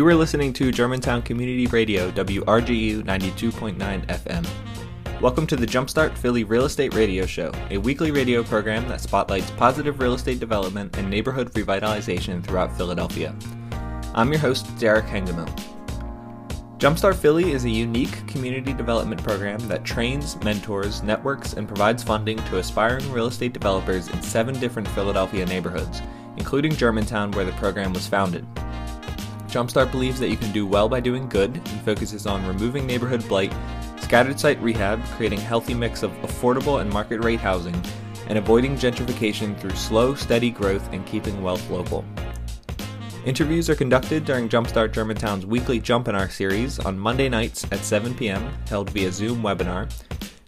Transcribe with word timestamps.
You 0.00 0.06
are 0.06 0.14
listening 0.14 0.54
to 0.54 0.72
Germantown 0.72 1.20
Community 1.20 1.66
Radio, 1.66 2.10
WRGU 2.12 3.02
92.9 3.02 4.06
FM. 4.06 5.20
Welcome 5.20 5.46
to 5.46 5.56
the 5.56 5.66
Jumpstart 5.66 6.16
Philly 6.16 6.42
Real 6.42 6.64
Estate 6.64 6.94
Radio 6.94 7.26
Show, 7.26 7.52
a 7.68 7.76
weekly 7.76 8.10
radio 8.10 8.42
program 8.42 8.88
that 8.88 9.02
spotlights 9.02 9.50
positive 9.50 10.00
real 10.00 10.14
estate 10.14 10.40
development 10.40 10.96
and 10.96 11.10
neighborhood 11.10 11.52
revitalization 11.52 12.42
throughout 12.42 12.74
Philadelphia. 12.78 13.36
I'm 14.14 14.30
your 14.30 14.40
host, 14.40 14.74
Derek 14.78 15.04
Hengamo. 15.04 15.46
Jumpstart 16.78 17.16
Philly 17.16 17.52
is 17.52 17.66
a 17.66 17.70
unique 17.70 18.26
community 18.26 18.72
development 18.72 19.22
program 19.22 19.60
that 19.68 19.84
trains, 19.84 20.42
mentors, 20.42 21.02
networks, 21.02 21.52
and 21.52 21.68
provides 21.68 22.02
funding 22.02 22.38
to 22.44 22.56
aspiring 22.56 23.12
real 23.12 23.26
estate 23.26 23.52
developers 23.52 24.08
in 24.08 24.22
seven 24.22 24.58
different 24.60 24.88
Philadelphia 24.88 25.44
neighborhoods, 25.44 26.00
including 26.38 26.72
Germantown, 26.74 27.30
where 27.32 27.44
the 27.44 27.52
program 27.52 27.92
was 27.92 28.06
founded. 28.06 28.46
Jumpstart 29.50 29.90
believes 29.90 30.20
that 30.20 30.30
you 30.30 30.36
can 30.36 30.52
do 30.52 30.66
well 30.66 30.88
by 30.88 31.00
doing 31.00 31.28
good 31.28 31.54
and 31.56 31.80
focuses 31.82 32.26
on 32.26 32.46
removing 32.46 32.86
neighborhood 32.86 33.26
blight, 33.28 33.52
scattered 34.00 34.38
site 34.38 34.60
rehab, 34.62 35.04
creating 35.16 35.40
a 35.40 35.42
healthy 35.42 35.74
mix 35.74 36.02
of 36.02 36.12
affordable 36.22 36.80
and 36.80 36.90
market 36.90 37.24
rate 37.24 37.40
housing, 37.40 37.74
and 38.28 38.38
avoiding 38.38 38.76
gentrification 38.76 39.58
through 39.58 39.74
slow, 39.74 40.14
steady 40.14 40.50
growth 40.50 40.88
and 40.92 41.04
keeping 41.04 41.42
wealth 41.42 41.68
local. 41.68 42.04
Interviews 43.26 43.68
are 43.68 43.74
conducted 43.74 44.24
during 44.24 44.48
Jumpstart 44.48 44.92
Germantown's 44.92 45.44
weekly 45.44 45.78
Jump 45.78 46.08
in 46.08 46.14
Our 46.14 46.30
series 46.30 46.78
on 46.78 46.98
Monday 46.98 47.28
nights 47.28 47.66
at 47.70 47.80
7 47.80 48.14
p.m., 48.14 48.50
held 48.68 48.88
via 48.90 49.12
Zoom 49.12 49.42
webinar. 49.42 49.92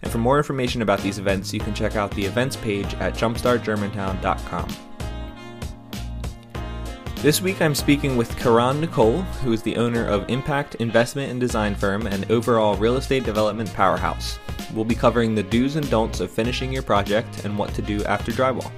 And 0.01 0.11
for 0.11 0.17
more 0.17 0.37
information 0.37 0.81
about 0.81 1.01
these 1.01 1.19
events, 1.19 1.53
you 1.53 1.59
can 1.59 1.75
check 1.75 1.95
out 1.95 2.09
the 2.11 2.25
events 2.25 2.55
page 2.55 2.93
at 2.95 3.13
jumpstartgermantown.com. 3.13 4.92
This 7.23 7.41
week 7.41 7.61
I'm 7.61 7.73
speaking 7.73 8.17
with 8.17 8.37
Caron 8.37 8.81
Nikole, 8.81 9.23
who 9.43 9.53
is 9.53 9.61
the 9.61 9.77
owner 9.77 10.05
of 10.05 10.29
Impact 10.29 10.75
Investment 10.75 11.31
and 11.31 11.39
Design 11.39 11.73
Firm 11.73 12.05
and 12.05 12.29
overall 12.29 12.75
real 12.75 12.97
estate 12.97 13.23
development 13.23 13.73
powerhouse. 13.73 14.39
We'll 14.73 14.83
be 14.83 14.93
covering 14.93 15.33
the 15.33 15.43
do's 15.43 15.77
and 15.77 15.89
don'ts 15.89 16.19
of 16.19 16.29
finishing 16.29 16.73
your 16.73 16.83
project 16.83 17.45
and 17.45 17.57
what 17.57 17.73
to 17.75 17.81
do 17.81 18.03
after 18.03 18.33
drywall. 18.33 18.69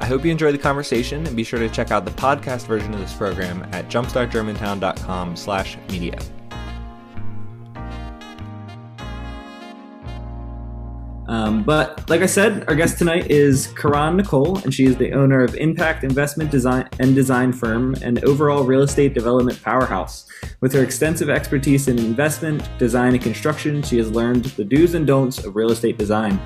I 0.00 0.04
hope 0.04 0.22
you 0.22 0.30
enjoy 0.30 0.52
the 0.52 0.58
conversation 0.58 1.26
and 1.26 1.34
be 1.34 1.42
sure 1.42 1.58
to 1.58 1.70
check 1.70 1.90
out 1.90 2.04
the 2.04 2.10
podcast 2.10 2.66
version 2.66 2.92
of 2.92 3.00
this 3.00 3.14
program 3.14 3.66
at 3.72 3.88
jumpstartgermantown.com 3.88 5.34
slash 5.34 5.78
media. 5.88 6.18
Um, 11.40 11.62
but 11.62 12.08
like 12.10 12.20
I 12.20 12.26
said, 12.26 12.68
our 12.68 12.74
guest 12.74 12.98
tonight 12.98 13.30
is 13.30 13.68
Caron 13.68 14.18
Nikole, 14.18 14.62
and 14.62 14.74
she 14.74 14.84
is 14.84 14.96
the 14.96 15.12
owner 15.12 15.42
of 15.42 15.54
Impact 15.54 16.04
Investment 16.04 16.50
Design 16.50 16.86
and 16.98 17.14
Design 17.14 17.50
Firm 17.50 17.94
and 18.02 18.22
overall 18.24 18.62
real 18.62 18.82
estate 18.82 19.14
development 19.14 19.62
powerhouse. 19.62 20.26
With 20.60 20.74
her 20.74 20.82
extensive 20.82 21.30
expertise 21.30 21.88
in 21.88 21.98
investment, 21.98 22.68
design, 22.78 23.14
and 23.14 23.22
construction, 23.22 23.80
she 23.80 23.96
has 23.96 24.10
learned 24.10 24.44
the 24.44 24.64
do's 24.64 24.92
and 24.92 25.06
don'ts 25.06 25.42
of 25.46 25.56
real 25.56 25.70
estate 25.70 25.96
design. 25.96 26.38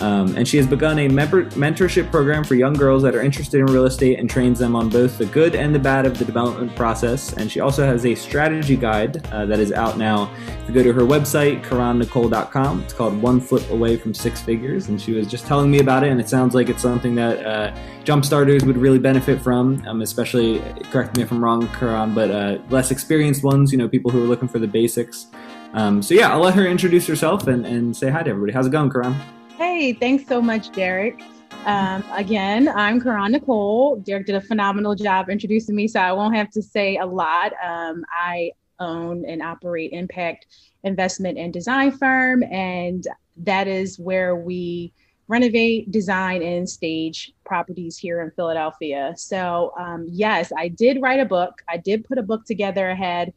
Um, 0.00 0.36
and 0.36 0.46
she 0.46 0.56
has 0.56 0.66
begun 0.66 0.98
a 0.98 1.08
member- 1.08 1.46
mentorship 1.50 2.10
program 2.10 2.42
for 2.42 2.54
young 2.56 2.74
girls 2.74 3.02
that 3.04 3.14
are 3.14 3.22
interested 3.22 3.60
in 3.60 3.66
real 3.66 3.84
estate 3.84 4.18
and 4.18 4.28
trains 4.28 4.58
them 4.58 4.74
on 4.74 4.88
both 4.88 5.18
the 5.18 5.26
good 5.26 5.54
and 5.54 5.74
the 5.74 5.78
bad 5.78 6.04
of 6.04 6.18
the 6.18 6.24
development 6.24 6.74
process. 6.74 7.32
And 7.34 7.50
she 7.50 7.60
also 7.60 7.84
has 7.84 8.04
a 8.04 8.14
strategy 8.14 8.76
guide 8.76 9.24
uh, 9.28 9.46
that 9.46 9.60
is 9.60 9.72
out 9.72 9.96
now. 9.96 10.30
If 10.62 10.68
you 10.68 10.74
go 10.74 10.82
to 10.82 10.92
her 10.92 11.02
website, 11.02 11.62
caronnikole.com, 11.64 12.82
it's 12.82 12.92
called 12.92 13.20
One 13.20 13.40
Foot 13.40 13.68
Away 13.70 13.96
from 13.96 14.14
Six 14.14 14.40
Figures. 14.40 14.88
And 14.88 15.00
she 15.00 15.12
was 15.12 15.26
just 15.28 15.46
telling 15.46 15.70
me 15.70 15.78
about 15.78 16.02
it, 16.02 16.10
and 16.10 16.20
it 16.20 16.28
sounds 16.28 16.54
like 16.54 16.68
it's 16.68 16.82
something 16.82 17.14
that 17.14 17.46
uh, 17.46 17.76
jump 18.02 18.24
starters 18.24 18.64
would 18.64 18.76
really 18.76 18.98
benefit 18.98 19.40
from, 19.40 19.84
um, 19.86 20.02
especially, 20.02 20.60
correct 20.90 21.16
me 21.16 21.22
if 21.22 21.30
I'm 21.30 21.42
wrong, 21.42 21.68
Caron, 21.68 22.14
but 22.14 22.30
uh, 22.30 22.58
less 22.70 22.90
experienced 22.90 23.44
ones, 23.44 23.70
you 23.70 23.78
know, 23.78 23.88
people 23.88 24.10
who 24.10 24.22
are 24.22 24.26
looking 24.26 24.48
for 24.48 24.58
the 24.58 24.68
basics. 24.68 25.26
Um, 25.74 26.02
so 26.02 26.14
yeah, 26.14 26.32
I'll 26.32 26.40
let 26.40 26.54
her 26.54 26.66
introduce 26.66 27.06
herself 27.06 27.46
and, 27.46 27.66
and 27.66 27.96
say 27.96 28.08
hi 28.08 28.22
to 28.22 28.30
everybody. 28.30 28.52
How's 28.52 28.66
it 28.66 28.70
going, 28.70 28.90
Caron? 28.90 29.16
Hey, 29.56 29.92
thanks 29.92 30.26
so 30.26 30.42
much, 30.42 30.72
Derek. 30.72 31.22
Um, 31.64 32.02
again, 32.12 32.68
I'm 32.68 33.00
Caron 33.00 33.34
Nikole. 33.34 34.04
Derek 34.04 34.26
did 34.26 34.34
a 34.34 34.40
phenomenal 34.40 34.96
job 34.96 35.30
introducing 35.30 35.76
me, 35.76 35.86
so 35.86 36.00
I 36.00 36.12
won't 36.12 36.34
have 36.34 36.50
to 36.50 36.62
say 36.62 36.96
a 36.96 37.06
lot. 37.06 37.52
Um, 37.64 38.04
I 38.10 38.50
own 38.80 39.24
and 39.24 39.40
operate 39.42 39.92
Impact 39.92 40.46
Investment 40.82 41.38
and 41.38 41.52
Design 41.52 41.92
Firm, 41.92 42.42
and 42.42 43.06
that 43.36 43.68
is 43.68 43.96
where 43.96 44.34
we 44.34 44.92
renovate, 45.28 45.92
design, 45.92 46.42
and 46.42 46.68
stage 46.68 47.32
properties 47.46 47.96
here 47.96 48.22
in 48.22 48.32
Philadelphia. 48.32 49.14
So, 49.16 49.72
um, 49.78 50.04
yes, 50.10 50.52
I 50.58 50.66
did 50.66 51.00
write 51.00 51.20
a 51.20 51.24
book. 51.24 51.62
I 51.68 51.76
did 51.76 52.04
put 52.04 52.18
a 52.18 52.22
book 52.22 52.44
together. 52.44 52.90
I 52.90 52.94
had 52.94 53.32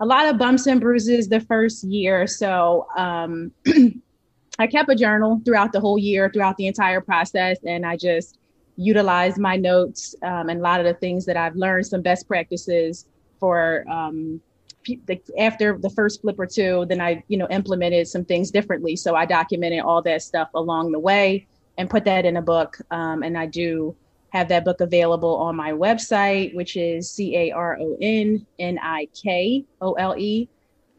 a 0.00 0.06
lot 0.06 0.28
of 0.28 0.38
bumps 0.38 0.66
and 0.66 0.80
bruises 0.80 1.28
the 1.28 1.40
first 1.40 1.84
year. 1.84 2.26
So, 2.26 2.86
um, 2.96 3.52
I 4.58 4.66
kept 4.66 4.90
a 4.90 4.94
journal 4.94 5.40
throughout 5.44 5.72
the 5.72 5.80
whole 5.80 5.98
year, 5.98 6.30
throughout 6.30 6.56
the 6.56 6.66
entire 6.66 7.00
process, 7.00 7.58
and 7.64 7.86
I 7.86 7.96
just 7.96 8.38
utilized 8.76 9.38
my 9.38 9.56
notes 9.56 10.14
um, 10.22 10.48
and 10.48 10.60
a 10.60 10.62
lot 10.62 10.80
of 10.80 10.86
the 10.86 10.94
things 10.94 11.26
that 11.26 11.36
I've 11.36 11.56
learned, 11.56 11.86
some 11.86 12.02
best 12.02 12.26
practices 12.26 13.06
for 13.40 13.84
um, 13.90 14.40
after 15.38 15.78
the 15.78 15.90
first 15.90 16.22
flip 16.22 16.38
or 16.38 16.46
two. 16.46 16.86
Then 16.88 17.00
I, 17.00 17.22
you 17.28 17.36
know, 17.36 17.48
implemented 17.50 18.08
some 18.08 18.24
things 18.24 18.50
differently. 18.50 18.96
So 18.96 19.14
I 19.14 19.26
documented 19.26 19.80
all 19.80 20.02
that 20.02 20.22
stuff 20.22 20.48
along 20.54 20.92
the 20.92 20.98
way 20.98 21.46
and 21.76 21.90
put 21.90 22.04
that 22.04 22.24
in 22.24 22.36
a 22.36 22.42
book. 22.42 22.78
Um, 22.90 23.22
and 23.22 23.36
I 23.36 23.46
do 23.46 23.96
have 24.30 24.48
that 24.48 24.64
book 24.64 24.80
available 24.80 25.36
on 25.36 25.56
my 25.56 25.72
website, 25.72 26.54
which 26.54 26.76
is 26.76 27.10
c 27.10 27.36
a 27.36 27.50
r 27.50 27.78
o 27.80 27.96
n 28.00 28.46
n 28.58 28.78
i 28.82 29.08
k 29.14 29.64
o 29.80 29.92
l 29.94 30.14
e 30.16 30.48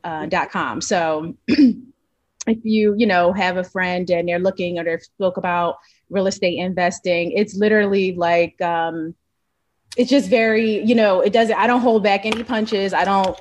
uh, 0.03 0.26
dot 0.26 0.50
com. 0.50 0.81
So 0.81 1.36
if 2.50 2.60
you 2.64 2.96
you 2.98 3.06
know 3.06 3.32
have 3.34 3.58
a 3.58 3.64
friend 3.64 4.10
and 4.10 4.28
they're 4.28 4.40
looking 4.40 4.80
or 4.80 4.84
they've 4.84 5.02
spoke 5.02 5.38
about 5.38 5.78
real 6.10 6.28
estate 6.28 6.58
investing 6.58 7.32
it's 7.32 7.56
literally 7.56 8.14
like 8.16 8.60
um 8.62 9.14
it's 9.98 10.10
just 10.10 10.30
very 10.30 10.84
you 10.84 10.96
know 10.96 11.20
it 11.20 11.34
doesn't 11.34 11.58
i 11.58 11.68
don't 11.68 11.82
hold 11.82 12.04
back 12.04 12.26
any 12.26 12.44
punches. 12.44 12.94
I 12.94 13.06
don't 13.06 13.40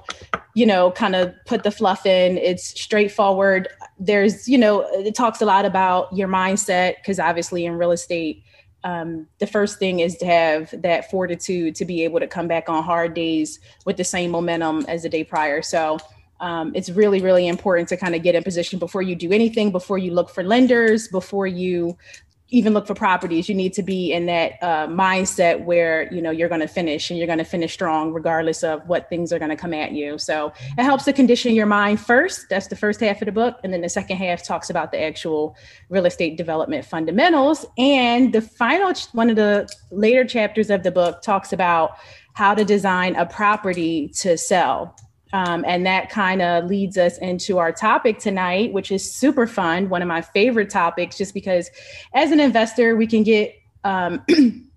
you 0.54 0.66
know 0.66 0.90
kind 0.90 1.14
of 1.14 1.34
put 1.46 1.62
the 1.62 1.70
fluff 1.70 2.06
in. 2.06 2.38
It's 2.38 2.80
straightforward. 2.80 3.68
There's 3.98 4.48
you 4.48 4.58
know 4.58 4.82
it 4.92 5.14
talks 5.14 5.40
a 5.40 5.46
lot 5.46 5.64
about 5.64 6.12
your 6.14 6.28
mindset 6.28 6.96
because 6.96 7.20
obviously 7.20 7.64
in 7.64 7.74
real 7.74 7.92
estate 7.92 8.42
um, 8.84 9.26
the 9.38 9.46
first 9.46 9.78
thing 9.78 10.00
is 10.00 10.16
to 10.18 10.26
have 10.26 10.72
that 10.82 11.10
fortitude 11.10 11.74
to 11.76 11.84
be 11.84 12.04
able 12.04 12.20
to 12.20 12.28
come 12.28 12.46
back 12.46 12.68
on 12.68 12.82
hard 12.84 13.12
days 13.12 13.58
with 13.84 13.96
the 13.96 14.04
same 14.04 14.30
momentum 14.30 14.84
as 14.86 15.02
the 15.02 15.08
day 15.08 15.24
prior. 15.24 15.62
So 15.62 15.98
um, 16.40 16.72
it's 16.74 16.90
really 16.90 17.20
really 17.20 17.48
important 17.48 17.88
to 17.88 17.96
kind 17.96 18.14
of 18.14 18.22
get 18.22 18.34
in 18.34 18.42
position 18.42 18.78
before 18.78 19.02
you 19.02 19.14
do 19.14 19.32
anything 19.32 19.70
before 19.70 19.98
you 19.98 20.12
look 20.12 20.30
for 20.30 20.42
lenders 20.42 21.08
before 21.08 21.46
you 21.46 21.96
even 22.50 22.72
look 22.72 22.86
for 22.86 22.94
properties. 22.94 23.48
You 23.48 23.54
need 23.54 23.74
to 23.74 23.82
be 23.82 24.12
in 24.12 24.26
that 24.26 24.52
uh, 24.62 24.86
mindset 24.86 25.64
where 25.64 26.12
you 26.12 26.22
know 26.22 26.30
you're 26.30 26.48
going 26.48 26.60
to 26.60 26.68
finish 26.68 27.10
and 27.10 27.18
you're 27.18 27.26
going 27.26 27.38
to 27.38 27.44
finish 27.44 27.72
strong 27.72 28.12
regardless 28.12 28.62
of 28.62 28.86
what 28.88 29.08
things 29.08 29.32
are 29.32 29.38
going 29.38 29.50
to 29.50 29.56
come 29.56 29.74
at 29.74 29.92
you. 29.92 30.18
So 30.18 30.52
it 30.78 30.82
helps 30.82 31.04
to 31.04 31.12
condition 31.12 31.54
your 31.54 31.66
mind 31.66 32.00
first. 32.00 32.46
That's 32.48 32.68
the 32.68 32.76
first 32.76 33.00
half 33.00 33.20
of 33.20 33.26
the 33.26 33.32
book. 33.32 33.58
And 33.62 33.72
then 33.72 33.82
the 33.82 33.88
second 33.88 34.16
half 34.16 34.42
talks 34.42 34.70
about 34.70 34.92
the 34.92 35.02
actual 35.02 35.56
real 35.90 36.06
estate 36.06 36.36
development 36.36 36.84
fundamentals. 36.84 37.66
And 37.76 38.32
the 38.32 38.40
final 38.40 38.92
one 39.12 39.28
of 39.28 39.36
the 39.36 39.68
later 39.90 40.24
chapters 40.24 40.70
of 40.70 40.82
the 40.82 40.90
book 40.90 41.20
talks 41.20 41.52
about 41.52 41.98
how 42.32 42.54
to 42.54 42.64
design 42.64 43.14
a 43.16 43.26
property 43.26 44.08
to 44.08 44.38
sell 44.38 44.96
um, 45.32 45.64
and 45.66 45.84
that 45.86 46.10
kind 46.10 46.42
of 46.42 46.64
leads 46.64 46.96
us 46.96 47.18
into 47.18 47.58
our 47.58 47.72
topic 47.72 48.18
tonight, 48.18 48.72
which 48.72 48.90
is 48.90 49.10
super 49.10 49.46
fun. 49.46 49.88
One 49.88 50.02
of 50.02 50.08
my 50.08 50.22
favorite 50.22 50.70
topics, 50.70 51.16
just 51.18 51.34
because 51.34 51.70
as 52.14 52.30
an 52.30 52.40
investor, 52.40 52.96
we 52.96 53.06
can 53.06 53.22
get 53.22 53.54
um, 53.84 54.24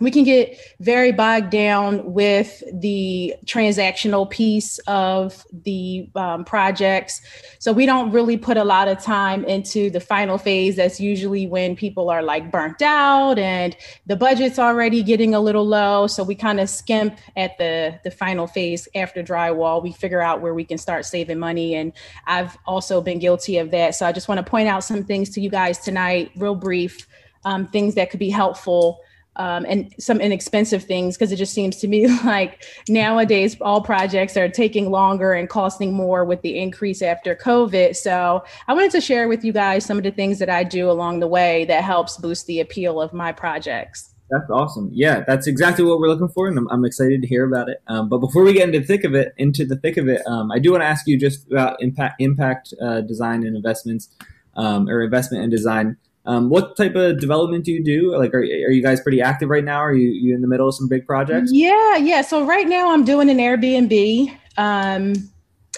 we 0.00 0.10
can 0.12 0.22
get 0.22 0.56
very 0.78 1.10
bogged 1.10 1.50
down 1.50 2.12
with 2.12 2.62
the 2.72 3.34
transactional 3.46 4.30
piece 4.30 4.78
of 4.86 5.44
the 5.64 6.08
um, 6.14 6.44
projects. 6.44 7.20
So 7.58 7.72
we 7.72 7.84
don't 7.84 8.12
really 8.12 8.36
put 8.36 8.56
a 8.56 8.64
lot 8.64 8.86
of 8.86 9.02
time 9.02 9.44
into 9.44 9.90
the 9.90 9.98
final 9.98 10.38
phase. 10.38 10.76
That's 10.76 11.00
usually 11.00 11.48
when 11.48 11.74
people 11.74 12.10
are 12.10 12.22
like 12.22 12.52
burnt 12.52 12.80
out 12.80 13.38
and 13.38 13.76
the 14.06 14.14
budget's 14.14 14.58
already 14.58 15.02
getting 15.02 15.34
a 15.34 15.40
little 15.40 15.66
low. 15.66 16.06
So 16.06 16.22
we 16.22 16.36
kind 16.36 16.60
of 16.60 16.70
skimp 16.70 17.18
at 17.36 17.58
the, 17.58 17.98
the 18.04 18.12
final 18.12 18.46
phase 18.46 18.86
after 18.94 19.22
drywall. 19.22 19.82
We 19.82 19.92
figure 19.92 20.20
out 20.20 20.40
where 20.40 20.54
we 20.54 20.64
can 20.64 20.78
start 20.78 21.06
saving 21.06 21.40
money. 21.40 21.74
And 21.74 21.92
I've 22.26 22.56
also 22.66 23.00
been 23.00 23.18
guilty 23.18 23.58
of 23.58 23.72
that. 23.72 23.96
So 23.96 24.06
I 24.06 24.12
just 24.12 24.28
want 24.28 24.38
to 24.38 24.48
point 24.48 24.68
out 24.68 24.84
some 24.84 25.02
things 25.02 25.30
to 25.30 25.40
you 25.40 25.50
guys 25.50 25.78
tonight, 25.78 26.30
real 26.36 26.54
brief, 26.54 27.08
um, 27.44 27.66
things 27.66 27.96
that 27.96 28.10
could 28.10 28.20
be 28.20 28.30
helpful 28.30 29.00
um, 29.38 29.64
and 29.68 29.94
some 29.98 30.20
inexpensive 30.20 30.84
things 30.84 31.16
because 31.16 31.32
it 31.32 31.36
just 31.36 31.54
seems 31.54 31.76
to 31.78 31.88
me 31.88 32.06
like 32.24 32.64
nowadays 32.88 33.56
all 33.60 33.80
projects 33.80 34.36
are 34.36 34.48
taking 34.48 34.90
longer 34.90 35.32
and 35.32 35.48
costing 35.48 35.92
more 35.92 36.24
with 36.24 36.42
the 36.42 36.58
increase 36.58 37.02
after 37.02 37.34
COVID. 37.34 37.96
So 37.96 38.44
I 38.66 38.74
wanted 38.74 38.90
to 38.92 39.00
share 39.00 39.28
with 39.28 39.44
you 39.44 39.52
guys 39.52 39.84
some 39.84 39.96
of 39.96 40.04
the 40.04 40.10
things 40.10 40.38
that 40.40 40.50
I 40.50 40.64
do 40.64 40.90
along 40.90 41.20
the 41.20 41.28
way 41.28 41.64
that 41.66 41.84
helps 41.84 42.16
boost 42.16 42.46
the 42.46 42.60
appeal 42.60 43.00
of 43.00 43.12
my 43.12 43.32
projects. 43.32 44.14
That's 44.30 44.50
awesome. 44.50 44.90
Yeah, 44.92 45.24
that's 45.26 45.46
exactly 45.46 45.84
what 45.84 46.00
we're 46.00 46.08
looking 46.08 46.28
for, 46.28 46.48
and 46.48 46.58
I'm, 46.58 46.68
I'm 46.68 46.84
excited 46.84 47.22
to 47.22 47.28
hear 47.28 47.46
about 47.46 47.70
it. 47.70 47.78
Um, 47.86 48.10
but 48.10 48.18
before 48.18 48.42
we 48.42 48.52
get 48.52 48.68
into 48.68 48.80
the 48.80 48.86
thick 48.86 49.04
of 49.04 49.14
it, 49.14 49.32
into 49.38 49.64
the 49.64 49.76
thick 49.76 49.96
of 49.96 50.06
it, 50.06 50.20
um, 50.26 50.52
I 50.52 50.58
do 50.58 50.72
want 50.72 50.82
to 50.82 50.86
ask 50.86 51.06
you 51.06 51.18
just 51.18 51.50
about 51.50 51.80
impact, 51.82 52.20
impact 52.20 52.74
uh, 52.82 53.00
design 53.00 53.46
and 53.46 53.56
investments, 53.56 54.10
um, 54.54 54.86
or 54.86 55.02
investment 55.02 55.44
and 55.44 55.50
design. 55.50 55.96
Um, 56.28 56.50
what 56.50 56.76
type 56.76 56.94
of 56.94 57.18
development 57.18 57.64
do 57.64 57.72
you 57.72 57.82
do? 57.82 58.14
Like, 58.14 58.34
are, 58.34 58.40
are 58.40 58.70
you 58.70 58.82
guys 58.82 59.00
pretty 59.00 59.22
active 59.22 59.48
right 59.48 59.64
now? 59.64 59.78
Are 59.78 59.94
you, 59.94 60.10
you 60.10 60.34
in 60.34 60.42
the 60.42 60.46
middle 60.46 60.68
of 60.68 60.74
some 60.74 60.86
big 60.86 61.06
projects? 61.06 61.50
Yeah, 61.54 61.96
yeah. 61.96 62.20
So 62.20 62.44
right 62.44 62.68
now 62.68 62.92
I'm 62.92 63.02
doing 63.02 63.30
an 63.30 63.38
Airbnb. 63.38 64.30
Um, 64.58 65.14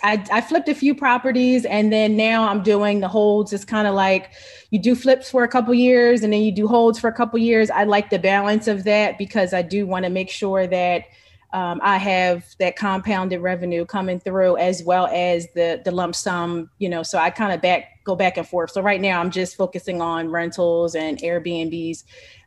I, 0.02 0.24
I 0.32 0.40
flipped 0.40 0.68
a 0.68 0.74
few 0.74 0.92
properties 0.92 1.64
and 1.64 1.92
then 1.92 2.16
now 2.16 2.48
I'm 2.48 2.64
doing 2.64 2.98
the 2.98 3.06
holds. 3.06 3.52
It's 3.52 3.64
kind 3.64 3.86
of 3.86 3.94
like 3.94 4.32
you 4.70 4.80
do 4.80 4.96
flips 4.96 5.30
for 5.30 5.44
a 5.44 5.48
couple 5.48 5.72
years 5.72 6.24
and 6.24 6.32
then 6.32 6.42
you 6.42 6.50
do 6.52 6.66
holds 6.66 6.98
for 6.98 7.06
a 7.06 7.12
couple 7.12 7.38
years. 7.38 7.70
I 7.70 7.84
like 7.84 8.10
the 8.10 8.18
balance 8.18 8.66
of 8.66 8.82
that 8.84 9.18
because 9.18 9.54
I 9.54 9.62
do 9.62 9.86
want 9.86 10.04
to 10.04 10.10
make 10.10 10.30
sure 10.30 10.66
that 10.66 11.04
um, 11.52 11.80
I 11.82 11.98
have 11.98 12.44
that 12.58 12.74
compounded 12.76 13.40
revenue 13.40 13.84
coming 13.84 14.18
through 14.18 14.56
as 14.56 14.82
well 14.84 15.08
as 15.12 15.48
the 15.54 15.82
the 15.84 15.90
lump 15.90 16.14
sum, 16.14 16.70
you 16.78 16.88
know. 16.88 17.02
So 17.02 17.18
I 17.18 17.30
kind 17.30 17.52
of 17.52 17.60
back 17.60 17.99
go 18.10 18.16
back 18.16 18.36
and 18.36 18.46
forth. 18.46 18.72
So 18.72 18.82
right 18.82 19.00
now 19.00 19.20
I'm 19.20 19.30
just 19.30 19.56
focusing 19.56 20.02
on 20.02 20.30
rentals 20.30 20.94
and 20.94 21.18
Airbnbs 21.18 22.04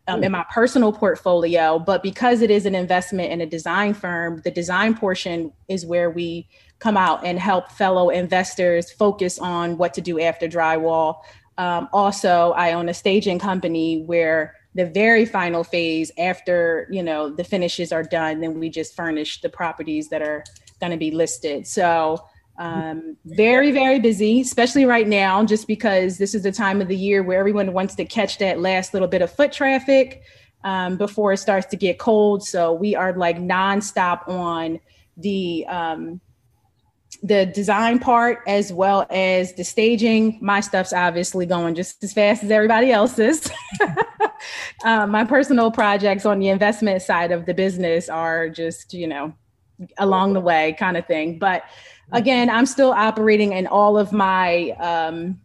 um, 0.08 0.22
in 0.22 0.34
my 0.34 0.46
personal 0.52 0.92
portfolio. 0.92 1.80
But 1.80 2.04
because 2.04 2.42
it 2.42 2.52
is 2.52 2.66
an 2.66 2.76
investment 2.76 3.32
in 3.32 3.40
a 3.40 3.46
design 3.46 3.94
firm, 3.94 4.42
the 4.44 4.52
design 4.52 4.96
portion 4.96 5.54
is 5.70 5.86
where 5.86 6.10
we 6.10 6.50
come 6.80 6.98
out 6.98 7.26
and 7.26 7.40
help 7.40 7.72
fellow 7.72 8.10
investors 8.10 8.92
focus 8.92 9.40
on 9.40 9.78
what 9.78 9.94
to 9.94 10.02
do 10.02 10.20
after 10.20 10.50
drywall. 10.50 11.22
Um, 11.58 11.88
also, 11.94 12.52
I 12.52 12.74
own 12.74 12.90
a 12.90 12.94
staging 12.94 13.40
company 13.40 14.04
where 14.04 14.56
the 14.76 14.88
very 14.88 15.26
final 15.26 15.64
phase 15.64 16.12
after 16.18 16.88
you 16.92 17.04
know 17.04 17.30
the 17.30 17.44
finishes 17.44 17.94
are 17.94 18.04
done, 18.04 18.42
then 18.42 18.60
we 18.60 18.70
just 18.70 18.96
furnish 18.96 19.40
the 19.40 19.50
properties 19.50 20.10
that 20.10 20.22
are 20.22 20.44
going 20.80 20.92
to 20.92 20.98
be 20.98 21.12
listed. 21.12 21.68
So 21.68 22.26
um, 22.58 23.18
very 23.26 23.72
very 23.72 24.00
busy, 24.00 24.42
especially 24.42 24.86
right 24.86 25.08
now, 25.08 25.44
just 25.44 25.68
because 25.68 26.18
this 26.18 26.36
is 26.36 26.44
the 26.44 26.52
time 26.52 26.82
of 26.82 26.88
the 26.88 26.96
year 26.96 27.24
where 27.24 27.40
everyone 27.40 27.74
wants 27.74 27.96
to 27.96 28.06
catch 28.06 28.38
that 28.38 28.60
last 28.60 28.94
little 28.94 29.08
bit 29.08 29.22
of 29.22 29.32
foot 29.32 29.52
traffic 29.52 30.24
um, 30.64 30.98
before 30.98 31.34
it 31.34 31.38
starts 31.38 31.66
to 31.68 31.78
get 31.78 32.00
cold. 32.00 32.46
So 32.46 32.74
we 32.74 32.96
are 32.96 33.14
like 33.14 33.38
nonstop 33.38 34.28
on 34.28 34.80
the 35.18 35.66
um, 35.68 36.22
the 37.22 37.46
design 37.46 38.00
part 38.00 38.40
as 38.48 38.74
well 38.74 39.06
as 39.10 39.54
the 39.54 39.64
staging. 39.64 40.38
My 40.42 40.60
stuff's 40.60 40.94
obviously 40.94 41.46
going 41.46 41.76
just 41.76 42.04
as 42.04 42.14
fast 42.14 42.44
as 42.44 42.52
everybody 42.52 42.92
else's. 42.92 43.50
um, 44.84 45.10
my 45.12 45.24
personal 45.24 45.72
projects 45.72 46.26
on 46.26 46.40
the 46.40 46.50
investment 46.50 47.02
side 47.02 47.32
of 47.32 47.46
the 47.46 47.54
business 47.54 48.10
are 48.10 48.50
just, 48.50 48.94
you 48.94 49.08
know, 49.08 49.34
along 49.98 50.34
the 50.34 50.40
way 50.40 50.76
kind 50.78 50.98
of 50.98 51.06
thing. 51.06 51.40
But 51.40 51.64
again, 52.14 52.50
I'm 52.50 52.66
still 52.66 52.92
operating 52.92 53.52
in 53.52 53.68
all 53.68 53.98
of 53.98 54.14
my 54.14 54.70
um, 54.80 55.40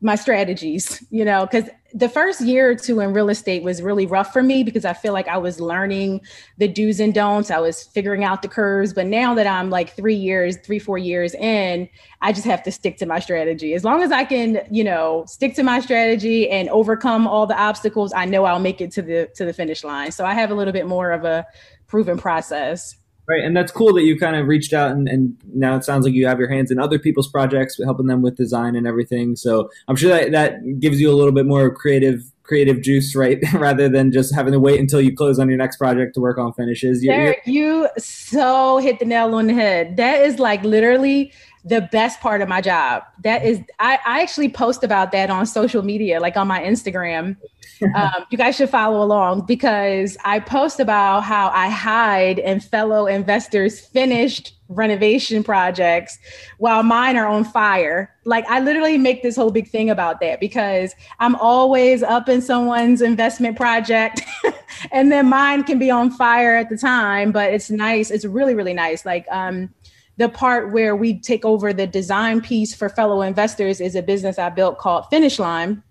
my 0.00 0.14
strategies, 0.14 1.04
you 1.10 1.24
know, 1.24 1.46
because 1.46 1.68
the 1.94 2.08
first 2.08 2.42
year 2.42 2.70
or 2.70 2.74
two 2.74 3.00
in 3.00 3.14
real 3.14 3.30
estate 3.30 3.62
was 3.62 3.80
really 3.80 4.04
rough 4.04 4.32
for 4.32 4.42
me 4.42 4.62
because 4.62 4.84
I 4.84 4.92
feel 4.92 5.14
like 5.14 5.26
I 5.26 5.38
was 5.38 5.58
learning 5.58 6.20
the 6.58 6.68
do's 6.68 7.00
and 7.00 7.14
don'ts. 7.14 7.50
I 7.50 7.58
was 7.58 7.82
figuring 7.82 8.24
out 8.24 8.42
the 8.42 8.48
curves. 8.48 8.92
But 8.92 9.06
now 9.06 9.34
that 9.34 9.46
I'm 9.46 9.70
like 9.70 9.96
three 9.96 10.14
years, 10.14 10.58
three, 10.58 10.78
four 10.78 10.98
years 10.98 11.34
in, 11.34 11.88
I 12.20 12.32
just 12.32 12.44
have 12.44 12.62
to 12.64 12.70
stick 12.70 12.98
to 12.98 13.06
my 13.06 13.18
strategy. 13.18 13.72
As 13.72 13.84
long 13.84 14.02
as 14.02 14.12
I 14.12 14.24
can, 14.24 14.60
you 14.70 14.84
know, 14.84 15.24
stick 15.26 15.54
to 15.54 15.62
my 15.62 15.80
strategy 15.80 16.48
and 16.50 16.68
overcome 16.68 17.26
all 17.26 17.46
the 17.46 17.58
obstacles, 17.58 18.12
I 18.12 18.26
know 18.26 18.44
I'll 18.44 18.60
make 18.60 18.82
it 18.82 18.92
to 18.92 19.02
the 19.02 19.30
to 19.36 19.46
the 19.46 19.54
finish 19.54 19.82
line. 19.82 20.12
So 20.12 20.26
I 20.26 20.34
have 20.34 20.50
a 20.50 20.54
little 20.54 20.74
bit 20.74 20.86
more 20.86 21.10
of 21.10 21.24
a 21.24 21.46
proven 21.86 22.18
process. 22.18 22.97
Right, 23.28 23.44
and 23.44 23.54
that's 23.54 23.70
cool 23.70 23.92
that 23.94 24.04
you 24.04 24.18
kind 24.18 24.36
of 24.36 24.46
reached 24.46 24.72
out 24.72 24.90
and, 24.90 25.06
and 25.06 25.36
now 25.52 25.76
it 25.76 25.84
sounds 25.84 26.06
like 26.06 26.14
you 26.14 26.26
have 26.26 26.38
your 26.38 26.48
hands 26.48 26.70
in 26.70 26.78
other 26.78 26.98
people's 26.98 27.28
projects, 27.28 27.78
helping 27.84 28.06
them 28.06 28.22
with 28.22 28.36
design 28.36 28.74
and 28.74 28.86
everything. 28.86 29.36
So 29.36 29.70
I'm 29.86 29.96
sure 29.96 30.10
that 30.10 30.32
that 30.32 30.80
gives 30.80 30.98
you 30.98 31.10
a 31.10 31.16
little 31.16 31.32
bit 31.32 31.44
more 31.44 31.70
creative 31.70 32.22
creative 32.48 32.80
juice, 32.80 33.14
right? 33.14 33.38
Rather 33.52 33.88
than 33.88 34.10
just 34.10 34.34
having 34.34 34.52
to 34.52 34.58
wait 34.58 34.80
until 34.80 35.00
you 35.00 35.14
close 35.14 35.38
on 35.38 35.48
your 35.48 35.58
next 35.58 35.76
project 35.76 36.14
to 36.14 36.20
work 36.20 36.38
on 36.38 36.52
finishes. 36.54 37.02
Derek, 37.04 37.42
you 37.44 37.88
so 37.98 38.78
hit 38.78 38.98
the 38.98 39.04
nail 39.04 39.34
on 39.34 39.46
the 39.46 39.54
head. 39.54 39.98
That 39.98 40.22
is 40.22 40.38
like 40.38 40.62
literally 40.62 41.30
the 41.64 41.88
best 41.92 42.20
part 42.20 42.40
of 42.40 42.48
my 42.48 42.60
job. 42.60 43.04
That 43.22 43.44
is, 43.44 43.60
I, 43.78 43.98
I 44.06 44.22
actually 44.22 44.48
post 44.48 44.84
about 44.84 45.12
that 45.12 45.30
on 45.30 45.46
social 45.46 45.82
media, 45.82 46.20
like 46.20 46.36
on 46.36 46.46
my 46.46 46.62
Instagram. 46.62 47.36
um, 47.94 48.26
you 48.30 48.38
guys 48.38 48.56
should 48.56 48.70
follow 48.70 49.02
along 49.02 49.46
because 49.46 50.16
I 50.24 50.40
post 50.40 50.80
about 50.80 51.22
how 51.22 51.50
I 51.50 51.68
hide 51.68 52.38
and 52.38 52.62
fellow 52.62 53.06
investors 53.06 53.80
finished 53.80 54.54
renovation 54.68 55.42
projects 55.42 56.18
while 56.58 56.82
mine 56.82 57.16
are 57.16 57.26
on 57.26 57.44
fire. 57.44 58.14
Like 58.24 58.44
I 58.48 58.60
literally 58.60 58.98
make 58.98 59.22
this 59.22 59.36
whole 59.36 59.50
big 59.50 59.68
thing 59.68 59.88
about 59.88 60.20
that 60.20 60.40
because 60.40 60.94
I'm 61.20 61.36
always 61.36 62.02
up 62.02 62.28
in 62.28 62.42
someone's 62.42 63.00
investment 63.00 63.56
project 63.56 64.22
and 64.92 65.10
then 65.10 65.28
mine 65.28 65.64
can 65.64 65.78
be 65.78 65.90
on 65.90 66.10
fire 66.10 66.56
at 66.56 66.68
the 66.68 66.76
time, 66.76 67.32
but 67.32 67.52
it's 67.52 67.70
nice. 67.70 68.10
It's 68.10 68.24
really, 68.24 68.54
really 68.54 68.74
nice. 68.74 69.06
Like, 69.06 69.26
um, 69.30 69.70
the 70.18 70.28
part 70.28 70.72
where 70.72 70.94
we 70.94 71.18
take 71.18 71.44
over 71.44 71.72
the 71.72 71.86
design 71.86 72.40
piece 72.40 72.74
for 72.74 72.88
fellow 72.88 73.22
investors 73.22 73.80
is 73.80 73.94
a 73.94 74.02
business 74.02 74.38
I 74.38 74.50
built 74.50 74.78
called 74.78 75.06
Finish 75.10 75.38
Line. 75.38 75.82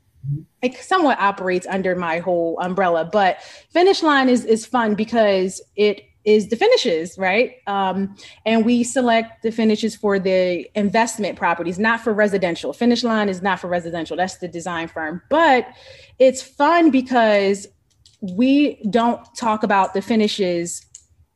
It 0.61 0.75
somewhat 0.75 1.19
operates 1.19 1.65
under 1.67 1.95
my 1.95 2.19
whole 2.19 2.59
umbrella, 2.59 3.05
but 3.05 3.41
Finish 3.71 4.03
Line 4.03 4.27
is 4.27 4.43
is 4.43 4.65
fun 4.65 4.95
because 4.95 5.61
it 5.77 6.01
is 6.25 6.49
the 6.49 6.57
finishes, 6.57 7.17
right? 7.17 7.53
Um, 7.67 8.17
and 8.45 8.65
we 8.65 8.83
select 8.83 9.43
the 9.43 9.51
finishes 9.51 9.95
for 9.95 10.19
the 10.19 10.69
investment 10.75 11.37
properties, 11.37 11.79
not 11.79 12.01
for 12.01 12.13
residential. 12.13 12.73
Finish 12.73 13.05
Line 13.05 13.29
is 13.29 13.41
not 13.41 13.61
for 13.61 13.69
residential. 13.69 14.17
That's 14.17 14.39
the 14.39 14.49
design 14.49 14.89
firm, 14.89 15.21
but 15.29 15.65
it's 16.19 16.41
fun 16.41 16.91
because 16.91 17.65
we 18.21 18.83
don't 18.89 19.21
talk 19.37 19.63
about 19.63 19.93
the 19.93 20.01
finishes 20.01 20.85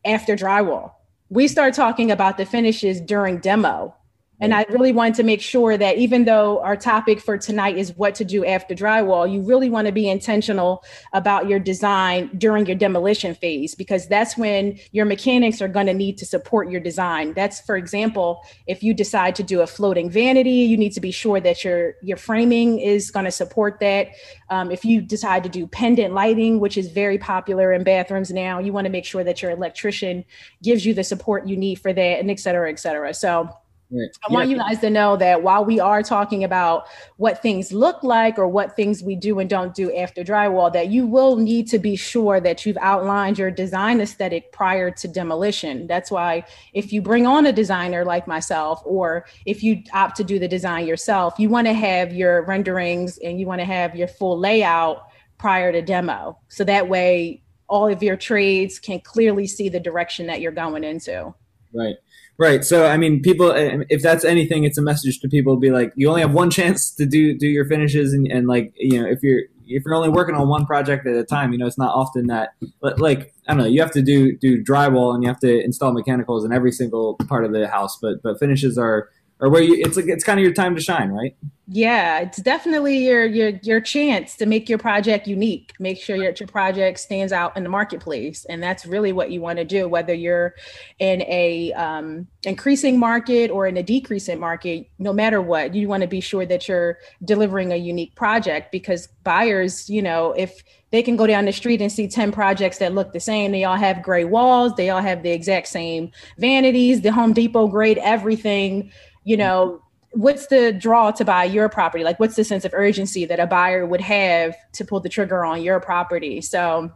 after 0.03 0.35
drywall 0.35 0.91
we 1.31 1.47
start 1.47 1.73
talking 1.73 2.11
about 2.11 2.37
the 2.37 2.45
finishes 2.45 2.99
during 2.99 3.37
demo 3.37 3.95
and 4.41 4.53
I 4.53 4.65
really 4.69 4.91
wanted 4.91 5.15
to 5.15 5.23
make 5.23 5.41
sure 5.41 5.77
that 5.77 5.97
even 5.97 6.25
though 6.25 6.59
our 6.61 6.75
topic 6.75 7.21
for 7.21 7.37
tonight 7.37 7.77
is 7.77 7.95
what 7.95 8.15
to 8.15 8.25
do 8.25 8.43
after 8.45 8.75
drywall, 8.75 9.31
you 9.31 9.41
really 9.41 9.69
want 9.69 9.85
to 9.85 9.93
be 9.93 10.09
intentional 10.09 10.83
about 11.13 11.47
your 11.47 11.59
design 11.59 12.29
during 12.37 12.65
your 12.65 12.75
demolition 12.75 13.35
phase, 13.35 13.75
because 13.75 14.07
that's 14.07 14.37
when 14.37 14.77
your 14.91 15.05
mechanics 15.05 15.61
are 15.61 15.67
going 15.67 15.85
to 15.85 15.93
need 15.93 16.17
to 16.17 16.25
support 16.25 16.69
your 16.69 16.81
design. 16.81 17.33
That's, 17.33 17.61
for 17.61 17.77
example, 17.77 18.41
if 18.67 18.81
you 18.83 18.93
decide 18.93 19.35
to 19.35 19.43
do 19.43 19.61
a 19.61 19.67
floating 19.67 20.09
vanity, 20.09 20.49
you 20.49 20.77
need 20.77 20.93
to 20.93 21.01
be 21.01 21.11
sure 21.11 21.39
that 21.39 21.63
your, 21.63 21.93
your 22.01 22.17
framing 22.17 22.79
is 22.79 23.11
going 23.11 23.25
to 23.25 23.31
support 23.31 23.79
that. 23.79 24.09
Um, 24.49 24.71
if 24.71 24.83
you 24.83 25.01
decide 25.01 25.43
to 25.43 25.49
do 25.49 25.67
pendant 25.67 26.13
lighting, 26.13 26.59
which 26.59 26.77
is 26.77 26.87
very 26.91 27.17
popular 27.17 27.71
in 27.71 27.83
bathrooms 27.83 28.31
now, 28.31 28.59
you 28.59 28.73
want 28.73 28.85
to 28.85 28.91
make 28.91 29.05
sure 29.05 29.23
that 29.23 29.41
your 29.41 29.51
electrician 29.51 30.25
gives 30.63 30.85
you 30.85 30.93
the 30.93 31.03
support 31.03 31.47
you 31.47 31.55
need 31.55 31.75
for 31.75 31.93
that, 31.93 32.19
and 32.19 32.29
et 32.31 32.39
cetera, 32.39 32.69
et 32.69 32.79
cetera. 32.79 33.13
So, 33.13 33.49
Right. 33.93 34.09
I 34.27 34.31
want 34.31 34.47
you 34.47 34.57
guys 34.57 34.79
to 34.79 34.89
know 34.89 35.17
that 35.17 35.43
while 35.43 35.65
we 35.65 35.81
are 35.81 36.01
talking 36.01 36.45
about 36.45 36.87
what 37.17 37.41
things 37.41 37.73
look 37.73 38.01
like 38.03 38.39
or 38.39 38.47
what 38.47 38.73
things 38.75 39.03
we 39.03 39.17
do 39.17 39.39
and 39.39 39.49
don't 39.49 39.75
do 39.75 39.93
after 39.93 40.23
drywall, 40.23 40.71
that 40.71 40.87
you 40.87 41.05
will 41.05 41.35
need 41.35 41.67
to 41.67 41.77
be 41.79 41.97
sure 41.97 42.39
that 42.39 42.65
you've 42.65 42.77
outlined 42.77 43.37
your 43.37 43.51
design 43.51 43.99
aesthetic 43.99 44.53
prior 44.53 44.91
to 44.91 45.09
demolition. 45.09 45.87
That's 45.87 46.09
why 46.09 46.45
if 46.73 46.93
you 46.93 47.01
bring 47.01 47.27
on 47.27 47.45
a 47.45 47.51
designer 47.51 48.05
like 48.05 48.27
myself, 48.27 48.81
or 48.85 49.25
if 49.45 49.61
you 49.61 49.83
opt 49.93 50.15
to 50.17 50.23
do 50.23 50.39
the 50.39 50.47
design 50.47 50.87
yourself, 50.87 51.33
you 51.37 51.49
want 51.49 51.67
to 51.67 51.73
have 51.73 52.13
your 52.13 52.45
renderings 52.45 53.17
and 53.17 53.41
you 53.41 53.45
want 53.45 53.59
to 53.59 53.65
have 53.65 53.93
your 53.93 54.07
full 54.07 54.39
layout 54.39 55.03
prior 55.37 55.73
to 55.73 55.81
demo. 55.81 56.39
So 56.47 56.63
that 56.63 56.87
way 56.87 57.43
all 57.67 57.89
of 57.89 58.01
your 58.01 58.15
trades 58.15 58.79
can 58.79 59.01
clearly 59.01 59.47
see 59.47 59.67
the 59.67 59.79
direction 59.81 60.27
that 60.27 60.39
you're 60.39 60.51
going 60.53 60.85
into. 60.85 61.33
Right. 61.73 61.95
Right. 62.37 62.63
So, 62.65 62.87
I 62.87 62.97
mean, 62.97 63.21
people, 63.21 63.51
uh, 63.51 63.83
if 63.89 64.01
that's 64.01 64.25
anything, 64.25 64.63
it's 64.63 64.77
a 64.77 64.81
message 64.81 65.19
to 65.19 65.29
people 65.29 65.57
be 65.57 65.69
like, 65.69 65.93
you 65.95 66.09
only 66.09 66.21
have 66.21 66.33
one 66.33 66.49
chance 66.59 66.93
to 66.95 67.05
do, 67.05 67.37
do 67.37 67.47
your 67.47 67.65
finishes. 67.65 68.13
And, 68.13 68.27
and 68.27 68.47
like, 68.47 68.73
you 68.77 69.01
know, 69.01 69.07
if 69.07 69.21
you're, 69.21 69.43
if 69.67 69.83
you're 69.85 69.93
only 69.93 70.09
working 70.09 70.35
on 70.35 70.49
one 70.49 70.65
project 70.65 71.07
at 71.07 71.15
a 71.15 71.23
time, 71.23 71.53
you 71.53 71.57
know, 71.57 71.67
it's 71.67 71.77
not 71.77 71.93
often 71.95 72.27
that, 72.27 72.55
but 72.81 72.99
like, 72.99 73.33
I 73.47 73.53
don't 73.53 73.63
know, 73.63 73.69
you 73.69 73.79
have 73.81 73.91
to 73.91 74.01
do, 74.01 74.35
do 74.37 74.61
drywall 74.61 75.13
and 75.13 75.23
you 75.23 75.29
have 75.29 75.39
to 75.41 75.63
install 75.63 75.93
mechanicals 75.93 76.43
in 76.43 76.51
every 76.51 76.71
single 76.71 77.15
part 77.29 77.45
of 77.45 77.53
the 77.53 77.67
house, 77.67 77.97
but, 78.01 78.21
but 78.21 78.37
finishes 78.39 78.77
are, 78.77 79.07
or 79.41 79.49
where 79.49 79.63
you 79.63 79.83
it's 79.83 79.97
like 79.97 80.05
it's 80.07 80.23
kind 80.23 80.39
of 80.39 80.43
your 80.43 80.53
time 80.53 80.75
to 80.75 80.81
shine, 80.81 81.09
right? 81.09 81.35
Yeah, 81.67 82.19
it's 82.19 82.37
definitely 82.37 82.99
your 82.99 83.25
your 83.25 83.49
your 83.63 83.81
chance 83.81 84.35
to 84.37 84.45
make 84.45 84.69
your 84.69 84.77
project 84.77 85.27
unique. 85.27 85.73
Make 85.79 85.99
sure 85.99 86.15
your, 86.15 86.31
your 86.39 86.47
project 86.47 86.99
stands 86.99 87.33
out 87.33 87.57
in 87.57 87.63
the 87.63 87.69
marketplace, 87.69 88.45
and 88.45 88.61
that's 88.61 88.85
really 88.85 89.11
what 89.11 89.31
you 89.31 89.41
want 89.41 89.57
to 89.57 89.65
do. 89.65 89.87
Whether 89.87 90.13
you're 90.13 90.53
in 90.99 91.23
a 91.23 91.73
um, 91.73 92.27
increasing 92.43 92.99
market 92.99 93.49
or 93.49 93.65
in 93.65 93.77
a 93.77 93.83
decreasing 93.83 94.39
market, 94.39 94.87
no 94.99 95.11
matter 95.11 95.41
what, 95.41 95.73
you 95.73 95.87
want 95.87 96.01
to 96.01 96.07
be 96.07 96.21
sure 96.21 96.45
that 96.45 96.67
you're 96.67 96.99
delivering 97.25 97.71
a 97.71 97.77
unique 97.77 98.15
project 98.15 98.71
because 98.71 99.07
buyers, 99.23 99.89
you 99.89 100.03
know, 100.03 100.33
if 100.33 100.61
they 100.91 101.01
can 101.01 101.15
go 101.15 101.25
down 101.25 101.45
the 101.45 101.53
street 101.53 101.81
and 101.81 101.91
see 101.91 102.07
10 102.07 102.31
projects 102.31 102.77
that 102.79 102.93
look 102.93 103.13
the 103.13 103.19
same. 103.19 103.53
They 103.53 103.63
all 103.63 103.77
have 103.77 104.03
gray 104.03 104.25
walls. 104.25 104.73
They 104.75 104.89
all 104.89 105.01
have 105.01 105.23
the 105.23 105.31
exact 105.31 105.67
same 105.67 106.11
vanities, 106.37 107.01
the 107.01 107.13
Home 107.13 107.31
Depot 107.31 107.67
grade, 107.69 107.97
everything, 107.99 108.91
you 109.23 109.37
know, 109.37 109.81
what's 110.13 110.47
the 110.47 110.73
draw 110.73 111.11
to 111.11 111.25
buy 111.25 111.43
your 111.43 111.69
property? 111.69 112.03
Like, 112.03 112.19
what's 112.19 112.35
the 112.35 112.43
sense 112.43 112.65
of 112.65 112.73
urgency 112.73 113.25
that 113.25 113.39
a 113.39 113.47
buyer 113.47 113.85
would 113.85 114.01
have 114.01 114.55
to 114.73 114.85
pull 114.85 114.99
the 114.99 115.09
trigger 115.09 115.45
on 115.45 115.61
your 115.61 115.79
property? 115.79 116.41
So, 116.41 116.91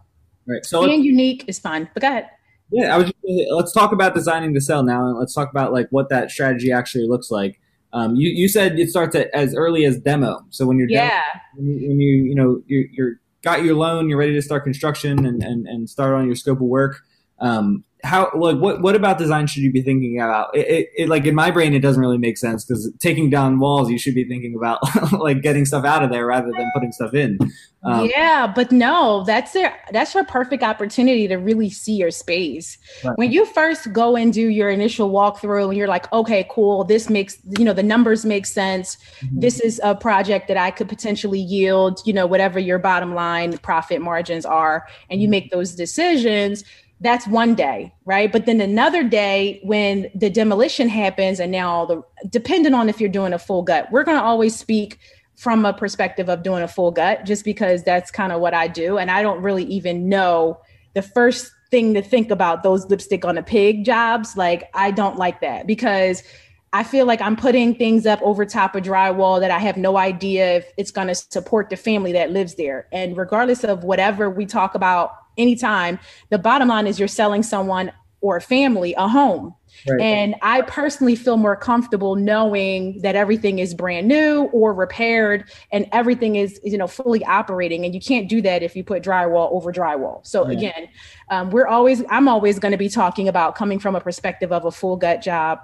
right. 0.48 0.65
So 0.65 0.86
being 0.86 1.03
unique 1.03 1.46
is 1.48 1.60
fun. 1.60 1.89
But 1.94 2.01
go 2.01 2.08
ahead. 2.10 2.29
Yeah, 2.72 2.94
I 2.94 2.98
was. 2.98 3.08
Just, 3.08 3.51
let's 3.51 3.72
talk 3.72 3.91
about 3.91 4.15
designing 4.15 4.53
to 4.55 4.62
sell 4.62 4.84
now, 4.84 5.05
and 5.05 5.17
let's 5.20 5.34
talk 5.34 5.51
about 5.51 5.72
like 5.72 5.88
what 5.91 6.10
that 6.10 6.32
strategy 6.32 6.72
actually 6.72 7.08
looks 7.08 7.29
like. 7.29 7.60
Um, 7.94 8.15
you 8.15 8.29
you 8.29 8.48
said 8.48 8.79
it 8.79 8.89
starts 8.89 9.15
at, 9.15 9.29
as 9.34 9.55
early 9.55 9.86
as 9.86 10.00
demo. 10.00 10.44
So 10.50 10.65
when 10.65 10.79
you're 10.79 10.89
yeah, 10.89 11.22
demo, 11.55 11.67
when, 11.67 11.67
you, 11.67 11.89
when 11.89 12.00
you 12.00 12.24
you 12.24 12.36
know 12.36 12.62
you're, 12.65 12.86
you're 12.91 13.12
got 13.44 13.63
your 13.63 13.75
loan, 13.75 14.10
you're 14.10 14.17
ready 14.17 14.34
to 14.34 14.41
start 14.41 14.63
construction 14.63 15.25
and 15.25 15.44
and, 15.44 15.67
and 15.67 15.89
start 15.89 16.15
on 16.15 16.25
your 16.25 16.36
scope 16.36 16.58
of 16.58 16.65
work. 16.65 17.01
Um, 17.39 17.84
how 18.05 18.29
like 18.35 18.57
what 18.57 18.81
what 18.81 18.95
about 18.95 19.17
design 19.17 19.47
should 19.47 19.63
you 19.63 19.71
be 19.71 19.81
thinking 19.81 20.21
about 20.21 20.55
it, 20.55 20.67
it, 20.67 20.89
it 20.95 21.09
like 21.09 21.25
in 21.25 21.33
my 21.33 21.50
brain 21.50 21.74
it 21.74 21.79
doesn't 21.79 22.01
really 22.01 22.17
make 22.17 22.38
sense 22.38 22.63
because 22.63 22.91
taking 23.00 23.29
down 23.29 23.59
walls 23.59 23.89
you 23.89 23.97
should 23.97 24.13
be 24.13 24.24
thinking 24.24 24.55
about 24.55 24.79
like 25.13 25.41
getting 25.41 25.65
stuff 25.65 25.83
out 25.83 26.03
of 26.03 26.12
there 26.12 26.25
rather 26.25 26.51
than 26.55 26.71
putting 26.74 26.91
stuff 26.91 27.13
in 27.13 27.38
um, 27.83 28.05
yeah 28.05 28.45
but 28.45 28.71
no 28.71 29.24
that's 29.25 29.53
their 29.53 29.75
that's 29.91 30.13
your 30.13 30.24
perfect 30.25 30.62
opportunity 30.62 31.27
to 31.27 31.35
really 31.35 31.69
see 31.69 31.93
your 31.93 32.12
space 32.12 32.77
right. 33.03 33.17
when 33.17 33.31
you 33.31 33.45
first 33.45 33.91
go 33.91 34.15
and 34.15 34.33
do 34.33 34.50
your 34.50 34.69
initial 34.69 35.12
walkthrough 35.12 35.69
and 35.69 35.77
you're 35.77 35.88
like 35.88 36.12
okay 36.13 36.47
cool 36.50 36.83
this 36.83 37.09
makes 37.09 37.38
you 37.57 37.65
know 37.65 37.74
the 37.74 37.83
numbers 37.83 38.24
make 38.24 38.45
sense 38.45 38.97
mm-hmm. 39.19 39.39
this 39.39 39.59
is 39.59 39.81
a 39.83 39.95
project 39.95 40.47
that 40.47 40.57
i 40.57 40.69
could 40.69 40.88
potentially 40.88 41.39
yield 41.39 42.00
you 42.05 42.13
know 42.13 42.27
whatever 42.27 42.59
your 42.59 42.77
bottom 42.77 43.15
line 43.15 43.57
profit 43.59 44.00
margins 44.00 44.45
are 44.45 44.88
and 45.09 45.21
you 45.21 45.25
mm-hmm. 45.25 45.31
make 45.31 45.51
those 45.51 45.74
decisions 45.74 46.63
that's 47.02 47.28
one 47.28 47.56
day, 47.56 47.94
right? 48.06 48.32
But 48.32 48.46
then 48.46 48.62
another 48.62 49.04
day 49.04 49.60
when 49.64 50.10
the 50.16 50.30
demolition 50.30 50.88
happens, 50.88 51.40
and 51.40 51.52
now 51.52 51.70
all 51.70 51.86
the 51.86 52.02
depending 52.30 52.74
on 52.74 52.90
if 52.90 53.00
you're 53.00 53.10
doing 53.10 53.34
a 53.34 53.40
full 53.40 53.64
gut, 53.64 53.92
we're 53.92 54.04
going 54.04 54.18
to 54.18 54.24
always 54.24 54.58
speak 54.58 55.00
from 55.36 55.66
a 55.66 55.74
perspective 55.74 56.30
of 56.30 56.44
doing 56.44 56.64
a 56.64 56.68
full 56.68 56.92
gut, 56.92 57.25
just 57.25 57.44
because 57.44 57.84
that's 57.84 58.12
kind 58.12 58.32
of 58.32 58.40
what 58.40 58.54
I 58.54 58.68
do, 58.68 58.98
and 58.98 59.12
I 59.12 59.22
don't 59.22 59.42
really 59.42 59.66
even 59.66 60.08
know 60.08 60.60
the 60.94 61.02
first 61.02 61.52
thing 61.72 61.94
to 61.94 62.02
think 62.02 62.32
about 62.32 62.64
those 62.64 62.86
lipstick 62.90 63.25
on 63.25 63.38
a 63.38 63.44
pig 63.44 63.84
jobs. 63.84 64.38
Like 64.38 64.70
I 64.74 64.92
don't 64.92 65.18
like 65.18 65.42
that 65.42 65.68
because 65.68 66.24
I 66.72 66.84
feel 66.84 67.06
like 67.06 67.22
I'm 67.22 67.36
putting 67.36 67.75
things 67.75 68.06
up 68.06 68.22
over 68.22 68.46
top 68.46 68.75
of 68.75 68.84
drywall 68.84 69.40
that 69.40 69.52
I 69.52 69.60
have 69.60 69.78
no 69.78 69.98
idea 69.98 70.58
if 70.58 70.72
it's 70.78 70.92
going 70.92 71.08
to 71.08 71.16
support 71.16 71.70
the 71.70 71.78
family 71.78 72.12
that 72.14 72.32
lives 72.32 72.56
there. 72.56 72.88
And 72.92 73.18
regardless 73.18 73.64
of 73.64 73.84
whatever 73.84 74.30
we 74.30 74.46
talk 74.46 74.75
about 74.75 75.12
anytime, 75.38 76.00
the 76.30 76.38
bottom 76.38 76.68
line 76.68 76.88
is 76.88 77.00
you're 77.00 77.08
selling 77.08 77.44
someone 77.44 77.92
or 78.22 78.38
a 78.38 78.42
family 78.42 78.94
a 78.98 79.08
home. 79.08 79.54
Right. 79.88 80.01
And 80.01 80.36
I 80.42 80.62
personally 80.62 81.15
feel 81.15 81.38
more 81.38 81.56
comfortable 81.56 82.15
knowing 82.15 83.01
that 83.01 83.15
everything 83.15 83.60
is 83.60 83.74
brand 83.74 84.08
new 84.08 84.46
or 84.54 84.74
repaired 84.74 85.51
and 85.72 85.86
everything 85.92 86.38
is, 86.38 86.60
you 86.63 86.77
know, 86.77 86.88
fully 86.88 87.24
operating. 87.25 87.86
And 87.86 87.94
you 87.94 88.00
can't 88.00 88.27
do 88.27 88.42
that 88.42 88.63
if 88.63 88.75
you 88.75 88.84
put 88.84 89.04
drywall 89.04 89.51
over 89.51 89.72
drywall. 89.72 90.25
So 90.25 90.44
again, 90.46 90.88
um, 91.30 91.51
we're 91.51 91.68
always, 91.68 92.04
I'm 92.10 92.27
always 92.27 92.58
going 92.58 92.72
to 92.72 92.77
be 92.77 92.89
talking 92.89 93.27
about 93.27 93.56
coming 93.56 93.77
from 93.77 93.96
a 93.96 94.01
perspective 94.01 94.51
of 94.51 94.65
a 94.65 94.72
full 94.72 94.96
gut 94.96 95.22
job. 95.22 95.60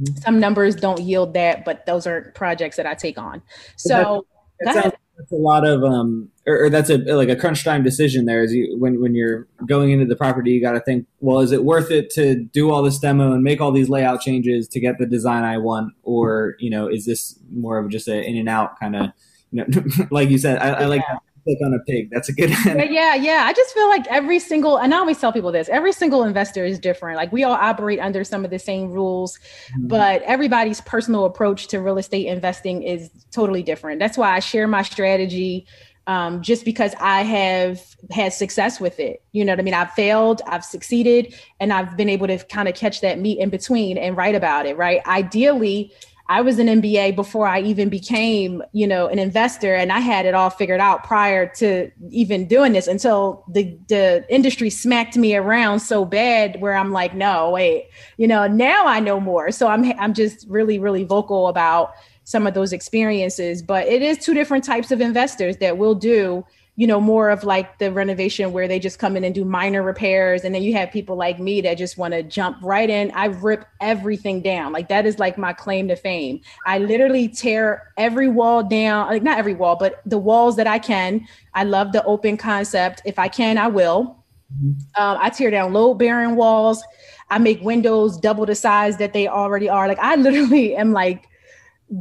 Mm-hmm. 0.00 0.16
Some 0.18 0.40
numbers 0.40 0.76
don't 0.76 1.00
yield 1.00 1.34
that, 1.34 1.64
but 1.64 1.84
those 1.84 2.06
are 2.06 2.32
projects 2.34 2.76
that 2.76 2.86
I 2.86 2.94
take 2.94 3.18
on. 3.18 3.42
So 3.76 4.24
that, 4.60 4.74
that 4.74 4.82
sounds, 4.84 4.94
that's 5.20 5.32
a 5.32 5.36
lot 5.36 5.66
of 5.66 5.84
um 5.84 6.28
or, 6.46 6.64
or, 6.64 6.70
that's 6.70 6.90
a 6.90 6.98
like 6.98 7.28
a 7.28 7.36
crunch 7.36 7.62
time 7.64 7.82
decision 7.82 8.24
there 8.24 8.42
is 8.42 8.52
you 8.52 8.76
when 8.78 9.00
when 9.00 9.14
you're 9.14 9.46
going 9.66 9.90
into 9.90 10.06
the 10.06 10.16
property 10.16 10.50
you 10.50 10.60
got 10.60 10.72
to 10.72 10.80
think 10.80 11.06
well 11.20 11.40
is 11.40 11.52
it 11.52 11.64
worth 11.64 11.90
it 11.90 12.10
to 12.10 12.34
do 12.36 12.70
all 12.70 12.82
this 12.82 12.98
demo 12.98 13.32
and 13.32 13.42
make 13.42 13.60
all 13.60 13.70
these 13.70 13.88
layout 13.88 14.20
changes 14.20 14.66
to 14.66 14.80
get 14.80 14.98
the 14.98 15.06
design 15.06 15.44
i 15.44 15.58
want? 15.58 15.92
Or 16.02 16.56
you 16.58 16.70
know 16.70 16.88
is 16.88 17.06
this 17.06 17.38
more 17.52 17.78
of 17.78 17.90
just 17.90 18.08
a 18.08 18.22
in 18.22 18.36
and 18.36 18.48
out 18.48 18.78
kind 18.80 18.96
of 18.96 19.10
you 19.50 19.64
know 19.64 19.82
like 20.10 20.30
you 20.30 20.38
said 20.38 20.58
i, 20.58 20.70
I 20.70 20.84
like 20.86 21.02
that 21.08 21.22
click 21.44 21.58
on 21.64 21.74
a 21.74 21.78
pig. 21.80 22.08
That's 22.10 22.28
a 22.28 22.32
good. 22.32 22.50
yeah, 22.50 22.82
yeah, 22.90 23.14
yeah. 23.14 23.44
I 23.46 23.52
just 23.52 23.74
feel 23.74 23.88
like 23.88 24.06
every 24.08 24.38
single, 24.38 24.76
and 24.76 24.94
I 24.94 24.98
always 24.98 25.18
tell 25.18 25.32
people 25.32 25.52
this: 25.52 25.68
every 25.68 25.92
single 25.92 26.24
investor 26.24 26.64
is 26.64 26.78
different. 26.78 27.16
Like 27.16 27.32
we 27.32 27.44
all 27.44 27.54
operate 27.54 27.98
under 28.00 28.24
some 28.24 28.44
of 28.44 28.50
the 28.50 28.58
same 28.58 28.90
rules, 28.90 29.38
mm-hmm. 29.38 29.88
but 29.88 30.22
everybody's 30.22 30.80
personal 30.82 31.24
approach 31.24 31.68
to 31.68 31.80
real 31.80 31.98
estate 31.98 32.26
investing 32.26 32.82
is 32.82 33.10
totally 33.30 33.62
different. 33.62 33.98
That's 33.98 34.18
why 34.18 34.34
I 34.34 34.40
share 34.40 34.68
my 34.68 34.82
strategy. 34.82 35.66
Um, 36.06 36.42
just 36.42 36.64
because 36.64 36.92
I 36.98 37.22
have 37.22 37.80
had 38.10 38.32
success 38.32 38.80
with 38.80 38.98
it. 38.98 39.22
You 39.30 39.44
know 39.44 39.52
what 39.52 39.60
I 39.60 39.62
mean? 39.62 39.74
I've 39.74 39.92
failed, 39.92 40.42
I've 40.44 40.64
succeeded, 40.64 41.34
and 41.60 41.72
I've 41.72 41.96
been 41.96 42.08
able 42.08 42.26
to 42.26 42.38
kind 42.46 42.68
of 42.68 42.74
catch 42.74 43.00
that 43.02 43.20
meat 43.20 43.38
in 43.38 43.48
between 43.48 43.96
and 43.96 44.16
write 44.16 44.34
about 44.34 44.66
it, 44.66 44.76
right? 44.76 45.06
Ideally, 45.06 45.92
I 46.30 46.42
was 46.42 46.60
an 46.60 46.68
MBA 46.68 47.16
before 47.16 47.48
I 47.48 47.60
even 47.60 47.88
became, 47.88 48.62
you 48.72 48.86
know, 48.86 49.08
an 49.08 49.18
investor, 49.18 49.74
and 49.74 49.90
I 49.90 49.98
had 49.98 50.26
it 50.26 50.32
all 50.32 50.48
figured 50.48 50.78
out 50.78 51.02
prior 51.02 51.48
to 51.56 51.90
even 52.08 52.46
doing 52.46 52.72
this 52.72 52.86
until 52.86 53.44
the 53.50 53.76
the 53.88 54.24
industry 54.28 54.70
smacked 54.70 55.16
me 55.16 55.34
around 55.34 55.80
so 55.80 56.04
bad 56.04 56.60
where 56.60 56.74
I'm 56.74 56.92
like, 56.92 57.16
no, 57.16 57.50
wait, 57.50 57.88
you 58.16 58.28
know, 58.28 58.46
now 58.46 58.86
I 58.86 59.00
know 59.00 59.18
more. 59.18 59.50
So 59.50 59.66
I'm 59.66 59.84
I'm 59.98 60.14
just 60.14 60.46
really 60.48 60.78
really 60.78 61.02
vocal 61.02 61.48
about 61.48 61.94
some 62.22 62.46
of 62.46 62.54
those 62.54 62.72
experiences, 62.72 63.60
but 63.60 63.88
it 63.88 64.00
is 64.00 64.16
two 64.18 64.32
different 64.32 64.62
types 64.62 64.92
of 64.92 65.00
investors 65.00 65.56
that 65.56 65.78
will 65.78 65.96
do 65.96 66.44
you 66.76 66.86
know, 66.86 67.00
more 67.00 67.28
of 67.30 67.44
like 67.44 67.78
the 67.78 67.92
renovation 67.92 68.52
where 68.52 68.66
they 68.66 68.78
just 68.78 68.98
come 68.98 69.16
in 69.16 69.24
and 69.24 69.34
do 69.34 69.44
minor 69.44 69.82
repairs. 69.82 70.44
And 70.44 70.54
then 70.54 70.62
you 70.62 70.72
have 70.74 70.90
people 70.90 71.16
like 71.16 71.38
me 71.38 71.60
that 71.60 71.74
just 71.74 71.98
want 71.98 72.14
to 72.14 72.22
jump 72.22 72.56
right 72.62 72.88
in. 72.88 73.10
I 73.10 73.26
rip 73.26 73.66
everything 73.80 74.40
down. 74.40 74.72
Like 74.72 74.88
that 74.88 75.04
is 75.04 75.18
like 75.18 75.36
my 75.36 75.52
claim 75.52 75.88
to 75.88 75.96
fame. 75.96 76.40
I 76.66 76.78
literally 76.78 77.28
tear 77.28 77.92
every 77.98 78.28
wall 78.28 78.62
down, 78.62 79.08
like 79.08 79.22
not 79.22 79.38
every 79.38 79.54
wall, 79.54 79.76
but 79.76 80.00
the 80.06 80.18
walls 80.18 80.56
that 80.56 80.66
I 80.66 80.78
can. 80.78 81.26
I 81.54 81.64
love 81.64 81.92
the 81.92 82.04
open 82.04 82.36
concept. 82.36 83.02
If 83.04 83.18
I 83.18 83.28
can, 83.28 83.58
I 83.58 83.66
will. 83.66 84.16
Mm-hmm. 84.54 85.02
Um, 85.02 85.18
I 85.20 85.28
tear 85.30 85.50
down 85.50 85.72
load 85.72 85.94
bearing 85.94 86.36
walls. 86.36 86.82
I 87.28 87.38
make 87.38 87.60
windows 87.62 88.16
double 88.16 88.46
the 88.46 88.54
size 88.54 88.96
that 88.96 89.12
they 89.12 89.28
already 89.28 89.68
are. 89.68 89.86
Like 89.86 89.98
I 89.98 90.14
literally 90.16 90.76
am 90.76 90.92
like, 90.92 91.26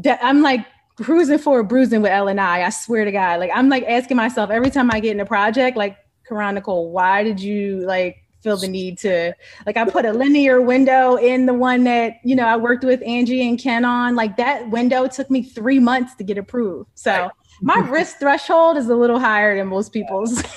I'm 0.05 0.41
like 0.41 0.65
cruising 1.01 1.37
for 1.37 1.59
a 1.59 1.63
bruising 1.63 2.01
with 2.01 2.11
L 2.11 2.27
and 2.27 2.39
I. 2.39 2.63
I 2.63 2.69
swear 2.69 3.05
to 3.05 3.11
God, 3.11 3.39
like 3.39 3.51
I'm 3.53 3.69
like 3.69 3.83
asking 3.85 4.17
myself 4.17 4.49
every 4.49 4.69
time 4.69 4.91
I 4.91 4.99
get 4.99 5.11
in 5.11 5.19
a 5.19 5.25
project, 5.25 5.77
like 5.77 5.97
Chronicle, 6.27 6.91
why 6.91 7.23
did 7.23 7.39
you 7.39 7.81
like 7.85 8.17
feel 8.41 8.57
the 8.57 8.67
need 8.67 8.97
to 8.97 9.33
like 9.65 9.75
I 9.75 9.83
put 9.83 10.05
a 10.05 10.13
linear 10.13 10.61
window 10.61 11.15
in 11.17 11.45
the 11.45 11.53
one 11.53 11.83
that 11.83 12.19
you 12.23 12.35
know 12.35 12.45
I 12.45 12.55
worked 12.55 12.83
with 12.83 13.01
Angie 13.05 13.47
and 13.47 13.59
Ken 13.59 13.85
on. 13.85 14.15
Like 14.15 14.37
that 14.37 14.69
window 14.69 15.07
took 15.07 15.29
me 15.29 15.43
three 15.43 15.79
months 15.79 16.15
to 16.15 16.23
get 16.23 16.37
approved. 16.37 16.89
So 16.95 17.29
my 17.61 17.79
risk 17.79 18.19
threshold 18.19 18.77
is 18.77 18.87
a 18.87 18.95
little 18.95 19.19
higher 19.19 19.57
than 19.57 19.67
most 19.67 19.91
people's. 19.91 20.41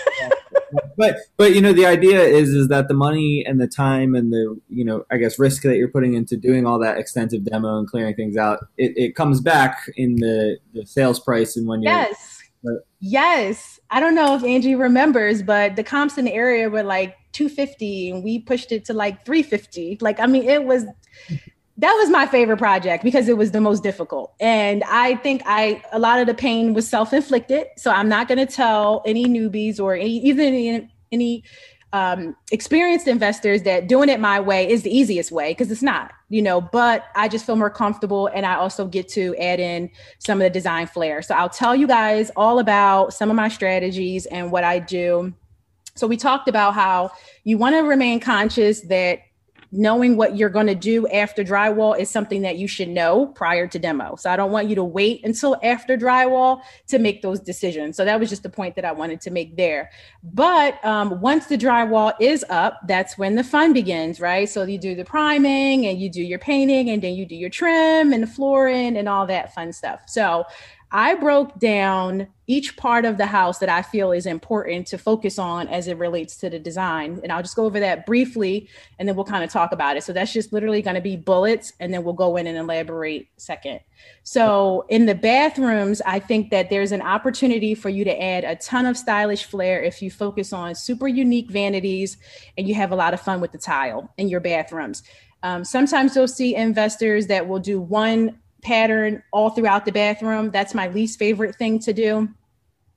but 0.97 1.17
but 1.37 1.55
you 1.55 1.61
know 1.61 1.73
the 1.73 1.87
idea 1.87 2.23
is 2.23 2.51
is 2.51 2.69
that 2.69 2.89
the 2.89 2.95
money 2.95 3.45
and 3.47 3.61
the 3.61 3.67
time 3.67 4.15
and 4.15 4.33
the 4.33 4.61
you 4.69 4.85
know 4.85 5.05
I 5.11 5.17
guess 5.17 5.39
risk 5.39 5.63
that 5.63 5.77
you're 5.77 5.89
putting 5.89 6.15
into 6.15 6.37
doing 6.37 6.67
all 6.67 6.79
that 6.81 6.99
extensive 6.99 7.45
demo 7.45 7.79
and 7.79 7.89
clearing 7.89 8.15
things 8.15 8.37
out, 8.37 8.61
it, 8.77 8.93
it 8.97 9.17
comes 9.17 9.41
back 9.41 9.79
in 9.97 10.17
the, 10.17 10.59
the 10.75 10.87
sales 10.87 11.21
price 11.21 11.57
and 11.57 11.67
when 11.67 11.83
you're 11.83 11.93
yes. 11.93 12.39
Yes. 13.01 13.81
I 13.91 14.01
don't 14.01 14.15
know 14.15 14.37
if 14.37 14.45
Angie 14.45 14.77
remembers, 14.77 15.43
but 15.43 15.77
the 15.77 15.83
comps 15.83 16.19
in 16.19 16.25
the 16.25 16.33
area 16.33 16.71
were 16.71 16.85
like 16.85 17.17
250 17.33 18.11
and 18.11 18.25
we 18.25 18.39
pushed 18.39 18.73
it 18.73 18.85
to 18.87 18.93
like 18.93 19.25
350. 19.25 19.99
Like, 20.01 20.21
I 20.21 20.27
mean, 20.27 20.45
it 20.45 20.65
was 20.65 20.85
that 21.79 21.93
was 21.95 22.11
my 22.11 22.27
favorite 22.27 22.59
project 22.59 23.03
because 23.03 23.29
it 23.29 23.37
was 23.37 23.53
the 23.53 23.61
most 23.61 23.83
difficult. 23.83 24.35
And 24.41 24.85
I 24.85 25.17
think 25.17 25.43
I 25.47 25.83
a 25.93 25.99
lot 25.99 26.21
of 26.21 26.27
the 26.27 26.35
pain 26.35 26.75
was 26.75 26.87
self-inflicted. 26.89 27.67
So 27.77 27.91
I'm 27.91 28.09
not 28.09 28.29
going 28.29 28.39
to 28.39 28.53
tell 28.53 29.03
any 29.07 29.25
newbies 29.25 29.81
or 29.81 29.95
any, 29.95 30.19
even 30.19 30.49
any, 30.49 30.95
any 31.11 31.45
um, 31.95 32.35
experienced 32.51 33.07
investors 33.07 33.63
that 33.63 33.87
doing 33.87 34.09
it 34.09 34.19
my 34.19 34.41
way 34.41 34.69
is 34.69 34.83
the 34.83 34.97
easiest 34.97 35.31
way 35.31 35.51
because 35.51 35.71
it's 35.71 35.83
not, 35.83 36.13
you 36.31 36.41
know, 36.41 36.61
but 36.61 37.05
I 37.15 37.29
just 37.29 37.45
feel 37.45 37.57
more 37.57 37.71
comfortable 37.71 38.29
and 38.29 38.47
I 38.47 38.55
also 38.55 38.87
get 38.87 39.09
to 39.11 39.37
add 39.37 39.61
in 39.61 39.91
some 40.19 40.41
of 40.41 40.45
the 40.45 40.51
design 40.51 40.87
flair. 40.87 41.21
So 41.21 41.35
I'll 41.35 41.51
tell 41.51 41.75
you 41.75 41.87
guys 41.87 42.31
all 42.37 42.59
about 42.59 43.13
some 43.13 43.29
of 43.31 43.37
my 43.37 43.49
strategies 43.49 44.25
and 44.27 44.51
what 44.51 44.65
I 44.65 44.79
do. 44.79 45.35
So 45.95 46.07
we 46.07 46.17
talked 46.17 46.49
about 46.49 46.75
how 46.75 47.13
you 47.45 47.59
want 47.59 47.75
to 47.75 47.81
remain 47.81 48.21
conscious 48.21 48.81
that 48.83 49.21
knowing 49.73 50.19
what 50.19 50.37
you're 50.37 50.51
going 50.51 50.67
to 50.67 50.75
do 50.75 51.09
after 51.09 51.43
drywall 51.43 51.99
is 51.99 52.11
something 52.11 52.43
that 52.43 52.59
you 52.59 52.69
should 52.69 52.89
know 52.89 53.27
prior 53.27 53.67
to 53.67 53.79
demo. 53.79 54.15
So 54.17 54.31
I 54.31 54.37
don't 54.37 54.53
want 54.53 54.69
you 54.69 54.75
to 54.77 54.85
wait 54.85 55.25
until 55.25 55.57
after 55.63 55.97
drywall 55.97 56.61
to 56.89 56.99
make 56.99 57.23
those 57.23 57.41
decisions. 57.41 57.97
So 57.97 58.05
that 58.05 58.21
was 58.21 58.29
just 58.29 58.43
the 58.43 58.51
point 58.51 58.77
that 58.77 58.85
I 58.85 58.93
wanted 58.93 59.23
to 59.23 59.31
make 59.31 59.57
there. 59.57 59.91
But 60.23 60.83
um, 60.85 61.21
once 61.23 61.47
the 61.47 61.57
drywall 61.57 62.13
is 62.21 62.45
up, 62.51 62.81
that's 62.87 63.17
when 63.17 63.35
the 63.35 63.45
fun 63.45 63.73
begins, 63.73 64.21
right? 64.21 64.49
So 64.49 64.65
you 64.65 64.79
do 64.79 64.95
the 64.95 65.05
priming 65.05 65.87
and 65.87 65.99
you 65.99 66.11
do 66.11 66.23
your 66.23 66.39
painting 66.39 66.91
and 66.91 67.01
then 67.01 67.15
you 67.15 67.25
do 67.25 67.35
your 67.35 67.51
trim 67.51 68.13
and 68.13 68.23
the 68.23 68.27
flooring 68.27 68.97
and 68.99 69.09
all 69.09 69.27
that 69.27 69.55
fun 69.55 69.73
stuff. 69.73 70.03
So 70.07 70.45
I 70.93 71.15
broke 71.15 71.59
down 71.59 72.29
each 72.47 72.77
part 72.77 73.07
of 73.07 73.17
the 73.17 73.25
house 73.25 73.59
that 73.61 73.71
I 73.71 73.81
feel 73.81 74.13
is 74.13 74.27
important 74.27 74.87
to 74.89 74.99
focus 74.99 75.39
on 75.39 75.67
as 75.69 75.89
it 75.89 75.97
relates 75.97 76.37
to 76.37 76.51
the 76.51 76.59
design. 76.59 77.19
And 77.23 77.33
I'll 77.33 77.41
just 77.41 77.57
go 77.57 77.65
over 77.65 77.81
that 77.81 78.05
briefly 78.05 78.69
and 78.99 79.09
then 79.09 79.17
we'll 79.17 79.25
kind 79.25 79.43
of 79.43 79.51
talk 79.51 79.73
about 79.73 79.97
it. 79.97 80.05
So 80.05 80.13
that's 80.13 80.35
just 80.35 80.53
literally 80.53 80.83
going 80.83 80.97
to 80.97 81.01
be 81.01 81.17
bullets 81.17 81.73
and 81.81 81.95
then 81.95 82.05
we'll 82.05 82.13
go 82.13 82.37
in 82.37 82.47
and 82.47 82.59
elaborate 82.59 83.29
second. 83.39 83.81
So 84.23 84.85
in 84.91 85.07
the 85.07 85.15
bathrooms, 85.15 86.03
I 86.05 86.19
think 86.19 86.51
that 86.51 86.69
there's 86.69 86.93
an 86.93 87.01
opportunity 87.01 87.75
for 87.75 87.89
you 87.89 88.05
to 88.05 88.23
add 88.23 88.45
a 88.45 88.57
ton 88.57 88.85
of 88.85 88.99
stylish 88.99 89.45
flair 89.45 89.83
if 89.83 90.03
you 90.03 90.11
focus 90.11 90.53
on 90.53 90.75
super 90.75 91.09
unique 91.09 91.51
vanities 91.51 92.19
and 92.59 92.69
you 92.69 92.75
have 92.75 92.93
a 92.93 92.97
lot 92.97 93.15
of 93.15 93.21
fun 93.21 93.41
with 93.41 93.53
the 93.53 93.59
tile 93.59 94.13
in 94.19 94.29
your 94.29 94.41
bathrooms. 94.41 95.03
Um, 95.43 95.65
sometimes 95.65 96.15
you'll 96.15 96.29
see 96.29 96.55
investors 96.55 97.29
that 97.29 97.49
will 97.49 97.59
do 97.59 97.81
one 97.81 98.39
pattern 98.63 99.23
all 99.33 99.51
throughout 99.51 99.85
the 99.85 99.93
bathroom. 99.93 100.51
That's 100.51 100.75
my 100.75 100.89
least 100.89 101.19
favorite 101.19 101.57
thing 101.57 101.79
to 101.81 101.93
do. 101.93 102.29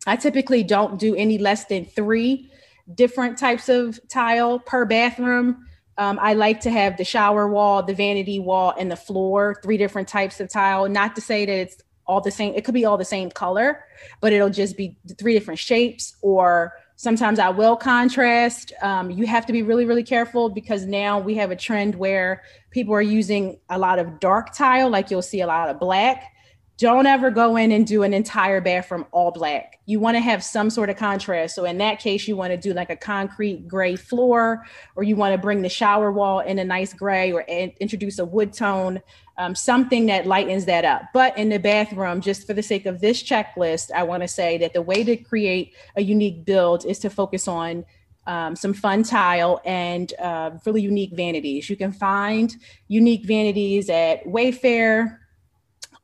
I 0.07 0.15
typically 0.15 0.63
don't 0.63 0.99
do 0.99 1.15
any 1.15 1.37
less 1.37 1.65
than 1.65 1.85
three 1.85 2.51
different 2.93 3.37
types 3.37 3.69
of 3.69 3.99
tile 4.07 4.59
per 4.59 4.85
bathroom. 4.85 5.65
Um, 5.97 6.19
I 6.21 6.33
like 6.33 6.59
to 6.61 6.69
have 6.69 6.97
the 6.97 7.03
shower 7.03 7.47
wall, 7.47 7.81
the 7.81 7.93
vanity 7.93 8.39
wall, 8.39 8.73
and 8.77 8.91
the 8.91 8.95
floor, 8.95 9.59
three 9.63 9.77
different 9.77 10.07
types 10.07 10.39
of 10.39 10.49
tile. 10.49 10.87
Not 10.87 11.15
to 11.15 11.21
say 11.21 11.45
that 11.45 11.51
it's 11.51 11.77
all 12.05 12.21
the 12.21 12.31
same, 12.31 12.53
it 12.53 12.63
could 12.63 12.73
be 12.73 12.85
all 12.85 12.97
the 12.97 13.05
same 13.05 13.31
color, 13.31 13.83
but 14.21 14.31
it'll 14.31 14.49
just 14.49 14.77
be 14.77 14.97
three 15.17 15.33
different 15.33 15.59
shapes 15.59 16.15
or 16.21 16.73
Sometimes 16.97 17.39
I 17.39 17.49
will 17.49 17.75
contrast. 17.75 18.71
Um, 18.81 19.11
you 19.11 19.27
have 19.27 19.45
to 19.47 19.53
be 19.53 19.63
really, 19.63 19.85
really 19.85 20.03
careful 20.03 20.49
because 20.49 20.85
now 20.85 21.19
we 21.19 21.35
have 21.35 21.51
a 21.51 21.55
trend 21.55 21.95
where 21.95 22.43
people 22.71 22.93
are 22.93 23.01
using 23.01 23.59
a 23.69 23.77
lot 23.77 23.99
of 23.99 24.19
dark 24.19 24.53
tile, 24.53 24.89
like 24.89 25.11
you'll 25.11 25.21
see 25.21 25.41
a 25.41 25.47
lot 25.47 25.69
of 25.69 25.79
black. 25.79 26.34
Don't 26.77 27.05
ever 27.05 27.31
go 27.31 27.55
in 27.55 27.71
and 27.71 27.87
do 27.87 28.03
an 28.03 28.13
entire 28.13 28.59
bathroom 28.59 29.05
all 29.11 29.31
black. 29.31 29.79
You 29.85 29.99
want 30.01 30.15
to 30.15 30.21
have 30.21 30.43
some 30.43 30.69
sort 30.69 30.89
of 30.89 30.97
contrast. 30.97 31.55
So, 31.55 31.63
in 31.63 31.77
that 31.77 31.99
case, 31.99 32.27
you 32.27 32.35
want 32.35 32.51
to 32.51 32.57
do 32.57 32.73
like 32.73 32.89
a 32.89 32.97
concrete 32.97 33.67
gray 33.67 33.95
floor, 33.95 34.65
or 34.95 35.03
you 35.03 35.15
want 35.15 35.33
to 35.33 35.37
bring 35.37 35.61
the 35.61 35.69
shower 35.69 36.11
wall 36.11 36.41
in 36.41 36.59
a 36.59 36.65
nice 36.65 36.93
gray, 36.93 37.31
or 37.31 37.41
introduce 37.41 38.19
a 38.19 38.25
wood 38.25 38.51
tone 38.51 39.01
um, 39.37 39.55
something 39.55 40.05
that 40.05 40.25
lightens 40.25 40.65
that 40.65 40.85
up. 40.85 41.03
But 41.13 41.37
in 41.37 41.49
the 41.49 41.59
bathroom, 41.59 42.21
just 42.21 42.47
for 42.47 42.53
the 42.53 42.63
sake 42.63 42.85
of 42.85 43.01
this 43.01 43.21
checklist, 43.21 43.91
I 43.91 44.03
want 44.03 44.23
to 44.23 44.27
say 44.27 44.57
that 44.59 44.73
the 44.73 44.81
way 44.81 45.03
to 45.03 45.17
create 45.17 45.73
a 45.95 46.01
unique 46.01 46.45
build 46.45 46.85
is 46.85 46.99
to 46.99 47.09
focus 47.09 47.47
on 47.47 47.85
um, 48.27 48.55
some 48.55 48.73
fun 48.73 49.03
tile 49.03 49.61
and 49.65 50.11
uh, 50.19 50.51
really 50.65 50.81
unique 50.81 51.11
vanities. 51.13 51.69
You 51.69 51.75
can 51.75 51.91
find 51.91 52.55
unique 52.87 53.25
vanities 53.25 53.89
at 53.89 54.23
Wayfair, 54.25 55.19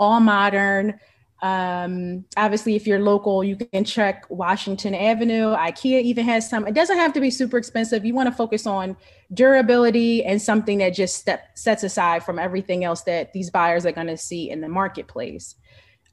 All 0.02 0.20
Modern, 0.20 1.00
um, 1.42 2.24
obviously, 2.38 2.76
if 2.76 2.86
you're 2.86 3.00
local, 3.00 3.44
you 3.44 3.56
can 3.56 3.84
check 3.84 4.26
Washington 4.30 4.94
Avenue. 4.94 5.56
IKEA 5.56 6.02
even 6.04 6.24
has 6.26 6.48
some. 6.48 6.68
It 6.68 6.76
doesn't 6.76 6.98
have 6.98 7.14
to 7.14 7.20
be 7.20 7.32
super 7.32 7.58
expensive. 7.58 8.06
You 8.06 8.14
want 8.14 8.30
to 8.30 8.36
focus 8.36 8.68
on 8.68 8.96
durability 9.34 10.24
and 10.24 10.40
something 10.40 10.78
that 10.80 10.92
just 10.92 11.16
step, 11.16 11.58
sets 11.58 11.84
aside 11.84 12.24
from 12.24 12.38
everything 12.38 12.84
else 12.84 13.02
that 13.04 13.34
these 13.34 13.50
buyers 13.50 13.86
are 13.86 13.92
going 13.92 14.08
to 14.08 14.18
see 14.18 14.52
in 14.52 14.62
the 14.62 14.70
marketplace. 14.70 15.56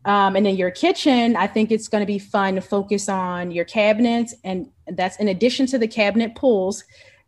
Um, 0.07 0.37
and 0.37 0.47
in 0.47 0.57
your 0.57 0.71
kitchen, 0.71 1.37
I 1.37 1.47
think 1.47 1.71
it's 1.71 1.89
going 1.89 2.03
to 2.03 2.07
be 2.07 2.19
fun 2.19 2.55
to 2.55 2.63
focus 2.63 3.09
on 3.09 3.51
your 3.51 3.67
cabinets, 3.67 4.35
and 4.45 4.71
that's 4.87 5.19
in 5.19 5.29
addition 5.29 5.67
to 5.67 5.79
the 5.79 5.89
cabinet 5.89 6.37
pulls. 6.37 6.85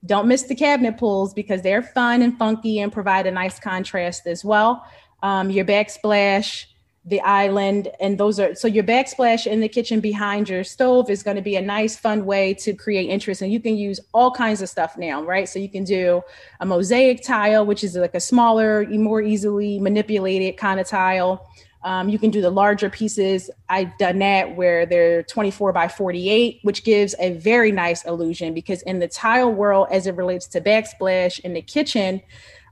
Don't 0.07 0.27
miss 0.27 0.45
the 0.45 0.55
cabinet 0.55 0.97
pulls 0.97 1.35
because 1.35 1.61
they're 1.61 1.83
fun 1.83 2.23
and 2.23 2.39
funky 2.39 2.79
and 2.79 2.91
provide 2.91 3.27
a 3.27 3.31
nice 3.31 3.61
contrast 3.61 4.27
as 4.27 4.43
well. 4.43 4.87
Um, 5.23 5.51
your 5.51 5.65
backsplash 5.65 6.67
the 7.07 7.21
island 7.23 7.89
and 7.99 8.19
those 8.19 8.39
are 8.39 8.55
so 8.55 8.69
your 8.69 8.85
backsplash 8.85 9.47
in 9.47 9.61
the 9.61 9.69
kitchen 9.69 10.01
behind 10.01 10.51
your 10.51 10.63
stove 10.63 11.09
is 11.09 11.23
going 11.23 11.37
to 11.37 11.43
be 11.43 11.57
a 11.57 11.63
nice 11.63 11.97
fun 11.97 12.27
way 12.27 12.53
to 12.53 12.75
create 12.75 13.09
interest. 13.09 13.41
And 13.41 13.51
you 13.51 13.59
can 13.59 13.75
use 13.75 14.01
all 14.13 14.31
kinds 14.31 14.61
of 14.61 14.69
stuff 14.69 14.99
now 14.99 15.23
right? 15.23 15.49
So 15.49 15.59
you 15.59 15.69
can 15.69 15.85
do 15.85 16.21
a 16.61 16.67
mosaic 16.67 17.23
tile 17.23 17.65
which 17.65 17.83
is 17.83 17.97
like 17.97 18.15
a 18.15 18.21
smaller 18.21 18.87
more 18.91 19.23
easily 19.23 19.81
manipulated 19.81 20.59
kind 20.59 20.79
of 20.79 20.87
tile. 20.87 21.49
Um, 21.83 22.11
you 22.11 22.19
can 22.19 22.31
do 22.31 22.43
the 22.43 22.51
larger 22.51 22.91
pieces. 22.91 23.51
I've 23.71 23.97
done 23.97 24.19
that 24.19 24.55
where 24.55 24.85
they're 24.85 25.23
24 25.23 25.73
by 25.73 25.89
48 25.89 26.61
which 26.65 26.85
gives 26.85 27.15
a 27.19 27.33
very 27.33 27.73
nice 27.73 28.05
illusion 28.05 28.53
because 28.53 28.83
in 28.83 28.99
the 28.99 29.09
tile 29.09 29.51
world 29.51 29.89
as 29.91 30.07
it 30.07 30.17
relates 30.17 30.47
to 30.49 30.61
backsplash 30.61 31.41
in 31.41 31.55
the 31.55 31.63
kitchen 31.63 32.21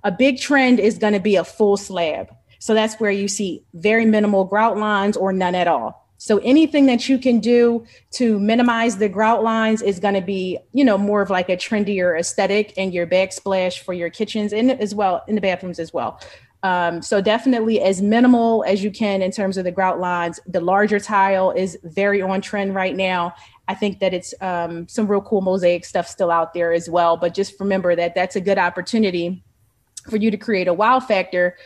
a 0.05 0.13
big 0.13 0.39
trend 0.39 0.79
is 0.79 0.99
going 0.99 1.15
to 1.15 1.21
be 1.21 1.37
a 1.37 1.45
full 1.45 1.79
slab 1.79 2.29
so 2.59 2.75
that's 2.75 2.97
where 2.97 3.11
you 3.11 3.29
see 3.29 3.64
very 3.75 4.05
minimal 4.05 4.44
grout 4.44 4.77
lines 4.77 5.16
or 5.16 5.33
none 5.33 5.55
at 5.55 5.68
all. 5.68 6.09
So 6.18 6.38
anything 6.38 6.87
that 6.87 7.09
you 7.09 7.16
can 7.16 7.38
do 7.38 7.87
to 8.12 8.40
minimize 8.40 8.99
the 8.99 9.09
grout 9.09 9.44
lines 9.44 9.83
is 9.83 10.01
going 10.01 10.14
to 10.14 10.21
be, 10.21 10.59
you 10.73 10.85
know, 10.85 10.99
more 10.99 11.23
of 11.23 11.31
like 11.31 11.49
a 11.49 11.57
trendier 11.57 12.18
aesthetic 12.18 12.75
and 12.77 12.92
your 12.92 13.07
backsplash 13.07 13.79
for 13.79 13.94
your 13.94 14.11
kitchens 14.11 14.53
and 14.53 14.73
as 14.73 14.94
well 14.97 15.23
in 15.29 15.37
the 15.37 15.40
bathrooms 15.40 15.79
as 15.79 15.92
well. 15.92 16.21
Um, 16.64 17.03
so 17.03 17.21
definitely 17.21 17.81
as 17.81 18.03
minimal 18.03 18.64
as 18.66 18.83
you 18.83 18.90
can 18.90 19.23
in 19.23 19.31
terms 19.31 19.57
of 19.57 19.64
the 19.64 19.71
grout 19.71 20.01
lines. 20.01 20.40
The 20.44 20.61
larger 20.61 20.99
tile 20.99 21.53
is 21.53 21.79
very 21.85 22.21
on 22.21 22.40
trend 22.40 22.75
right 22.75 22.97
now. 22.97 23.33
I 23.68 23.75
think 23.75 24.01
that 24.01 24.12
it's 24.12 24.35
um, 24.40 24.88
some 24.88 25.07
real 25.07 25.21
cool 25.21 25.40
mosaic 25.40 25.85
stuff 25.85 26.09
still 26.09 26.33
out 26.33 26.53
there 26.53 26.73
as 26.73 26.90
well. 26.90 27.16
But 27.16 27.33
just 27.33 27.61
remember 27.61 27.94
that 27.94 28.16
that's 28.16 28.35
a 28.35 28.40
good 28.40 28.59
opportunity 28.59 29.44
for 30.11 30.16
you 30.16 30.31
to 30.31 30.37
create 30.37 30.66
a 30.66 30.75
wow 30.75 30.99
factor 31.01 31.57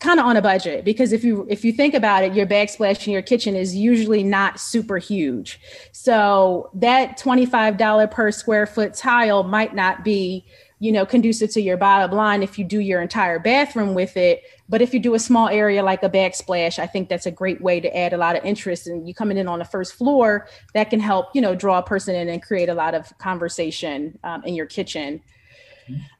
kind 0.00 0.20
of 0.20 0.26
on 0.26 0.36
a 0.36 0.42
budget 0.42 0.84
because 0.84 1.12
if 1.12 1.24
you 1.24 1.46
if 1.48 1.64
you 1.64 1.72
think 1.72 1.94
about 1.94 2.24
it 2.24 2.34
your 2.34 2.46
backsplash 2.46 3.06
in 3.06 3.12
your 3.12 3.22
kitchen 3.22 3.54
is 3.54 3.74
usually 3.74 4.22
not 4.22 4.60
super 4.60 4.98
huge. 4.98 5.60
So 5.92 6.70
that 6.74 7.18
$25 7.18 8.10
per 8.10 8.30
square 8.30 8.66
foot 8.66 8.94
tile 8.94 9.42
might 9.42 9.74
not 9.74 10.04
be 10.04 10.44
you 10.80 10.92
know 10.92 11.04
conducive 11.04 11.50
to 11.50 11.60
your 11.60 11.76
bottom 11.76 12.16
line 12.16 12.42
if 12.42 12.58
you 12.58 12.64
do 12.64 12.78
your 12.80 13.02
entire 13.02 13.38
bathroom 13.38 13.94
with 13.94 14.16
it. 14.16 14.42
But 14.68 14.82
if 14.82 14.92
you 14.92 15.00
do 15.00 15.14
a 15.14 15.18
small 15.18 15.48
area 15.48 15.82
like 15.82 16.02
a 16.02 16.10
backsplash 16.10 16.78
i 16.78 16.86
think 16.86 17.08
that's 17.08 17.26
a 17.26 17.30
great 17.30 17.60
way 17.60 17.80
to 17.80 17.96
add 17.96 18.12
a 18.12 18.18
lot 18.18 18.36
of 18.36 18.44
interest. 18.44 18.86
And 18.86 19.06
you 19.06 19.14
coming 19.14 19.38
in 19.38 19.48
on 19.48 19.58
the 19.58 19.64
first 19.64 19.94
floor 19.94 20.48
that 20.74 20.90
can 20.90 21.00
help 21.00 21.26
you 21.34 21.40
know 21.40 21.54
draw 21.54 21.78
a 21.78 21.82
person 21.82 22.14
in 22.14 22.28
and 22.28 22.42
create 22.42 22.68
a 22.68 22.74
lot 22.74 22.94
of 22.94 23.16
conversation 23.18 24.18
um, 24.24 24.42
in 24.44 24.54
your 24.54 24.66
kitchen 24.66 25.20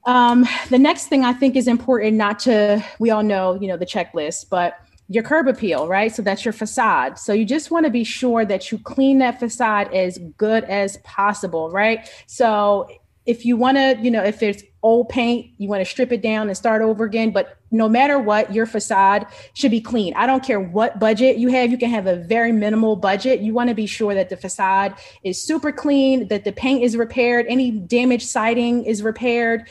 um, 0.06 0.46
the 0.70 0.78
next 0.78 1.06
thing 1.06 1.24
I 1.24 1.32
think 1.32 1.56
is 1.56 1.68
important 1.68 2.16
not 2.16 2.38
to, 2.40 2.84
we 2.98 3.10
all 3.10 3.22
know, 3.22 3.58
you 3.60 3.68
know, 3.68 3.76
the 3.76 3.86
checklist, 3.86 4.48
but 4.48 4.78
your 5.08 5.22
curb 5.22 5.48
appeal, 5.48 5.88
right? 5.88 6.14
So 6.14 6.22
that's 6.22 6.44
your 6.44 6.52
facade. 6.52 7.18
So 7.18 7.32
you 7.32 7.44
just 7.44 7.70
want 7.70 7.86
to 7.86 7.90
be 7.90 8.04
sure 8.04 8.44
that 8.44 8.70
you 8.70 8.78
clean 8.78 9.18
that 9.18 9.40
facade 9.40 9.92
as 9.94 10.18
good 10.36 10.64
as 10.64 10.98
possible, 10.98 11.70
right? 11.70 12.10
So 12.26 12.88
if 13.28 13.44
you 13.44 13.58
want 13.58 13.76
to, 13.76 13.96
you 14.00 14.10
know, 14.10 14.24
if 14.24 14.42
it's 14.42 14.62
old 14.82 15.10
paint, 15.10 15.50
you 15.58 15.68
want 15.68 15.80
to 15.82 15.84
strip 15.84 16.12
it 16.12 16.22
down 16.22 16.48
and 16.48 16.56
start 16.56 16.80
over 16.80 17.04
again. 17.04 17.30
But 17.30 17.58
no 17.70 17.86
matter 17.86 18.18
what, 18.18 18.54
your 18.54 18.64
facade 18.64 19.26
should 19.52 19.70
be 19.70 19.82
clean. 19.82 20.14
I 20.14 20.26
don't 20.26 20.42
care 20.42 20.58
what 20.58 20.98
budget 20.98 21.36
you 21.36 21.48
have. 21.48 21.70
You 21.70 21.76
can 21.76 21.90
have 21.90 22.06
a 22.06 22.16
very 22.16 22.52
minimal 22.52 22.96
budget. 22.96 23.40
You 23.40 23.52
want 23.52 23.68
to 23.68 23.74
be 23.74 23.84
sure 23.84 24.14
that 24.14 24.30
the 24.30 24.36
facade 24.38 24.94
is 25.24 25.42
super 25.42 25.72
clean, 25.72 26.28
that 26.28 26.44
the 26.44 26.52
paint 26.52 26.82
is 26.82 26.96
repaired, 26.96 27.44
any 27.50 27.70
damaged 27.70 28.26
siding 28.26 28.84
is 28.86 29.02
repaired, 29.02 29.68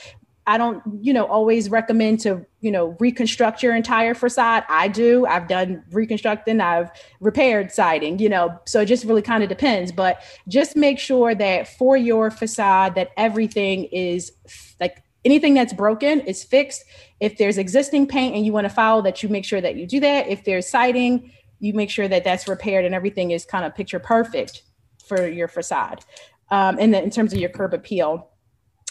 I 0.48 0.58
don't, 0.58 0.82
you 1.02 1.12
know, 1.12 1.26
always 1.26 1.70
recommend 1.70 2.22
to, 2.22 2.46
you 2.62 2.72
know, 2.72 2.96
reconstruct 3.00 3.62
your 3.62 3.76
entire 3.76 4.14
facade. 4.14 4.64
I 4.70 4.88
do. 4.88 5.26
I've 5.26 5.50
done 5.50 5.84
reconstructing, 5.92 6.62
I've 6.62 6.90
repaired 7.20 7.72
siding, 7.74 8.20
you 8.20 8.30
know, 8.30 8.58
so 8.66 8.80
it 8.80 8.86
just 8.86 9.04
really 9.04 9.22
kind 9.22 9.44
of 9.44 9.50
depends. 9.50 9.92
But 9.92 10.24
just 10.48 10.78
make 10.78 11.00
sure 11.00 11.36
that 11.36 11.68
for 11.68 11.98
your 11.98 12.32
facade 12.32 12.96
that 12.96 13.12
everything 13.18 13.86
is 13.86 14.32
like 14.80 15.04
anything 15.26 15.54
that's 15.54 15.74
broken 15.74 16.22
is 16.22 16.46
fixed. 16.46 16.86
If 17.20 17.38
there's 17.38 17.58
existing 17.58 18.08
paint 18.08 18.34
and 18.34 18.46
you 18.46 18.54
want 18.54 18.66
to 18.66 18.74
follow 18.74 19.02
that, 19.02 19.22
you 19.22 19.28
make 19.28 19.44
sure 19.44 19.60
that 19.60 19.76
you 19.76 19.86
do 19.86 20.00
that. 20.00 20.28
If 20.30 20.46
there's 20.46 20.70
siding, 20.70 21.34
you 21.60 21.74
make 21.74 21.90
sure 21.90 22.08
that 22.08 22.24
that's 22.24 22.48
repaired 22.48 22.86
and 22.86 22.96
everything 22.96 23.32
is 23.32 23.46
kind 23.46 23.66
of 23.66 23.76
picture 23.76 24.00
perfect 24.00 24.64
for 25.06 25.28
your 25.28 25.50
facade. 25.50 26.06
Um, 26.50 26.78
and 26.80 26.94
then 26.94 27.04
in 27.04 27.10
terms 27.10 27.34
of 27.34 27.40
your 27.40 27.50
curb 27.50 27.74
appeal, 27.74 28.30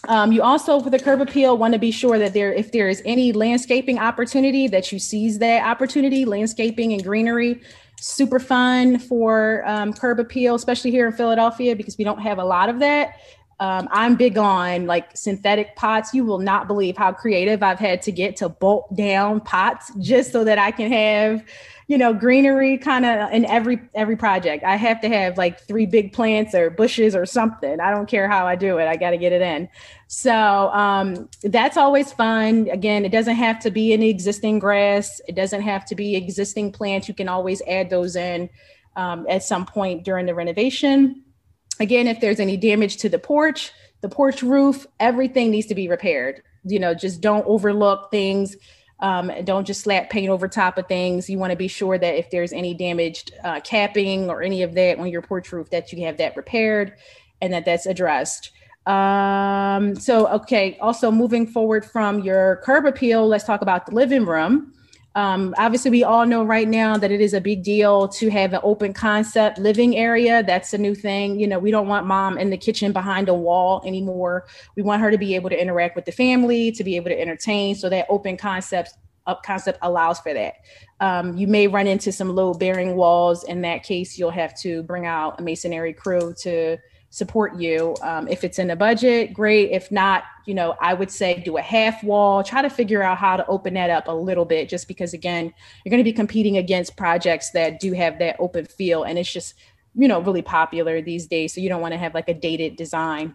um, 0.09 0.32
you 0.32 0.42
also, 0.42 0.80
for 0.80 0.90
the 0.90 0.98
curb 0.98 1.20
appeal, 1.20 1.56
want 1.59 1.72
to 1.72 1.78
be 1.78 1.90
sure 1.90 2.18
that 2.18 2.32
there, 2.32 2.52
if 2.52 2.72
there 2.72 2.88
is 2.88 3.02
any 3.04 3.32
landscaping 3.32 3.98
opportunity, 3.98 4.68
that 4.68 4.92
you 4.92 4.98
seize 4.98 5.38
that 5.38 5.66
opportunity. 5.66 6.24
Landscaping 6.24 6.92
and 6.92 7.02
greenery, 7.02 7.61
super 8.00 8.38
fun 8.38 8.98
for 8.98 9.62
um, 9.66 9.92
curb 9.92 10.20
appeal, 10.20 10.54
especially 10.54 10.90
here 10.90 11.06
in 11.06 11.12
Philadelphia 11.12 11.74
because 11.74 11.98
we 11.98 12.04
don't 12.04 12.20
have 12.20 12.38
a 12.38 12.44
lot 12.44 12.68
of 12.68 12.78
that. 12.80 13.16
Um, 13.59 13.88
I'm 13.90 14.16
big 14.16 14.37
on 14.37 14.87
like 14.87 15.16
synthetic 15.16 15.77
pots. 15.77 16.12
You 16.12 16.27
will 16.27 16.38
not 16.38 16.66
believe 16.66 16.97
how 16.97 17.12
creative 17.12 17.62
I've 17.62 17.79
had 17.79 18.03
to 18.03 18.12
get 18.12 18.37
to 18.37 18.51
bolt 18.51 18.95
down 18.95 19.40
pots 19.40 19.92
just 19.99 20.31
so 20.31 20.45
that 20.45 20.59
I 20.59 20.71
can 20.71 20.92
have, 20.92 21.42
you 21.88 21.97
know, 21.97 22.12
greenery 22.12 22.77
kind 22.77 23.07
of 23.07 23.33
in 23.33 23.47
every 23.47 23.81
every 23.95 24.16
project. 24.16 24.62
I 24.62 24.77
have 24.77 25.01
to 25.01 25.09
have 25.09 25.38
like 25.38 25.61
three 25.61 25.87
big 25.87 26.12
plants 26.12 26.55
or 26.55 26.69
bushes 26.69 27.16
or 27.16 27.25
something. 27.25 27.81
I 27.81 27.90
don't 27.90 28.09
care 28.09 28.29
how 28.29 28.47
I 28.47 28.57
do 28.57 28.77
it. 28.77 28.88
I 28.88 28.97
got 28.97 29.11
to 29.12 29.19
get 29.19 29.33
it 29.33 29.40
in. 29.40 29.71
So 30.07 30.33
um, 30.33 31.27
that's 31.42 31.79
always 31.79 32.12
fun. 32.12 32.69
Again, 32.71 33.07
it 33.07 33.12
doesn't 33.12 33.37
have 33.37 33.59
to 33.61 33.71
be 33.71 33.95
any 33.95 34.11
existing 34.11 34.59
grass. 34.59 35.19
It 35.29 35.35
doesn't 35.35 35.62
have 35.62 35.87
to 35.87 35.95
be 35.95 36.14
existing 36.14 36.73
plants. 36.73 37.09
You 37.09 37.14
can 37.14 37.29
always 37.29 37.62
add 37.66 37.88
those 37.88 38.16
in 38.16 38.51
um, 38.97 39.27
at 39.31 39.42
some 39.42 39.64
point 39.64 40.05
during 40.05 40.27
the 40.27 40.35
renovation. 40.35 41.23
Again, 41.81 42.07
if 42.07 42.21
there's 42.21 42.41
any 42.41 42.57
damage 42.57 42.97
to 42.99 43.09
the 43.09 43.19
porch, 43.19 43.73
the 44.01 44.09
porch 44.09 44.43
roof, 44.43 44.87
everything 45.01 45.51
needs 45.51 45.67
to 45.69 45.75
be 45.75 45.89
repaired. 45.89 46.43
You 46.65 46.79
know, 46.79 46.95
just 46.95 47.21
don't 47.21 47.47
overlook 47.47 48.11
things. 48.11 48.57
Um, 49.01 49.31
don't 49.45 49.67
just 49.67 49.83
slap 49.83 50.09
paint 50.09 50.31
over 50.31 50.49
top 50.49 50.79
of 50.79 50.87
things. 50.89 51.29
You 51.29 51.39
want 51.39 51.51
to 51.51 51.57
be 51.57 51.69
sure 51.69 51.99
that 51.99 52.19
if 52.19 52.31
there's 52.31 52.53
any 52.53 52.73
damaged 52.73 53.33
uh, 53.45 53.61
capping 53.61 54.31
or 54.31 54.43
any 54.43 54.62
of 54.62 54.75
that 54.75 54.99
on 54.99 55.09
your 55.09 55.23
porch 55.23 55.53
roof, 55.53 55.71
that 55.71 55.93
you 55.93 56.05
have 56.07 56.17
that 56.17 56.37
repaired 56.37 56.95
and 57.43 57.53
that 57.53 57.67
that's 57.67 57.85
addressed. 57.87 58.53
Um, 58.87 59.97
so, 59.97 60.29
okay, 60.29 60.79
also 60.81 61.11
moving 61.11 61.47
forward 61.47 61.85
from 61.85 62.21
your 62.21 62.62
curb 62.65 62.87
appeal, 62.87 63.27
let's 63.27 63.45
talk 63.45 63.61
about 63.61 63.87
the 63.87 63.95
living 63.95 64.25
room. 64.25 64.73
Um, 65.16 65.55
obviously, 65.57 65.90
we 65.90 66.05
all 66.05 66.26
know 66.26 66.44
right 66.44 66.68
now 66.68 66.98
that 66.98 67.11
it 67.11 67.22
is 67.22 67.33
a 67.33 67.40
big 67.40 67.62
deal 67.62 68.07
to 68.09 68.29
have 68.29 68.52
an 68.52 68.61
open 68.62 68.92
concept 68.92 69.59
living 69.59 69.96
area. 69.96 70.42
That's 70.42 70.74
a 70.74 70.79
new 70.79 70.94
thing. 70.94 71.40
You 71.40 71.46
know, 71.46 71.59
we 71.59 71.70
don't 71.70 71.88
want 71.88 72.07
mom 72.07 72.37
in 72.37 72.50
the 72.50 72.59
kitchen 72.59 72.92
behind 72.92 73.31
a 73.31 73.35
wall 73.35 73.83
anymore. 73.87 74.46
We 74.76 74.83
want 74.83 75.00
her 75.00 75.11
to 75.11 75.16
be 75.16 75.35
able 75.35 75.48
to 75.48 75.59
interact 75.59 75.96
with 75.96 76.05
the 76.05 76.12
family, 76.12 76.70
to 76.72 76.85
be 76.85 76.96
able 76.96 77.09
to 77.09 77.18
entertain. 77.18 77.74
So 77.76 77.88
that 77.88 78.05
open 78.11 78.37
concept 78.37 78.92
up 79.26 79.42
concept 79.42 79.79
allows 79.81 80.20
for 80.20 80.35
that. 80.35 80.57
Um, 81.00 81.35
you 81.37 81.46
may 81.46 81.66
run 81.66 81.87
into 81.87 82.12
some 82.12 82.35
load 82.35 82.59
bearing 82.59 82.94
walls. 82.94 83.42
In 83.44 83.62
that 83.62 83.85
case, 83.85 84.18
you'll 84.18 84.31
have 84.31 84.55
to 84.61 84.83
bring 84.83 85.07
out 85.07 85.40
a 85.40 85.42
masonry 85.42 85.94
crew 85.94 86.35
to 86.42 86.76
support 87.11 87.57
you. 87.57 87.95
Um, 88.03 88.29
if 88.29 88.45
it's 88.45 88.59
in 88.59 88.69
the 88.69 88.77
budget, 88.77 89.33
great. 89.33 89.71
If 89.71 89.90
not, 89.90 90.25
you 90.45 90.55
know, 90.55 90.77
I 90.81 90.95
would 90.95 91.11
say 91.11 91.40
do 91.40 91.57
a 91.57 91.62
half 91.62 92.03
wall, 92.05 92.42
try 92.42 92.62
to 92.62 92.71
figure 92.71 93.03
out 93.03 93.19
how 93.19 93.37
to 93.37 93.47
open 93.47 93.75
that 93.75 93.90
up 93.90 94.09
a 94.09 94.12
little 94.12 94.45
bit, 94.45 94.69
just 94.69 94.87
because 94.88 95.14
again, 95.14 95.53
you're 95.85 95.90
going 95.90 96.03
to 96.03 96.05
be 96.05 96.12
competing 96.12 96.59
against 96.59 96.97
projects 96.97 97.51
that 97.53 97.81
do 97.81 97.92
have 97.92 98.19
that 98.19 98.37
open 98.38 98.66
feel. 98.66 99.05
And 99.05 99.19
it's 99.19 99.33
just, 99.33 99.55
you 99.95 100.09
know, 100.09 100.21
really 100.21 100.42
popular 100.42 101.01
these 101.01 101.27
days. 101.27 101.55
So 101.55 101.61
you 101.61 101.69
don't 101.69 101.81
want 101.81 101.92
to 101.92 101.99
have 101.99 102.14
like 102.14 102.29
a 102.29 102.35
dated 102.35 102.77
design. 102.77 103.35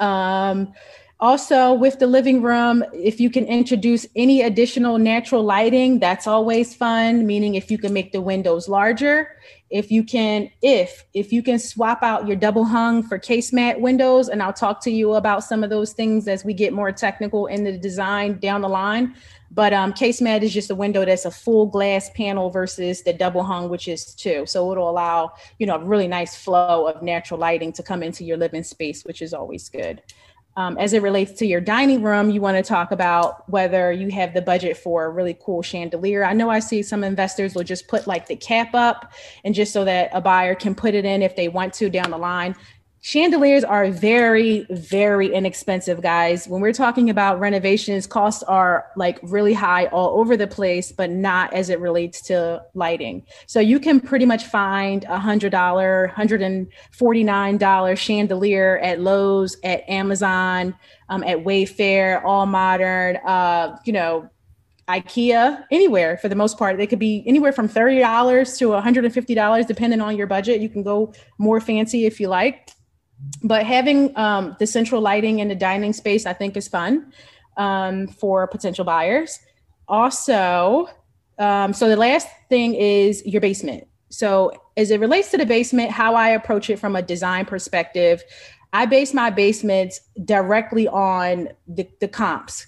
Um, 0.00 0.72
also, 1.20 1.74
with 1.74 1.98
the 1.98 2.06
living 2.06 2.42
room, 2.42 2.84
if 2.92 3.18
you 3.18 3.28
can 3.28 3.44
introduce 3.44 4.06
any 4.14 4.42
additional 4.42 4.98
natural 4.98 5.42
lighting, 5.42 5.98
that's 5.98 6.28
always 6.28 6.76
fun. 6.76 7.26
Meaning, 7.26 7.56
if 7.56 7.72
you 7.72 7.78
can 7.78 7.92
make 7.92 8.12
the 8.12 8.20
windows 8.20 8.68
larger, 8.68 9.36
if 9.70 9.90
you 9.90 10.02
can, 10.02 10.50
if 10.62 11.04
if 11.12 11.32
you 11.32 11.42
can 11.42 11.58
swap 11.58 12.02
out 12.02 12.26
your 12.26 12.36
double 12.36 12.64
hung 12.64 13.02
for 13.02 13.18
casement 13.18 13.80
windows, 13.80 14.28
and 14.28 14.42
I'll 14.42 14.52
talk 14.52 14.80
to 14.82 14.90
you 14.90 15.14
about 15.14 15.44
some 15.44 15.62
of 15.62 15.70
those 15.70 15.92
things 15.92 16.26
as 16.26 16.44
we 16.44 16.54
get 16.54 16.72
more 16.72 16.90
technical 16.92 17.46
in 17.46 17.64
the 17.64 17.76
design 17.76 18.38
down 18.38 18.62
the 18.62 18.68
line. 18.68 19.14
But 19.50 19.72
um, 19.72 19.92
casement 19.92 20.42
is 20.44 20.52
just 20.52 20.70
a 20.70 20.74
window 20.74 21.04
that's 21.04 21.24
a 21.24 21.30
full 21.30 21.66
glass 21.66 22.10
panel 22.14 22.50
versus 22.50 23.02
the 23.02 23.12
double 23.12 23.42
hung, 23.42 23.68
which 23.68 23.88
is 23.88 24.14
two. 24.14 24.44
So 24.46 24.70
it'll 24.72 24.90
allow 24.90 25.32
you 25.58 25.66
know 25.66 25.76
a 25.76 25.84
really 25.84 26.08
nice 26.08 26.36
flow 26.36 26.86
of 26.86 27.02
natural 27.02 27.38
lighting 27.38 27.72
to 27.74 27.82
come 27.82 28.02
into 28.02 28.24
your 28.24 28.36
living 28.36 28.64
space, 28.64 29.04
which 29.04 29.22
is 29.22 29.34
always 29.34 29.68
good. 29.68 30.02
Um, 30.58 30.76
as 30.76 30.92
it 30.92 31.02
relates 31.02 31.30
to 31.34 31.46
your 31.46 31.60
dining 31.60 32.02
room, 32.02 32.30
you 32.30 32.40
want 32.40 32.56
to 32.56 32.64
talk 32.64 32.90
about 32.90 33.48
whether 33.48 33.92
you 33.92 34.10
have 34.10 34.34
the 34.34 34.42
budget 34.42 34.76
for 34.76 35.04
a 35.04 35.08
really 35.08 35.38
cool 35.40 35.62
chandelier. 35.62 36.24
I 36.24 36.32
know 36.32 36.50
I 36.50 36.58
see 36.58 36.82
some 36.82 37.04
investors 37.04 37.54
will 37.54 37.62
just 37.62 37.86
put 37.86 38.08
like 38.08 38.26
the 38.26 38.34
cap 38.34 38.74
up 38.74 39.12
and 39.44 39.54
just 39.54 39.72
so 39.72 39.84
that 39.84 40.10
a 40.12 40.20
buyer 40.20 40.56
can 40.56 40.74
put 40.74 40.94
it 40.94 41.04
in 41.04 41.22
if 41.22 41.36
they 41.36 41.46
want 41.46 41.74
to 41.74 41.88
down 41.88 42.10
the 42.10 42.18
line 42.18 42.56
chandeliers 43.00 43.62
are 43.62 43.90
very 43.90 44.66
very 44.70 45.32
inexpensive 45.32 46.02
guys 46.02 46.48
when 46.48 46.60
we're 46.60 46.72
talking 46.72 47.08
about 47.08 47.38
renovations 47.38 48.06
costs 48.06 48.42
are 48.44 48.86
like 48.96 49.18
really 49.22 49.52
high 49.52 49.86
all 49.86 50.18
over 50.18 50.36
the 50.36 50.46
place 50.46 50.90
but 50.90 51.10
not 51.10 51.52
as 51.52 51.70
it 51.70 51.78
relates 51.80 52.20
to 52.20 52.60
lighting 52.74 53.24
so 53.46 53.60
you 53.60 53.78
can 53.78 54.00
pretty 54.00 54.26
much 54.26 54.44
find 54.44 55.04
a 55.04 55.18
hundred 55.18 55.50
dollar 55.50 56.08
hundred 56.08 56.42
and 56.42 56.66
forty 56.90 57.22
nine 57.22 57.56
dollar 57.56 57.94
chandelier 57.94 58.78
at 58.78 59.00
lowes 59.00 59.56
at 59.62 59.88
amazon 59.88 60.74
um, 61.08 61.22
at 61.24 61.38
wayfair 61.38 62.22
AllModern 62.24 63.20
uh, 63.24 63.76
you 63.84 63.92
know 63.92 64.28
IKEA, 64.88 65.64
anywhere 65.70 66.16
for 66.16 66.30
the 66.30 66.34
most 66.34 66.56
part. 66.56 66.78
They 66.78 66.86
could 66.86 66.98
be 66.98 67.22
anywhere 67.26 67.52
from 67.52 67.68
$30 67.68 68.56
to 68.56 68.68
$150, 68.68 69.66
depending 69.66 70.00
on 70.00 70.16
your 70.16 70.26
budget. 70.26 70.62
You 70.62 70.70
can 70.70 70.82
go 70.82 71.12
more 71.36 71.60
fancy 71.60 72.06
if 72.06 72.18
you 72.18 72.28
like 72.28 72.70
but 73.42 73.64
having 73.64 74.16
um, 74.16 74.56
the 74.58 74.66
central 74.66 75.00
lighting 75.00 75.38
in 75.38 75.48
the 75.48 75.54
dining 75.54 75.92
space, 75.92 76.26
I 76.26 76.32
think, 76.32 76.56
is 76.56 76.68
fun 76.68 77.12
um, 77.56 78.08
for 78.08 78.46
potential 78.46 78.84
buyers. 78.84 79.38
Also, 79.88 80.88
um, 81.38 81.72
so 81.72 81.88
the 81.88 81.96
last 81.96 82.28
thing 82.48 82.74
is 82.74 83.24
your 83.26 83.40
basement. 83.40 83.86
So, 84.10 84.52
as 84.76 84.90
it 84.90 85.00
relates 85.00 85.30
to 85.32 85.36
the 85.36 85.46
basement, 85.46 85.90
how 85.90 86.14
I 86.14 86.30
approach 86.30 86.70
it 86.70 86.78
from 86.78 86.96
a 86.96 87.02
design 87.02 87.44
perspective, 87.44 88.22
I 88.72 88.86
base 88.86 89.12
my 89.12 89.30
basements 89.30 90.00
directly 90.24 90.88
on 90.88 91.48
the, 91.66 91.88
the 92.00 92.08
comps. 92.08 92.66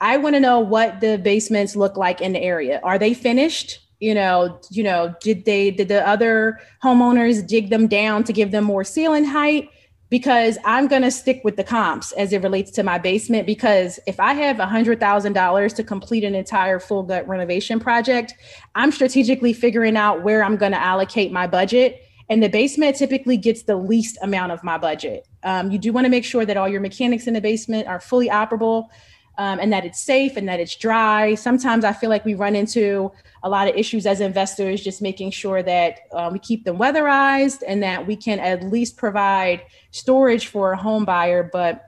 I 0.00 0.16
want 0.18 0.34
to 0.34 0.40
know 0.40 0.60
what 0.60 1.00
the 1.00 1.16
basements 1.16 1.76
look 1.76 1.96
like 1.96 2.20
in 2.20 2.32
the 2.32 2.40
area. 2.40 2.80
Are 2.82 2.98
they 2.98 3.14
finished? 3.14 3.80
you 4.00 4.12
know 4.12 4.60
you 4.70 4.82
know 4.82 5.14
did 5.20 5.44
they 5.44 5.70
did 5.70 5.88
the 5.88 6.06
other 6.06 6.60
homeowners 6.82 7.46
dig 7.46 7.70
them 7.70 7.86
down 7.86 8.24
to 8.24 8.32
give 8.32 8.50
them 8.50 8.64
more 8.64 8.84
ceiling 8.84 9.24
height 9.24 9.70
because 10.14 10.58
I'm 10.64 10.86
going 10.86 11.02
to 11.02 11.10
stick 11.10 11.40
with 11.42 11.56
the 11.56 11.64
comps 11.64 12.12
as 12.12 12.32
it 12.32 12.40
relates 12.40 12.70
to 12.70 12.84
my 12.84 12.98
basement. 12.98 13.48
Because 13.48 13.98
if 14.06 14.20
I 14.20 14.32
have 14.34 14.58
$100,000 14.58 15.74
to 15.74 15.82
complete 15.82 16.22
an 16.22 16.36
entire 16.36 16.78
full 16.78 17.02
gut 17.02 17.26
renovation 17.26 17.80
project, 17.80 18.32
I'm 18.76 18.92
strategically 18.92 19.52
figuring 19.52 19.96
out 19.96 20.22
where 20.22 20.44
I'm 20.44 20.56
going 20.56 20.70
to 20.70 20.80
allocate 20.80 21.32
my 21.32 21.48
budget. 21.48 22.00
And 22.28 22.40
the 22.40 22.48
basement 22.48 22.94
typically 22.94 23.36
gets 23.36 23.64
the 23.64 23.74
least 23.74 24.16
amount 24.22 24.52
of 24.52 24.62
my 24.62 24.78
budget. 24.78 25.26
Um, 25.42 25.72
you 25.72 25.78
do 25.80 25.92
want 25.92 26.04
to 26.04 26.10
make 26.10 26.24
sure 26.24 26.46
that 26.46 26.56
all 26.56 26.68
your 26.68 26.80
mechanics 26.80 27.26
in 27.26 27.34
the 27.34 27.40
basement 27.40 27.88
are 27.88 27.98
fully 27.98 28.28
operable 28.28 28.90
um, 29.36 29.58
and 29.58 29.72
that 29.72 29.84
it's 29.84 30.00
safe 30.00 30.36
and 30.36 30.48
that 30.48 30.60
it's 30.60 30.76
dry. 30.76 31.34
Sometimes 31.34 31.84
I 31.84 31.92
feel 31.92 32.08
like 32.08 32.24
we 32.24 32.34
run 32.34 32.54
into 32.54 33.10
a 33.44 33.48
lot 33.48 33.68
of 33.68 33.76
issues 33.76 34.06
as 34.06 34.20
investors, 34.20 34.82
just 34.82 35.02
making 35.02 35.30
sure 35.30 35.62
that 35.62 36.00
uh, 36.12 36.30
we 36.32 36.38
keep 36.38 36.64
them 36.64 36.78
weatherized 36.78 37.62
and 37.68 37.82
that 37.82 38.06
we 38.06 38.16
can 38.16 38.40
at 38.40 38.64
least 38.64 38.96
provide 38.96 39.62
storage 39.90 40.48
for 40.48 40.72
a 40.72 40.76
home 40.76 41.04
buyer. 41.04 41.48
But 41.52 41.84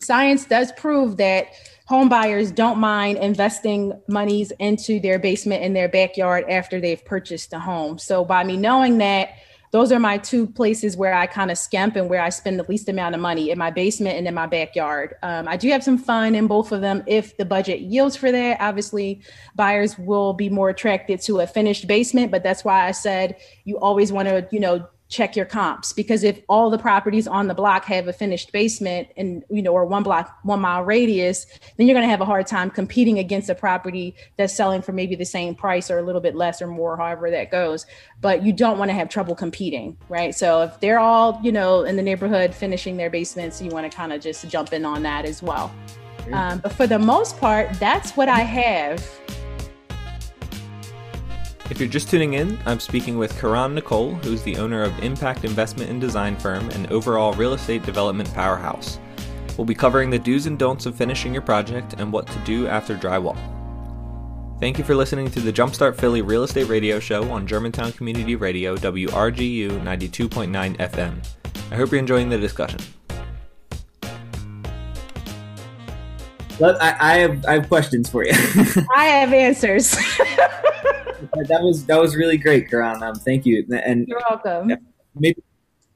science 0.00 0.44
does 0.44 0.70
prove 0.72 1.16
that 1.16 1.48
home 1.86 2.10
buyers 2.10 2.50
don't 2.50 2.78
mind 2.78 3.16
investing 3.18 3.98
monies 4.08 4.52
into 4.58 5.00
their 5.00 5.18
basement 5.18 5.64
in 5.64 5.72
their 5.72 5.88
backyard 5.88 6.44
after 6.50 6.80
they've 6.80 7.04
purchased 7.04 7.54
a 7.54 7.58
home. 7.58 7.98
So 7.98 8.22
by 8.22 8.44
me 8.44 8.58
knowing 8.58 8.98
that, 8.98 9.30
those 9.74 9.90
are 9.90 9.98
my 9.98 10.16
two 10.16 10.46
places 10.46 10.96
where 10.96 11.12
I 11.12 11.26
kind 11.26 11.50
of 11.50 11.58
skimp 11.58 11.96
and 11.96 12.08
where 12.08 12.22
I 12.22 12.28
spend 12.28 12.60
the 12.60 12.64
least 12.68 12.88
amount 12.88 13.16
of 13.16 13.20
money 13.20 13.50
in 13.50 13.58
my 13.58 13.72
basement 13.72 14.16
and 14.16 14.28
in 14.28 14.32
my 14.32 14.46
backyard. 14.46 15.16
Um, 15.24 15.48
I 15.48 15.56
do 15.56 15.68
have 15.70 15.82
some 15.82 15.98
fun 15.98 16.36
in 16.36 16.46
both 16.46 16.70
of 16.70 16.80
them 16.80 17.02
if 17.08 17.36
the 17.38 17.44
budget 17.44 17.80
yields 17.80 18.14
for 18.14 18.30
that. 18.30 18.58
Obviously, 18.60 19.20
buyers 19.56 19.98
will 19.98 20.32
be 20.32 20.48
more 20.48 20.68
attracted 20.68 21.20
to 21.22 21.40
a 21.40 21.46
finished 21.48 21.88
basement, 21.88 22.30
but 22.30 22.44
that's 22.44 22.64
why 22.64 22.86
I 22.86 22.92
said 22.92 23.34
you 23.64 23.76
always 23.80 24.12
want 24.12 24.28
to, 24.28 24.46
you 24.52 24.60
know, 24.60 24.86
check 25.14 25.36
your 25.36 25.46
comps 25.46 25.92
because 25.92 26.24
if 26.24 26.40
all 26.48 26.70
the 26.70 26.78
properties 26.78 27.28
on 27.28 27.46
the 27.46 27.54
block 27.54 27.84
have 27.84 28.08
a 28.08 28.12
finished 28.12 28.50
basement 28.50 29.06
and 29.16 29.44
you 29.48 29.62
know 29.62 29.72
or 29.72 29.84
one 29.84 30.02
block 30.02 30.38
one 30.42 30.60
mile 30.60 30.82
radius 30.82 31.46
then 31.76 31.86
you're 31.86 31.94
going 31.94 32.04
to 32.04 32.10
have 32.10 32.20
a 32.20 32.24
hard 32.24 32.48
time 32.48 32.68
competing 32.68 33.20
against 33.20 33.48
a 33.48 33.54
property 33.54 34.16
that's 34.36 34.52
selling 34.52 34.82
for 34.82 34.90
maybe 34.90 35.14
the 35.14 35.24
same 35.24 35.54
price 35.54 35.88
or 35.88 35.98
a 35.98 36.02
little 36.02 36.20
bit 36.20 36.34
less 36.34 36.60
or 36.60 36.66
more 36.66 36.96
however 36.96 37.30
that 37.30 37.50
goes. 37.50 37.86
But 38.20 38.42
you 38.42 38.52
don't 38.52 38.76
want 38.76 38.88
to 38.88 38.94
have 38.94 39.08
trouble 39.08 39.36
competing 39.36 39.96
right? 40.08 40.34
So 40.34 40.62
if 40.62 40.80
they're 40.80 40.98
all 40.98 41.40
you 41.44 41.52
know 41.52 41.84
in 41.84 41.94
the 41.94 42.02
neighborhood 42.02 42.52
finishing 42.52 42.96
their 42.96 43.10
basements 43.10 43.62
you 43.62 43.70
want 43.70 43.90
to 43.90 43.96
kind 43.96 44.12
of 44.12 44.20
just 44.20 44.48
jump 44.48 44.72
in 44.72 44.84
on 44.84 45.04
that 45.04 45.24
as 45.24 45.42
well. 45.42 45.72
Um, 46.32 46.58
but 46.58 46.72
for 46.72 46.86
the 46.86 46.98
most 46.98 47.38
part 47.38 47.70
that's 47.74 48.12
what 48.16 48.30
i 48.30 48.40
have 48.40 49.06
if 51.70 51.80
you're 51.80 51.88
just 51.88 52.10
tuning 52.10 52.34
in, 52.34 52.58
I'm 52.66 52.78
speaking 52.78 53.16
with 53.16 53.38
Caron 53.40 53.74
Nikole, 53.74 54.22
who's 54.22 54.42
the 54.42 54.56
owner 54.58 54.82
of 54.82 54.98
Impact 55.02 55.44
Investment 55.44 55.90
and 55.90 56.00
Design 56.00 56.36
Firm 56.36 56.68
and 56.70 56.90
overall 56.92 57.32
real 57.32 57.54
estate 57.54 57.82
development 57.84 58.32
powerhouse. 58.34 58.98
We'll 59.56 59.64
be 59.64 59.74
covering 59.74 60.10
the 60.10 60.18
do's 60.18 60.46
and 60.46 60.58
don'ts 60.58 60.84
of 60.84 60.94
finishing 60.94 61.32
your 61.32 61.42
project 61.42 61.94
and 61.94 62.12
what 62.12 62.26
to 62.26 62.38
do 62.40 62.66
after 62.66 62.96
drywall. 62.96 63.38
Thank 64.60 64.78
you 64.78 64.84
for 64.84 64.94
listening 64.94 65.30
to 65.30 65.40
the 65.40 65.52
Jumpstart 65.52 65.96
Philly 65.96 66.22
Real 66.22 66.42
Estate 66.44 66.68
Radio 66.68 67.00
Show 67.00 67.30
on 67.30 67.46
Germantown 67.46 67.92
Community 67.92 68.36
Radio, 68.36 68.76
WRGU 68.76 69.82
92.9 69.82 70.76
FM. 70.76 71.26
I 71.70 71.76
hope 71.76 71.90
you're 71.90 71.98
enjoying 71.98 72.28
the 72.28 72.38
discussion. 72.38 72.80
Well, 76.60 76.76
I, 76.80 76.96
I, 77.00 77.18
have, 77.18 77.44
I 77.46 77.52
have 77.54 77.68
questions 77.68 78.08
for 78.08 78.24
you. 78.24 78.32
I 78.94 79.06
have 79.06 79.32
answers. 79.32 79.96
that 81.32 81.62
was 81.62 81.86
that 81.86 82.00
was 82.00 82.16
really 82.16 82.36
great, 82.36 82.70
Caron. 82.70 83.02
Um, 83.02 83.14
thank 83.14 83.46
you. 83.46 83.66
And 83.84 84.06
you're 84.08 84.22
welcome. 84.30 84.72
Maybe 85.14 85.42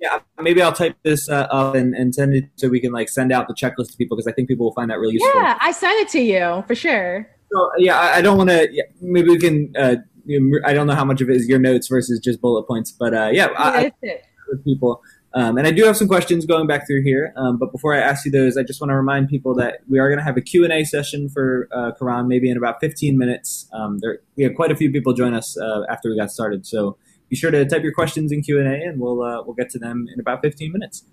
yeah, 0.01 0.21
maybe 0.41 0.63
I'll 0.63 0.73
type 0.73 0.97
this 1.03 1.29
uh, 1.29 1.49
up 1.51 1.75
and, 1.75 1.95
and 1.95 2.15
send 2.15 2.35
it 2.35 2.45
so 2.57 2.69
we 2.69 2.81
can 2.81 2.93
like 2.93 3.09
send 3.09 3.33
out 3.33 3.49
the 3.49 3.55
checklist 3.55 3.91
to 3.93 3.97
people 3.97 4.17
because 4.17 4.29
I 4.29 4.33
think 4.33 4.49
people 4.49 4.67
will 4.67 4.75
find 4.75 4.91
that 4.91 4.99
really 4.99 5.15
useful. 5.15 5.41
Yeah, 5.41 5.59
I 5.61 5.73
sent 5.73 6.01
it 6.01 6.09
to 6.11 6.21
you 6.21 6.65
for 6.67 6.75
sure. 6.75 7.29
So 7.53 7.71
yeah, 7.79 7.99
I, 7.99 8.19
I 8.19 8.23
don't 8.23 8.39
want 8.39 8.51
to. 8.51 8.69
Yeah, 8.71 8.85
maybe 9.01 9.31
we 9.31 9.39
can. 9.39 9.73
Uh, 9.77 9.97
you 10.25 10.41
know, 10.41 10.59
I 10.65 10.73
don't 10.75 10.87
know 10.87 10.95
how 10.95 11.05
much 11.05 11.21
of 11.21 11.31
it 11.31 11.37
is 11.37 11.49
your 11.49 11.59
notes 11.59 11.89
versus 11.89 12.21
just 12.21 12.41
bullet 12.41 12.69
points, 12.69 12.93
but 12.93 13.15
uh, 13.15 13.31
yeah, 13.33 13.47
I, 13.57 13.93
I, 14.03 14.21
with 14.49 14.65
people. 14.65 15.03
Um, 15.35 15.59
and 15.59 15.67
I 15.67 15.71
do 15.71 15.85
have 15.85 15.97
some 15.97 16.09
questions 16.09 16.47
going 16.47 16.67
back 16.67 16.87
through 16.87 17.03
here. 17.03 17.35
Um, 17.37 17.59
but 17.59 17.71
before 17.71 17.95
I 17.95 17.99
ask 17.99 18.25
you 18.25 18.31
those, 18.31 18.57
I 18.57 18.63
just 18.63 18.81
want 18.81 18.91
to 18.91 18.97
remind 18.97 19.29
people 19.29 19.55
that 19.57 19.81
we 19.89 19.99
are 19.99 20.09
going 20.09 20.19
to 20.19 20.25
have 20.25 20.37
a 20.37 20.41
Q&A 20.41 20.85
session 20.85 21.29
for 21.29 21.69
uh, 21.71 21.93
Caron 21.99 22.29
maybe 22.29 22.51
in 22.51 22.57
about 22.57 22.81
15 22.81 23.19
minutes. 23.19 23.69
Um, 23.73 23.99
there, 24.01 24.21
we 24.37 24.45
had 24.45 24.57
quite 24.57 24.71
a 24.71 24.77
few 24.77 24.91
people 24.91 25.13
join 25.13 25.35
us 25.35 25.59
uh, 25.59 25.83
after 25.91 26.09
we 26.09 26.17
got 26.17 26.31
started. 26.31 26.67
So 26.67 26.97
be 27.29 27.37
sure 27.37 27.51
to 27.51 27.65
type 27.67 27.83
your 27.83 27.93
questions 27.93 28.33
in 28.33 28.43
Q&A 28.43 28.63
and 28.65 28.99
we'll, 28.99 29.23
uh, 29.23 29.43
we'll 29.43 29.55
get 29.55 29.69
to 29.71 29.79
them 29.79 30.07
in 30.13 30.19
about 30.19 30.41
15 30.41 30.73
minutes. 30.73 31.05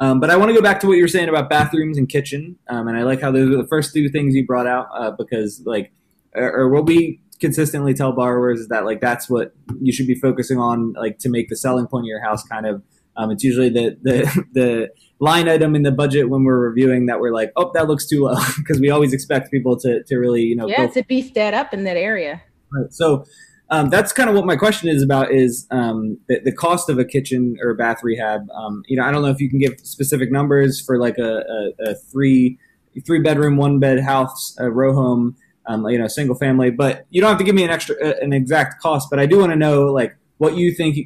Um, 0.00 0.18
but 0.18 0.30
I 0.30 0.36
want 0.36 0.48
to 0.48 0.54
go 0.54 0.62
back 0.62 0.80
to 0.80 0.88
what 0.88 0.94
you 0.94 1.04
were 1.04 1.08
saying 1.08 1.28
about 1.28 1.48
bathrooms 1.48 1.96
and 1.96 2.08
kitchen. 2.08 2.56
Um, 2.68 2.88
and 2.88 2.96
I 2.96 3.02
like 3.02 3.20
how 3.20 3.30
those 3.30 3.52
are 3.54 3.56
the 3.56 3.68
first 3.68 3.92
two 3.94 4.08
things 4.08 4.34
you 4.34 4.46
brought 4.46 4.66
out 4.66 4.88
uh, 4.94 5.12
because 5.12 5.62
like, 5.64 5.92
or, 6.34 6.50
or 6.52 6.68
what 6.70 6.86
we 6.86 7.20
consistently 7.38 7.94
tell 7.94 8.12
borrowers 8.12 8.60
is 8.60 8.68
that 8.68 8.84
like, 8.84 9.00
that's 9.00 9.30
what 9.30 9.54
you 9.80 9.92
should 9.92 10.06
be 10.06 10.14
focusing 10.14 10.58
on 10.58 10.94
like 10.94 11.18
to 11.18 11.28
make 11.28 11.48
the 11.48 11.56
selling 11.56 11.86
point 11.86 12.04
of 12.04 12.08
your 12.08 12.22
house 12.22 12.42
kind 12.42 12.66
of 12.66 12.82
um, 13.20 13.30
it's 13.30 13.44
usually 13.44 13.68
the, 13.68 13.96
the 14.02 14.44
the 14.52 14.88
line 15.18 15.48
item 15.48 15.74
in 15.74 15.82
the 15.82 15.92
budget 15.92 16.30
when 16.30 16.44
we're 16.44 16.58
reviewing 16.58 17.06
that 17.06 17.20
we're 17.20 17.32
like, 17.32 17.52
oh, 17.56 17.70
that 17.74 17.86
looks 17.86 18.06
too 18.06 18.24
low 18.24 18.36
because 18.56 18.80
we 18.80 18.90
always 18.90 19.12
expect 19.12 19.50
people 19.50 19.78
to 19.78 20.02
to 20.04 20.16
really 20.16 20.42
you 20.42 20.56
know 20.56 20.66
yeah 20.66 20.86
to 20.86 21.04
beef 21.04 21.34
that 21.34 21.54
up 21.54 21.74
in 21.74 21.84
that 21.84 21.96
area. 21.96 22.42
Right. 22.72 22.92
So 22.92 23.24
um, 23.70 23.88
that's 23.88 24.12
kind 24.12 24.28
of 24.28 24.34
what 24.34 24.46
my 24.46 24.56
question 24.56 24.88
is 24.88 25.02
about 25.02 25.32
is 25.32 25.66
um, 25.70 26.18
the, 26.28 26.40
the, 26.44 26.52
cost 26.52 26.88
of 26.88 26.98
a 26.98 27.04
kitchen 27.04 27.56
or 27.62 27.72
bath 27.74 28.02
rehab. 28.02 28.48
Um, 28.50 28.82
you 28.88 28.96
know, 28.96 29.04
I 29.04 29.12
don't 29.12 29.22
know 29.22 29.28
if 29.28 29.40
you 29.40 29.48
can 29.48 29.60
give 29.60 29.78
specific 29.80 30.32
numbers 30.32 30.80
for 30.80 30.98
like 30.98 31.18
a, 31.18 31.38
a, 31.38 31.90
a 31.90 31.94
three 31.94 32.58
three 33.06 33.20
bedroom, 33.20 33.56
one 33.56 33.78
bed 33.78 34.00
house, 34.00 34.56
a 34.58 34.68
row 34.70 34.92
home, 34.92 35.36
um, 35.66 35.86
you 35.88 35.98
know, 35.98 36.08
single 36.08 36.34
family. 36.34 36.70
But 36.70 37.06
you 37.10 37.20
don't 37.20 37.28
have 37.28 37.38
to 37.38 37.44
give 37.44 37.54
me 37.54 37.62
an 37.62 37.70
extra 37.70 37.94
an 38.20 38.32
exact 38.32 38.80
cost. 38.82 39.08
But 39.08 39.20
I 39.20 39.26
do 39.26 39.38
want 39.38 39.52
to 39.52 39.56
know 39.56 39.84
like 39.84 40.16
what 40.38 40.56
you 40.56 40.72
think 40.72 40.96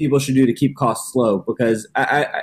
people 0.00 0.18
should 0.18 0.34
do 0.34 0.46
to 0.46 0.54
keep 0.54 0.74
costs 0.76 1.14
low 1.14 1.38
because 1.46 1.86
I, 1.94 2.24
I, 2.24 2.42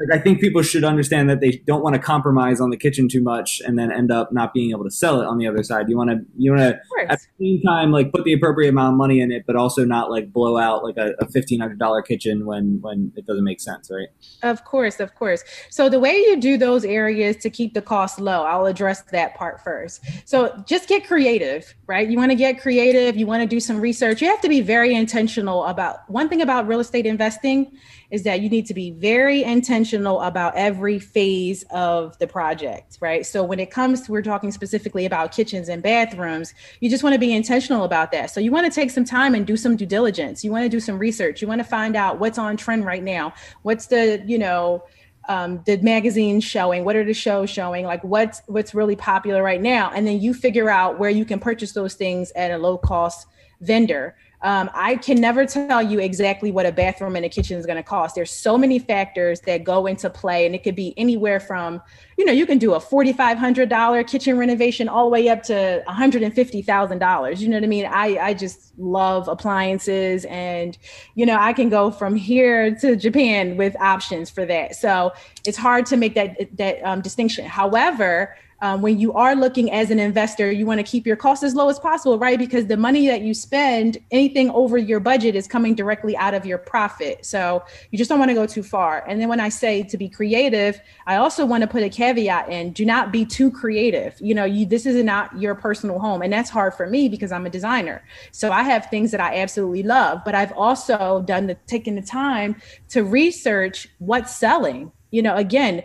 I, 0.00 0.16
I 0.16 0.18
think 0.18 0.40
people 0.40 0.62
should 0.62 0.84
understand 0.84 1.28
that 1.30 1.40
they 1.40 1.62
don't 1.66 1.82
want 1.82 1.94
to 1.94 2.00
compromise 2.00 2.60
on 2.60 2.70
the 2.70 2.76
kitchen 2.76 3.08
too 3.08 3.22
much 3.22 3.60
and 3.64 3.78
then 3.78 3.92
end 3.92 4.10
up 4.10 4.32
not 4.32 4.52
being 4.54 4.70
able 4.70 4.84
to 4.84 4.90
sell 4.90 5.20
it 5.20 5.26
on 5.26 5.38
the 5.38 5.46
other 5.46 5.62
side. 5.62 5.88
You 5.88 5.96
want 5.96 6.10
to 6.10 6.20
you 6.36 6.52
want 6.52 6.62
to 6.62 6.80
at 7.08 7.20
the 7.38 7.58
same 7.58 7.62
time 7.62 7.92
like 7.92 8.12
put 8.12 8.24
the 8.24 8.32
appropriate 8.32 8.70
amount 8.70 8.94
of 8.94 8.98
money 8.98 9.20
in 9.20 9.30
it, 9.30 9.44
but 9.46 9.56
also 9.56 9.84
not 9.84 10.10
like 10.10 10.32
blow 10.32 10.58
out 10.58 10.84
like 10.84 10.96
a, 10.96 11.14
a 11.18 11.28
fifteen 11.28 11.60
hundred 11.60 11.78
dollar 11.78 12.02
kitchen 12.02 12.46
when 12.46 12.78
when 12.80 13.12
it 13.16 13.26
doesn't 13.26 13.44
make 13.44 13.60
sense, 13.60 13.90
right? 13.90 14.08
Of 14.42 14.64
course, 14.64 15.00
of 15.00 15.14
course. 15.14 15.44
So 15.70 15.88
the 15.88 16.00
way 16.00 16.16
you 16.16 16.40
do 16.40 16.56
those 16.56 16.84
areas 16.84 17.36
to 17.38 17.50
keep 17.50 17.74
the 17.74 17.82
cost 17.82 18.20
low, 18.20 18.42
I'll 18.44 18.66
address 18.66 19.02
that 19.12 19.34
part 19.34 19.62
first. 19.62 20.04
So 20.24 20.62
just 20.66 20.88
get 20.88 21.06
creative, 21.06 21.74
right? 21.86 22.08
You 22.08 22.16
want 22.16 22.30
to 22.30 22.36
get 22.36 22.60
creative. 22.60 23.16
You 23.16 23.26
want 23.26 23.42
to 23.42 23.46
do 23.46 23.60
some 23.60 23.80
research. 23.80 24.22
You 24.22 24.28
have 24.28 24.40
to 24.40 24.48
be 24.48 24.60
very 24.60 24.94
intentional 24.94 25.64
about 25.64 26.08
one 26.08 26.28
thing 26.28 26.42
about 26.42 26.66
real 26.66 26.80
estate 26.80 27.06
investing 27.06 27.72
is 28.10 28.24
that 28.24 28.40
you 28.40 28.48
need 28.48 28.66
to 28.66 28.74
be 28.74 28.90
very 28.90 29.44
intentional 29.44 30.20
about 30.20 30.54
every 30.56 30.98
phase 30.98 31.64
of 31.70 32.18
the 32.18 32.26
project, 32.26 32.98
right? 33.00 33.24
So 33.24 33.44
when 33.44 33.60
it 33.60 33.70
comes 33.70 34.02
to, 34.02 34.12
we're 34.12 34.22
talking 34.22 34.50
specifically 34.50 35.06
about 35.06 35.32
kitchens 35.32 35.68
and 35.68 35.82
bathrooms, 35.82 36.54
you 36.80 36.90
just 36.90 37.04
want 37.04 37.14
to 37.14 37.20
be 37.20 37.32
intentional 37.32 37.84
about 37.84 38.10
that. 38.12 38.30
So 38.30 38.40
you 38.40 38.50
want 38.50 38.66
to 38.66 38.72
take 38.72 38.90
some 38.90 39.04
time 39.04 39.34
and 39.34 39.46
do 39.46 39.56
some 39.56 39.76
due 39.76 39.86
diligence. 39.86 40.44
You 40.44 40.50
want 40.50 40.64
to 40.64 40.68
do 40.68 40.80
some 40.80 40.98
research. 40.98 41.40
You 41.40 41.48
want 41.48 41.60
to 41.60 41.64
find 41.64 41.96
out 41.96 42.18
what's 42.18 42.38
on 42.38 42.56
trend 42.56 42.84
right 42.84 43.02
now. 43.02 43.32
What's 43.62 43.86
the, 43.86 44.22
you 44.26 44.38
know, 44.38 44.84
um, 45.28 45.62
the 45.64 45.76
magazines 45.78 46.42
showing 46.42 46.84
what 46.84 46.96
are 46.96 47.04
the 47.04 47.14
shows 47.14 47.50
showing 47.50 47.84
like 47.84 48.02
what's 48.02 48.42
what's 48.46 48.74
really 48.74 48.96
popular 48.96 49.42
right 49.42 49.60
now 49.60 49.92
and 49.94 50.06
then 50.06 50.20
you 50.20 50.32
figure 50.32 50.70
out 50.70 50.98
where 50.98 51.10
you 51.10 51.24
can 51.24 51.38
purchase 51.38 51.72
those 51.72 51.94
things 51.94 52.32
at 52.32 52.50
a 52.50 52.58
low 52.58 52.78
cost 52.78 53.28
vendor 53.60 54.16
um, 54.42 54.70
I 54.72 54.96
can 54.96 55.20
never 55.20 55.44
tell 55.44 55.82
you 55.82 56.00
exactly 56.00 56.50
what 56.50 56.64
a 56.64 56.72
bathroom 56.72 57.14
and 57.14 57.26
a 57.26 57.28
kitchen 57.28 57.58
is 57.58 57.66
going 57.66 57.76
to 57.76 57.82
cost. 57.82 58.14
There's 58.14 58.30
so 58.30 58.56
many 58.56 58.78
factors 58.78 59.40
that 59.42 59.64
go 59.64 59.86
into 59.86 60.08
play, 60.08 60.46
and 60.46 60.54
it 60.54 60.62
could 60.62 60.74
be 60.74 60.94
anywhere 60.96 61.40
from, 61.40 61.82
you 62.16 62.24
know, 62.24 62.32
you 62.32 62.46
can 62.46 62.56
do 62.56 62.72
a 62.72 62.80
$4,500 62.80 64.08
kitchen 64.08 64.38
renovation 64.38 64.88
all 64.88 65.04
the 65.04 65.10
way 65.10 65.28
up 65.28 65.42
to 65.44 65.82
$150,000. 65.86 67.40
You 67.40 67.48
know 67.48 67.56
what 67.56 67.64
I 67.64 67.66
mean? 67.66 67.86
I, 67.86 68.18
I 68.18 68.34
just 68.34 68.78
love 68.78 69.28
appliances, 69.28 70.24
and, 70.24 70.78
you 71.14 71.26
know, 71.26 71.36
I 71.36 71.52
can 71.52 71.68
go 71.68 71.90
from 71.90 72.14
here 72.14 72.74
to 72.76 72.96
Japan 72.96 73.58
with 73.58 73.76
options 73.76 74.30
for 74.30 74.46
that. 74.46 74.74
So 74.74 75.12
it's 75.44 75.58
hard 75.58 75.84
to 75.86 75.98
make 75.98 76.14
that, 76.14 76.56
that 76.56 76.82
um, 76.82 77.02
distinction. 77.02 77.44
However, 77.44 78.34
um, 78.62 78.82
when 78.82 78.98
you 78.98 79.12
are 79.14 79.34
looking 79.34 79.70
as 79.70 79.90
an 79.90 79.98
investor, 79.98 80.50
you 80.50 80.66
want 80.66 80.78
to 80.78 80.84
keep 80.84 81.06
your 81.06 81.16
costs 81.16 81.42
as 81.42 81.54
low 81.54 81.68
as 81.68 81.78
possible, 81.78 82.18
right? 82.18 82.38
Because 82.38 82.66
the 82.66 82.76
money 82.76 83.06
that 83.06 83.22
you 83.22 83.32
spend, 83.32 83.98
anything 84.10 84.50
over 84.50 84.76
your 84.76 85.00
budget 85.00 85.34
is 85.34 85.46
coming 85.46 85.74
directly 85.74 86.16
out 86.16 86.34
of 86.34 86.44
your 86.44 86.58
profit. 86.58 87.24
So 87.24 87.64
you 87.90 87.98
just 87.98 88.10
don't 88.10 88.18
want 88.18 88.30
to 88.30 88.34
go 88.34 88.46
too 88.46 88.62
far. 88.62 89.04
And 89.08 89.20
then 89.20 89.28
when 89.28 89.40
I 89.40 89.48
say 89.48 89.82
to 89.84 89.96
be 89.96 90.08
creative, 90.08 90.80
I 91.06 91.16
also 91.16 91.46
want 91.46 91.62
to 91.62 91.66
put 91.66 91.82
a 91.82 91.88
caveat 91.88 92.50
in: 92.50 92.72
do 92.72 92.84
not 92.84 93.12
be 93.12 93.24
too 93.24 93.50
creative. 93.50 94.20
You 94.20 94.34
know, 94.34 94.44
you 94.44 94.66
this 94.66 94.84
is 94.84 95.02
not 95.02 95.38
your 95.40 95.54
personal 95.54 95.98
home, 95.98 96.20
and 96.20 96.32
that's 96.32 96.50
hard 96.50 96.74
for 96.74 96.86
me 96.86 97.08
because 97.08 97.32
I'm 97.32 97.46
a 97.46 97.50
designer. 97.50 98.04
So 98.30 98.52
I 98.52 98.62
have 98.62 98.86
things 98.86 99.10
that 99.12 99.20
I 99.20 99.40
absolutely 99.40 99.82
love, 99.82 100.20
but 100.24 100.34
I've 100.34 100.52
also 100.52 101.22
done 101.22 101.46
the 101.46 101.54
taking 101.66 101.94
the 101.94 102.02
time 102.02 102.60
to 102.90 103.04
research 103.04 103.88
what's 103.98 104.34
selling 104.34 104.92
you 105.10 105.22
know 105.22 105.34
again 105.36 105.82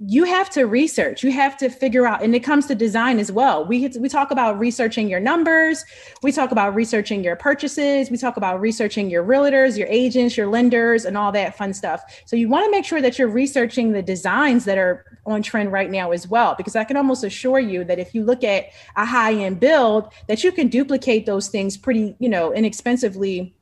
you 0.00 0.24
have 0.24 0.48
to 0.50 0.64
research. 0.64 1.24
You 1.24 1.32
have 1.32 1.56
to 1.56 1.68
figure 1.68 2.06
out 2.06 2.22
and 2.22 2.32
it 2.34 2.40
comes 2.40 2.66
to 2.66 2.74
design 2.74 3.18
as 3.18 3.32
well. 3.32 3.64
We 3.64 3.88
we 3.98 4.08
talk 4.08 4.30
about 4.30 4.58
researching 4.58 5.08
your 5.08 5.18
numbers. 5.18 5.84
We 6.22 6.30
talk 6.30 6.52
about 6.52 6.74
researching 6.76 7.24
your 7.24 7.34
purchases. 7.34 8.08
We 8.08 8.16
talk 8.16 8.36
about 8.36 8.60
researching 8.60 9.10
your 9.10 9.24
realtors 9.24 9.76
your 9.76 9.88
agents 9.88 10.36
your 10.36 10.46
lenders 10.46 11.04
and 11.04 11.16
all 11.16 11.32
that 11.32 11.56
fun 11.56 11.74
stuff. 11.74 12.02
So 12.26 12.36
you 12.36 12.48
want 12.48 12.64
to 12.66 12.70
make 12.70 12.84
sure 12.84 13.02
that 13.02 13.18
you're 13.18 13.28
researching 13.28 13.90
the 13.92 14.02
designs 14.02 14.64
that 14.66 14.78
are 14.78 15.18
on 15.26 15.42
trend 15.42 15.72
right 15.72 15.90
now 15.90 16.10
as 16.10 16.26
well 16.26 16.54
because 16.56 16.74
i 16.74 16.82
can 16.82 16.96
almost 16.96 17.22
assure 17.22 17.58
you 17.58 17.84
that 17.84 17.98
if 17.98 18.14
you 18.14 18.24
look 18.24 18.42
at 18.42 18.66
a 18.96 19.04
high 19.04 19.34
end 19.34 19.60
build 19.60 20.10
that 20.26 20.42
you 20.42 20.50
can 20.50 20.68
duplicate 20.68 21.26
those 21.26 21.48
things 21.48 21.76
pretty 21.76 22.16
you 22.18 22.30
know 22.30 22.50
inexpensively 22.54 23.54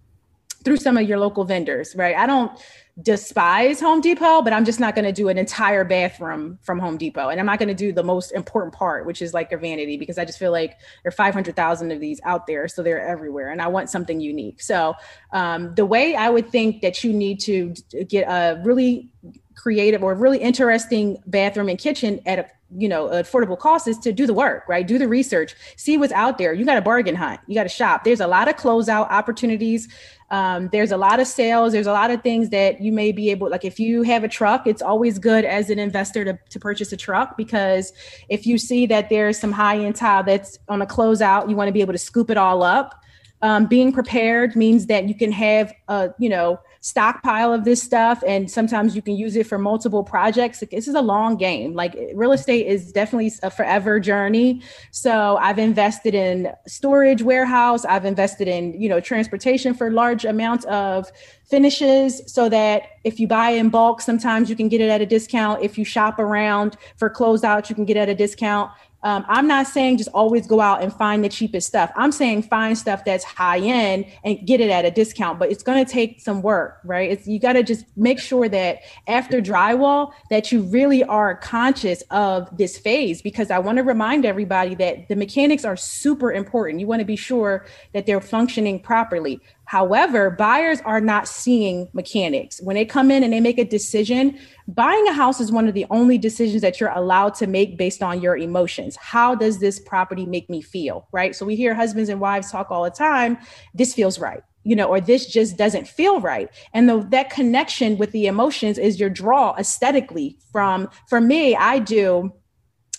through 0.65 0.77
some 0.77 0.97
of 0.97 1.09
your 1.09 1.19
local 1.19 1.45
vendors 1.45 1.95
right? 1.97 2.15
I 2.17 2.27
don't 2.27 2.53
despise 3.03 3.79
Home 3.81 4.01
Depot, 4.01 4.41
but 4.41 4.53
I'm 4.53 4.65
just 4.65 4.81
not 4.81 4.95
going 4.95 5.05
to 5.05 5.13
do 5.13 5.29
an 5.29 5.37
entire 5.37 5.85
bathroom 5.85 6.59
from 6.63 6.79
Home 6.79 6.97
Depot. 6.97 7.29
And 7.29 7.39
I'm 7.39 7.45
not 7.45 7.59
going 7.59 7.69
to 7.69 7.75
do 7.75 7.93
the 7.93 8.03
most 8.03 8.33
important 8.33 8.75
part, 8.75 9.05
which 9.05 9.21
is 9.21 9.35
like 9.35 9.51
their 9.51 9.59
vanity, 9.59 9.99
because 9.99 10.17
I 10.17 10.25
just 10.25 10.39
feel 10.39 10.51
like 10.51 10.79
there 11.03 11.09
are 11.09 11.13
500,000 11.13 11.93
of 11.93 12.01
these 12.01 12.21
out 12.25 12.47
there. 12.47 12.69
So 12.69 12.83
they're 12.83 13.07
everywhere. 13.07 13.51
And 13.51 13.61
I 13.61 13.67
want 13.67 13.91
something 13.91 14.21
unique. 14.21 14.63
So 14.63 14.95
um, 15.33 15.75
the 15.75 15.85
way 15.85 16.17
I 16.17 16.31
would 16.31 16.51
think 16.51 16.81
that 16.81 17.05
you 17.05 17.13
need 17.13 17.39
to 17.41 17.75
get 18.09 18.23
a 18.23 18.63
really 18.65 19.11
creative 19.57 20.03
or 20.03 20.15
really 20.15 20.39
interesting 20.39 21.21
bathroom 21.27 21.69
and 21.69 21.79
kitchen 21.79 22.21
at 22.27 22.39
a 22.39 22.47
you 22.77 22.89
know 22.89 23.07
affordable 23.09 23.59
cost 23.59 23.87
is 23.87 23.97
to 23.99 24.13
do 24.13 24.27
the 24.27 24.35
work 24.35 24.65
right? 24.69 24.87
Do 24.87 24.99
the 24.99 25.09
research 25.09 25.55
see 25.77 25.97
what's 25.97 26.13
out 26.13 26.39
there. 26.39 26.53
You 26.53 26.65
got 26.65 26.75
to 26.75 26.83
bargain 26.83 27.15
hunt. 27.15 27.41
You 27.47 27.55
got 27.55 27.63
to 27.63 27.69
shop. 27.69 28.05
There's 28.05 28.21
a 28.21 28.27
lot 28.27 28.49
of 28.49 28.57
closeout 28.57 29.11
opportunities. 29.11 29.89
Um, 30.31 30.69
there's 30.73 30.91
a 30.91 30.97
lot 30.97 31.21
of 31.21 31.29
sales. 31.29 31.73
There's 31.73 31.87
a 31.87 31.93
lot 31.93 32.11
of 32.11 32.23
things 32.23 32.51
that 32.51 32.81
you 32.81 32.91
may 32.91 33.13
be 33.13 33.31
able 33.31 33.49
like 33.49 33.65
if 33.65 33.79
you 33.79 34.03
have 34.03 34.25
a 34.25 34.29
truck 34.29 34.67
it's 34.67 34.83
always 34.83 35.19
good 35.19 35.45
as 35.45 35.71
an 35.71 35.79
investor 35.79 36.25
to, 36.25 36.39
to 36.51 36.59
purchase 36.59 36.93
a 36.93 36.97
truck 36.97 37.37
because 37.37 37.93
if 38.29 38.47
you 38.47 38.59
see 38.59 38.87
that 38.87 39.09
there's 39.09 39.39
some 39.39 39.53
high 39.53 39.79
end 39.79 39.95
tile 39.95 40.25
that's 40.25 40.59
on 40.69 40.83
a 40.83 40.87
closeout 40.87 41.49
you 41.49 41.55
want 41.55 41.69
to 41.69 41.73
be 41.73 41.81
able 41.81 41.93
to 41.93 41.99
scoop 41.99 42.31
it 42.31 42.37
all 42.37 42.63
up. 42.63 43.01
Um, 43.43 43.67
being 43.67 43.93
prepared 43.93 44.57
means 44.57 44.87
that 44.87 45.09
you 45.09 45.15
can 45.15 45.31
have 45.31 45.73
a 45.89 46.11
you 46.19 46.29
know 46.29 46.59
stockpile 46.87 47.53
of 47.53 47.65
this 47.65 47.83
stuff 47.83 48.23
and 48.29 48.49
sometimes 48.49 48.95
you 48.95 49.03
can 49.03 49.17
use 49.17 49.35
it 49.35 49.45
for 49.45 49.59
multiple 49.59 50.05
projects. 50.05 50.61
This 50.71 50.87
is 50.87 50.95
a 50.95 51.03
long 51.03 51.37
game. 51.37 51.75
Like 51.75 51.97
real 52.15 52.31
estate 52.31 52.69
is 52.69 52.93
definitely 52.93 53.33
a 53.43 53.51
forever 53.51 53.99
journey. 53.99 54.63
So 54.93 55.37
i've 55.39 55.59
invested 55.59 56.15
in 56.15 56.53
storage 56.69 57.23
warehouse. 57.23 57.85
I've 57.85 58.05
invested 58.05 58.47
in 58.47 58.81
you 58.81 58.89
know 58.89 59.01
transportation 59.01 59.75
for 59.75 59.91
large 59.91 60.25
amounts 60.25 60.65
of 60.67 61.11
finishes 61.43 62.23
so 62.33 62.49
that 62.51 62.83
if 63.03 63.19
you 63.19 63.27
buy 63.27 63.51
in 63.51 63.69
bulk 63.69 64.01
sometimes 64.01 64.49
you 64.49 64.55
can 64.55 64.69
get 64.69 64.81
it 64.81 64.89
at 64.89 65.01
a 65.01 65.07
discount. 65.07 65.65
If 65.65 65.77
you 65.77 65.85
shop 65.85 66.21
around 66.21 66.77
for 66.99 67.11
closeout 67.11 67.69
you 67.69 67.75
can 67.75 67.85
get 67.85 67.97
it 67.97 68.01
at 68.01 68.09
a 68.11 68.15
discount 68.15 68.71
um, 69.07 69.25
I'm 69.29 69.47
not 69.47 69.69
saying 69.69 69.99
just 69.99 70.11
always 70.13 70.49
go 70.49 70.61
out 70.61 70.83
and 70.83 70.93
find 70.93 71.23
the 71.23 71.29
cheapest 71.29 71.69
stuff. 71.69 71.93
I'm 71.95 72.11
saying 72.11 72.43
find 72.43 72.77
stuff 72.77 73.05
that's 73.05 73.23
high 73.23 73.61
end 73.61 74.05
and 74.25 74.45
get 74.45 74.61
it 74.61 74.69
at 74.69 74.85
a 74.85 74.91
discount, 74.91 75.39
but 75.39 75.49
it's 75.49 75.63
going 75.63 75.83
to 75.85 75.89
take 75.89 76.21
some 76.21 76.43
work, 76.43 76.81
right? 76.83 77.09
It's 77.09 77.25
you 77.25 77.39
got 77.39 77.53
to 77.53 77.63
just 77.63 77.85
make 77.97 78.19
sure 78.19 78.49
that 78.49 78.81
after 79.07 79.41
drywall 79.41 80.11
that 80.31 80.51
you 80.51 80.63
really 80.63 81.05
are 81.05 81.37
conscious 81.37 82.03
of 82.11 82.49
this 82.59 82.79
phase 82.79 83.23
because 83.23 83.53
I 83.53 83.61
want 83.61 83.79
to 83.79 83.85
remind 83.85 84.25
everybody 84.25 84.75
that 84.75 85.07
the 85.07 85.15
mechanics 85.15 85.65
are 85.65 85.77
super 85.77 86.33
important. 86.33 86.81
You 86.81 86.89
want 86.89 86.99
to 86.99 87.07
be 87.07 87.15
sure 87.15 87.65
that 87.95 88.07
they're 88.07 88.21
functioning 88.21 88.81
properly. 88.81 89.41
However, 89.67 90.31
buyers 90.31 90.81
are 90.85 91.01
not 91.01 91.29
seeing 91.29 91.89
mechanics. 91.93 92.61
When 92.63 92.75
they 92.75 92.85
come 92.85 93.11
in 93.11 93.23
and 93.23 93.33
they 93.33 93.41
make 93.41 93.59
a 93.59 93.65
decision, 93.65 94.39
buying 94.69 95.07
a 95.09 95.13
house 95.13 95.41
is 95.41 95.53
one 95.53 95.69
of 95.69 95.75
the 95.75 95.87
only 95.91 96.19
decisions 96.19 96.63
that 96.63 96.81
you're 96.81 96.91
allowed 96.91 97.35
to 97.35 97.47
make 97.47 97.77
based 97.77 98.03
on 98.03 98.21
your 98.21 98.37
emotions. 98.37 98.97
How 98.97 99.35
does 99.35 99.59
this 99.59 99.79
property 99.79 100.25
make 100.25 100.49
me 100.49 100.63
feel? 100.63 101.09
Right. 101.13 101.35
So 101.35 101.45
we 101.45 101.57
hear 101.57 101.75
husbands 101.75 102.09
and 102.09 102.21
wives 102.21 102.51
talk 102.51 102.71
all 102.71 102.85
the 102.85 102.91
time 102.91 103.39
this 103.75 103.95
feels 103.95 104.19
right. 104.19 104.43
You 104.65 104.75
know, 104.75 104.87
or 104.87 105.01
this 105.01 105.27
just 105.27 105.57
doesn't 105.57 105.87
feel 105.87 106.21
right. 106.21 106.49
And 106.73 106.89
the, 106.89 107.07
that 107.11 107.31
connection 107.31 107.99
with 107.99 108.11
the 108.11 108.27
emotions 108.27 108.79
is 108.79 108.99
your 108.99 109.11
draw 109.11 109.55
aesthetically 109.57 110.39
from, 110.51 110.89
for 111.09 111.21
me, 111.21 111.55
I 111.55 111.79
do 111.79 112.33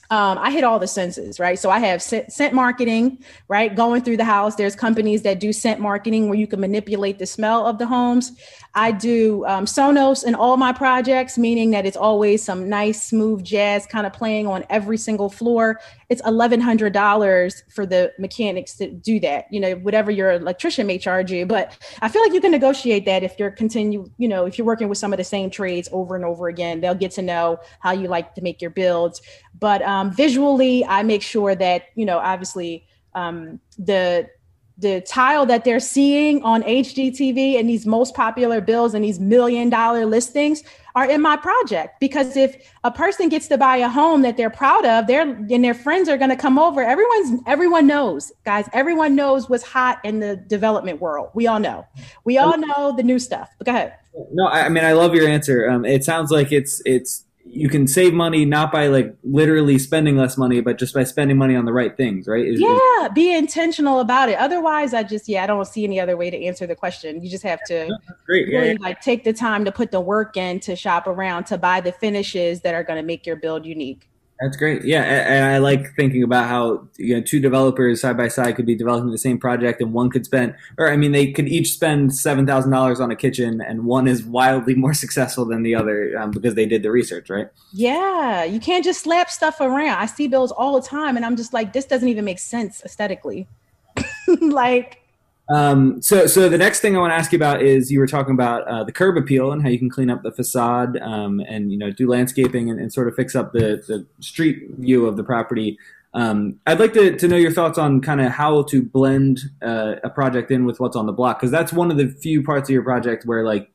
um, 0.10 0.38
I 0.38 0.52
hit 0.52 0.64
all 0.64 0.80
the 0.80 0.88
senses, 0.88 1.40
right? 1.40 1.60
So 1.60 1.70
I 1.70 1.80
have 1.80 2.02
scent, 2.02 2.32
scent, 2.32 2.54
marketing, 2.54 3.20
right? 3.50 3.76
Going 3.76 4.02
through 4.02 4.18
the 4.18 4.26
house. 4.26 4.56
There's 4.56 4.76
companies 4.76 5.24
that 5.24 5.40
do 5.40 5.52
scent 5.52 5.82
marketing 5.82 6.30
where 6.30 6.38
you 6.38 6.48
can 6.48 6.62
manipulate 6.62 7.20
the 7.20 7.26
smell 7.26 7.68
of 7.68 7.78
the 7.78 7.86
homes. 7.86 8.32
I 8.78 8.92
do 8.92 9.44
um, 9.48 9.66
Sonos 9.66 10.24
in 10.24 10.36
all 10.36 10.56
my 10.56 10.72
projects, 10.72 11.36
meaning 11.36 11.72
that 11.72 11.88
it's 11.88 11.98
always 11.98 12.44
some 12.44 12.70
nice, 12.70 13.02
smooth 13.02 13.44
jazz 13.44 13.88
kind 13.88 14.06
of 14.06 14.14
playing 14.14 14.46
on 14.46 14.66
every 14.70 15.00
single 15.00 15.32
floor. 15.32 15.80
It's 16.10 16.22
$1,100 16.22 17.74
for 17.74 17.88
the 17.88 18.14
mechanics 18.20 18.76
to 18.76 18.92
do 18.92 19.20
that, 19.22 19.52
you 19.52 19.60
know, 19.60 19.74
whatever 19.78 20.12
your 20.12 20.34
electrician 20.34 20.86
may 20.86 21.00
charge 21.00 21.32
you. 21.32 21.48
But 21.48 21.76
I 22.04 22.08
feel 22.08 22.22
like 22.22 22.34
you 22.34 22.40
can 22.40 22.52
negotiate 22.52 23.06
that 23.06 23.24
if 23.24 23.40
you're 23.40 23.50
continue, 23.50 24.12
you 24.20 24.28
know, 24.28 24.46
if 24.46 24.60
you're 24.60 24.68
working 24.68 24.90
with 24.90 25.00
some 25.00 25.12
of 25.12 25.18
the 25.18 25.24
same 25.24 25.50
trades 25.50 25.90
over 25.92 26.16
and 26.16 26.24
over 26.24 26.48
again, 26.48 26.80
they'll 26.80 26.94
get 26.94 27.10
to 27.14 27.24
know 27.24 27.58
how 27.80 27.94
you 27.94 28.08
like 28.08 28.36
to 28.36 28.44
make 28.44 28.62
your 28.62 28.70
builds. 28.70 29.24
But 29.60 29.82
um, 29.82 30.12
visually, 30.12 30.86
I 30.86 31.02
make 31.02 31.24
sure 31.24 31.56
that, 31.56 31.86
you 31.96 32.06
know, 32.06 32.20
obviously 32.20 32.86
um, 33.16 33.60
the 33.80 34.30
the 34.78 35.02
tile 35.02 35.46
that 35.48 35.64
they're 35.64 35.80
seeing 35.80 36.44
on 36.44 36.62
HGTV 36.64 37.60
and 37.60 37.68
these 37.68 37.88
most 37.88 38.14
popular 38.14 38.62
bills 38.62 38.94
and 38.94 39.04
these 39.04 39.20
million 39.20 39.70
dollar 39.70 40.06
listings 40.06 40.64
are 40.94 41.06
in 41.06 41.22
my 41.22 41.36
project. 41.36 42.00
Because 42.00 42.38
if 42.38 42.72
a 42.84 42.92
person 42.92 43.30
gets 43.30 43.48
to 43.48 43.58
buy 43.58 43.78
a 43.78 43.90
home 43.90 44.22
that 44.22 44.38
they're 44.38 44.50
proud 44.50 44.86
of 44.86 45.08
their 45.08 45.22
and 45.22 45.64
their 45.64 45.74
friends 45.74 46.08
are 46.10 46.18
going 46.18 46.30
to 46.30 46.36
come 46.36 46.60
over 46.60 46.84
everyone's 46.84 47.42
everyone 47.46 47.88
knows 47.88 48.32
guys 48.46 48.68
everyone 48.74 49.16
knows 49.16 49.50
what's 49.50 49.64
hot 49.64 50.00
in 50.04 50.20
the 50.20 50.36
development 50.36 51.02
world. 51.02 51.30
We 51.34 51.48
all 51.48 51.60
know. 51.60 51.86
We 52.24 52.38
all 52.38 52.58
know 52.58 52.96
the 52.96 53.04
new 53.04 53.20
stuff. 53.20 53.50
But 53.58 53.66
go 53.66 53.72
ahead. 53.72 53.94
No 54.34 54.48
i 54.48 54.70
mean 54.70 54.84
i 54.84 54.94
love 54.94 55.16
your 55.16 55.28
answer. 55.28 55.70
Um, 55.70 55.86
it 55.86 56.04
sounds 56.04 56.32
like 56.32 56.52
it's 56.52 56.82
it's 56.86 57.24
you 57.50 57.70
can 57.70 57.88
save 57.88 58.14
money 58.14 58.46
not 58.46 58.72
by 58.72 58.88
like 58.88 59.16
literally 59.24 59.80
spending 59.80 60.18
less 60.18 60.38
money, 60.38 60.62
but 60.62 60.78
just 60.78 60.94
by 60.94 61.04
spending 61.04 61.38
money 61.38 61.56
on 61.56 61.66
the 61.66 61.74
right 61.74 61.96
things, 61.96 62.28
right? 62.28 62.46
Is, 62.46 62.60
yeah, 62.60 63.06
is, 63.06 63.10
be 63.14 63.36
intentional 63.36 64.00
about 64.00 64.30
it. 64.30 64.38
Otherwise, 64.38 64.94
I 64.94 65.04
just 65.04 65.28
yeah, 65.28 65.44
I 65.44 65.48
don't 65.48 65.66
see 65.66 65.84
any 65.84 66.00
other 66.00 66.18
way 66.18 66.30
to 66.30 66.46
answer 66.46 66.68
the 66.68 66.76
question. 66.76 67.24
You 67.24 67.30
just 67.30 67.44
have 67.44 67.64
to 67.68 67.98
really 68.28 68.52
yeah, 68.52 68.64
yeah. 68.64 68.78
like 68.80 69.02
take 69.02 69.24
the 69.24 69.34
time 69.34 69.66
to 69.66 69.72
put 69.72 69.92
the 69.92 70.02
work 70.02 70.38
in 70.38 70.60
to 70.62 70.76
shop 70.76 71.08
around 71.08 71.46
to 71.46 71.58
buy 71.58 71.82
the 71.82 71.92
finishes 71.92 72.62
that 72.62 72.74
are 72.76 72.84
going 72.84 72.98
to 72.98 73.06
make 73.06 73.26
your 73.26 73.36
build 73.36 73.66
unique. 73.66 74.10
That's 74.40 74.56
great. 74.56 74.84
Yeah, 74.84 75.02
and 75.02 75.46
I 75.46 75.58
like 75.58 75.96
thinking 75.96 76.22
about 76.22 76.48
how 76.48 76.88
you 76.98 77.16
know 77.16 77.22
two 77.22 77.40
developers 77.40 78.02
side 78.02 78.18
by 78.18 78.28
side 78.28 78.56
could 78.56 78.68
be 78.68 78.76
developing 78.76 79.10
the 79.10 79.18
same 79.18 79.40
project, 79.40 79.82
and 79.82 79.94
one 79.94 80.12
could 80.12 80.26
spend, 80.26 80.54
or 80.78 80.92
I 80.92 80.96
mean, 80.96 81.12
they 81.12 81.32
could 81.32 81.48
each 81.48 81.74
spend 81.74 82.16
seven 82.16 82.46
thousand 82.46 82.70
dollars 82.70 83.00
on 83.00 83.10
a 83.10 83.16
kitchen, 83.16 83.62
and 83.62 83.86
one 83.86 84.08
is 84.08 84.24
wildly 84.24 84.76
more 84.76 84.94
successful 85.04 85.46
than 85.46 85.64
the 85.64 85.74
other 85.74 86.16
um, 86.20 86.30
because 86.30 86.54
they 86.54 86.68
did 86.68 86.84
the 86.84 86.92
research, 86.92 87.32
right? 87.32 87.48
Yeah, 87.74 88.44
you 88.44 88.60
can't 88.60 88.84
just 88.84 89.02
slap 89.02 89.32
stuff 89.32 89.60
around. 89.60 89.98
I 89.98 90.06
see 90.06 90.28
bills 90.28 90.52
all 90.52 90.80
the 90.80 90.88
time, 90.88 91.16
and 91.16 91.26
I'm 91.26 91.36
just 91.36 91.52
like, 91.52 91.74
this 91.74 91.86
doesn't 91.86 92.08
even 92.08 92.24
make 92.24 92.40
sense 92.40 92.84
aesthetically. 92.86 93.48
like, 94.42 95.02
um, 95.50 96.02
so, 96.02 96.28
so 96.28 96.50
the 96.50 96.58
next 96.58 96.82
thing 96.82 96.98
I 96.98 97.00
want 97.00 97.12
to 97.12 97.16
ask 97.16 97.32
you 97.32 97.38
about 97.38 97.62
is 97.62 97.92
you 97.92 98.00
were 98.00 98.08
talking 98.08 98.34
about 98.34 98.68
uh, 98.68 98.84
the 98.84 98.92
curb 98.92 99.18
appeal 99.18 99.52
and 99.52 99.62
how 99.62 99.70
you 99.70 99.80
can 99.80 99.90
clean 99.90 100.10
up 100.10 100.24
the 100.24 100.32
facade 100.32 100.98
um, 100.98 101.40
and 101.48 101.72
you 101.72 101.78
know 101.78 101.90
do 101.90 102.10
landscaping 102.10 102.70
and, 102.70 102.80
and, 102.80 102.92
sort 102.92 103.08
of 103.08 103.16
fix 103.16 103.36
up 103.36 103.54
the, 103.54 103.82
the 103.88 104.06
street 104.20 104.70
view 104.78 105.06
of 105.06 105.16
the 105.16 105.24
property. 105.24 105.78
Um, 106.14 106.60
I'd 106.66 106.80
like 106.80 106.94
to, 106.94 107.16
to 107.16 107.28
know 107.28 107.36
your 107.36 107.52
thoughts 107.52 107.78
on 107.78 108.02
kind 108.02 108.22
of 108.22 108.32
how 108.32 108.64
to 108.64 108.82
blend 108.82 109.42
uh, 109.62 109.96
a 110.04 110.10
project 110.10 110.52
in 110.52 110.66
with 110.66 110.80
what's 110.80 110.96
on 110.96 111.06
the 111.06 111.12
block 111.12 111.40
because 111.40 111.52
that's 111.52 111.72
one 111.72 111.92
of 111.92 111.98
the 111.98 112.08
few 112.08 112.44
parts 112.44 112.70
of 112.70 112.74
your 112.74 112.82
project 112.82 113.26
where 113.26 113.44
like 113.44 113.70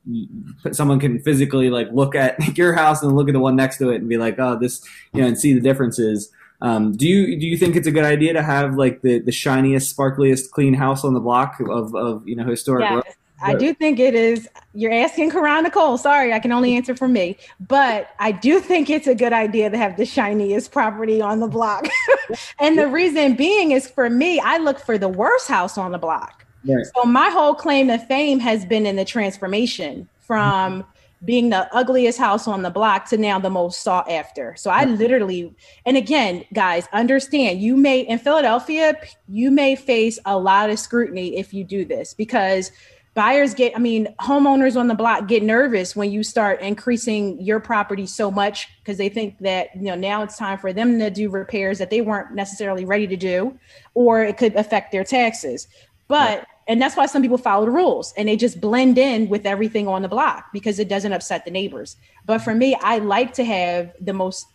someone 0.71 0.99
can 0.99 1.19
physically 1.19 1.69
like 1.69 1.87
look 1.91 2.15
at 2.15 2.37
your 2.57 2.73
house 2.73 3.01
and 3.01 3.15
look 3.15 3.29
at 3.29 3.33
the 3.33 3.39
one 3.39 3.55
next 3.55 3.77
to 3.77 3.89
it 3.91 3.95
and 3.95 4.09
be 4.09 4.17
like, 4.17 4.37
oh, 4.39 4.59
this 4.59 4.85
you 5.13 5.21
know, 5.21 5.27
and 5.27 5.39
see 5.39 5.53
the 5.53 5.61
differences. 5.61 6.31
Um, 6.63 6.93
do 6.93 7.05
you 7.05 7.37
do 7.37 7.45
you 7.45 7.57
think 7.57 7.75
it's 7.75 7.87
a 7.87 7.91
good 7.91 8.05
idea 8.05 8.31
to 8.31 8.41
have 8.41 8.75
like 8.75 9.01
the, 9.01 9.19
the 9.19 9.33
shiniest, 9.33 9.95
sparkliest, 9.95 10.49
clean 10.51 10.73
house 10.73 11.03
on 11.03 11.13
the 11.13 11.19
block 11.19 11.59
of, 11.59 11.93
of 11.93 12.25
you 12.25 12.37
know 12.37 12.45
historic? 12.45 12.89
Yes, 12.89 13.15
I 13.41 13.53
do 13.55 13.73
think 13.73 13.99
it 13.99 14.15
is. 14.15 14.47
You're 14.73 14.93
asking 14.93 15.31
Caron 15.31 15.65
Nikole. 15.65 15.99
Sorry, 15.99 16.31
I 16.31 16.39
can 16.39 16.53
only 16.53 16.73
answer 16.73 16.95
for 16.95 17.09
me, 17.09 17.37
but 17.59 18.11
I 18.19 18.31
do 18.31 18.61
think 18.61 18.89
it's 18.89 19.07
a 19.07 19.13
good 19.13 19.33
idea 19.33 19.69
to 19.69 19.77
have 19.77 19.97
the 19.97 20.05
shiniest 20.05 20.71
property 20.71 21.21
on 21.21 21.41
the 21.41 21.49
block. 21.49 21.85
and 22.59 22.77
the 22.77 22.87
reason 22.87 23.35
being 23.35 23.71
is 23.71 23.89
for 23.89 24.09
me, 24.09 24.39
I 24.39 24.57
look 24.57 24.79
for 24.79 24.97
the 24.97 25.09
worst 25.09 25.49
house 25.49 25.77
on 25.77 25.91
the 25.91 25.97
block. 25.97 26.45
Right. 26.65 26.85
So 26.95 27.03
my 27.03 27.29
whole 27.29 27.55
claim 27.55 27.89
to 27.89 27.97
fame 27.97 28.39
has 28.39 28.63
been 28.63 28.85
in 28.85 28.95
the 28.95 29.03
transformation 29.03 30.07
from 30.21 30.85
being 31.25 31.49
the 31.49 31.73
ugliest 31.75 32.19
house 32.19 32.47
on 32.47 32.63
the 32.63 32.69
block 32.69 33.07
to 33.09 33.17
now 33.17 33.39
the 33.39 33.49
most 33.49 33.81
sought 33.81 34.09
after. 34.09 34.55
So 34.57 34.69
I 34.69 34.85
mm-hmm. 34.85 34.95
literally, 34.95 35.55
and 35.85 35.95
again, 35.97 36.43
guys, 36.53 36.87
understand 36.91 37.61
you 37.61 37.77
may 37.77 38.01
in 38.01 38.19
Philadelphia, 38.19 38.95
you 39.27 39.51
may 39.51 39.75
face 39.75 40.19
a 40.25 40.37
lot 40.37 40.69
of 40.69 40.79
scrutiny 40.79 41.37
if 41.37 41.53
you 41.53 41.63
do 41.63 41.85
this 41.85 42.13
because 42.13 42.71
buyers 43.13 43.53
get, 43.53 43.75
I 43.75 43.79
mean, 43.79 44.13
homeowners 44.19 44.75
on 44.75 44.87
the 44.87 44.95
block 44.95 45.27
get 45.27 45.43
nervous 45.43 45.95
when 45.95 46.11
you 46.11 46.23
start 46.23 46.61
increasing 46.61 47.39
your 47.41 47.59
property 47.59 48.05
so 48.05 48.31
much 48.31 48.67
because 48.79 48.97
they 48.97 49.09
think 49.09 49.37
that, 49.39 49.69
you 49.75 49.83
know, 49.83 49.95
now 49.95 50.23
it's 50.23 50.37
time 50.37 50.57
for 50.57 50.73
them 50.73 50.99
to 50.99 51.09
do 51.09 51.29
repairs 51.29 51.77
that 51.77 51.89
they 51.89 52.01
weren't 52.01 52.33
necessarily 52.33 52.85
ready 52.85 53.07
to 53.07 53.15
do, 53.15 53.57
or 53.93 54.23
it 54.23 54.37
could 54.37 54.55
affect 54.55 54.91
their 54.91 55.03
taxes. 55.03 55.67
But 56.07 56.45
and 56.67 56.81
that's 56.81 56.95
why 56.95 57.05
some 57.05 57.21
people 57.21 57.37
follow 57.37 57.65
the 57.65 57.71
rules 57.71 58.13
and 58.15 58.27
they 58.27 58.37
just 58.37 58.61
blend 58.61 58.97
in 58.97 59.27
with 59.27 59.45
everything 59.45 59.87
on 59.87 60.01
the 60.01 60.07
block 60.07 60.45
because 60.53 60.79
it 60.79 60.87
doesn't 60.87 61.11
upset 61.11 61.45
the 61.45 61.51
neighbors. 61.51 61.97
But 62.25 62.39
for 62.39 62.55
me, 62.55 62.75
I 62.81 62.99
like 62.99 63.33
to 63.33 63.43
have 63.43 63.93
the 63.99 64.13
most 64.13 64.45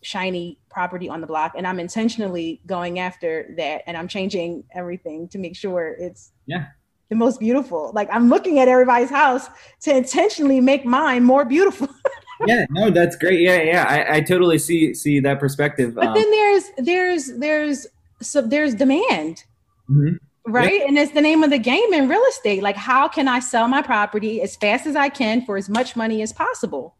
shiny 0.00 0.58
property 0.70 1.08
on 1.08 1.20
the 1.20 1.26
block 1.26 1.52
and 1.56 1.66
I'm 1.66 1.80
intentionally 1.80 2.60
going 2.66 3.00
after 3.00 3.52
that 3.56 3.82
and 3.86 3.96
I'm 3.96 4.06
changing 4.06 4.64
everything 4.72 5.28
to 5.28 5.38
make 5.38 5.56
sure 5.56 5.96
it's 5.98 6.30
yeah 6.46 6.66
the 7.08 7.16
most 7.16 7.40
beautiful. 7.40 7.90
Like 7.94 8.08
I'm 8.12 8.28
looking 8.28 8.58
at 8.58 8.68
everybody's 8.68 9.10
house 9.10 9.48
to 9.80 9.96
intentionally 9.96 10.60
make 10.60 10.84
mine 10.84 11.24
more 11.24 11.44
beautiful. 11.44 11.88
yeah, 12.46 12.66
no, 12.70 12.90
that's 12.90 13.16
great. 13.16 13.40
Yeah, 13.40 13.62
yeah, 13.62 13.84
I, 13.88 14.16
I 14.16 14.20
totally 14.20 14.58
see 14.58 14.94
see 14.94 15.18
that 15.20 15.40
perspective. 15.40 15.94
But 15.94 16.08
um, 16.08 16.14
then 16.14 16.30
there's 16.30 16.70
there's 16.78 17.38
there's 17.38 17.86
so 18.20 18.42
there's 18.42 18.74
demand. 18.74 19.44
Mm-hmm 19.90 20.16
right? 20.48 20.82
And 20.86 20.98
it's 20.98 21.12
the 21.12 21.20
name 21.20 21.42
of 21.42 21.50
the 21.50 21.58
game 21.58 21.92
in 21.92 22.08
real 22.08 22.22
estate. 22.28 22.62
Like, 22.62 22.76
how 22.76 23.08
can 23.08 23.28
I 23.28 23.40
sell 23.40 23.68
my 23.68 23.82
property 23.82 24.42
as 24.42 24.56
fast 24.56 24.86
as 24.86 24.96
I 24.96 25.08
can 25.08 25.44
for 25.44 25.56
as 25.56 25.68
much 25.68 25.96
money 25.96 26.22
as 26.22 26.32
possible? 26.32 26.96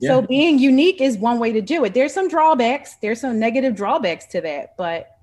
Yeah. 0.00 0.10
So 0.10 0.22
being 0.22 0.58
unique 0.58 1.00
is 1.00 1.16
one 1.18 1.38
way 1.38 1.52
to 1.52 1.60
do 1.60 1.84
it. 1.84 1.94
There's 1.94 2.14
some 2.14 2.28
drawbacks. 2.28 2.96
There's 3.02 3.20
some 3.20 3.38
negative 3.38 3.74
drawbacks 3.74 4.26
to 4.26 4.40
that, 4.42 4.76
but 4.76 5.18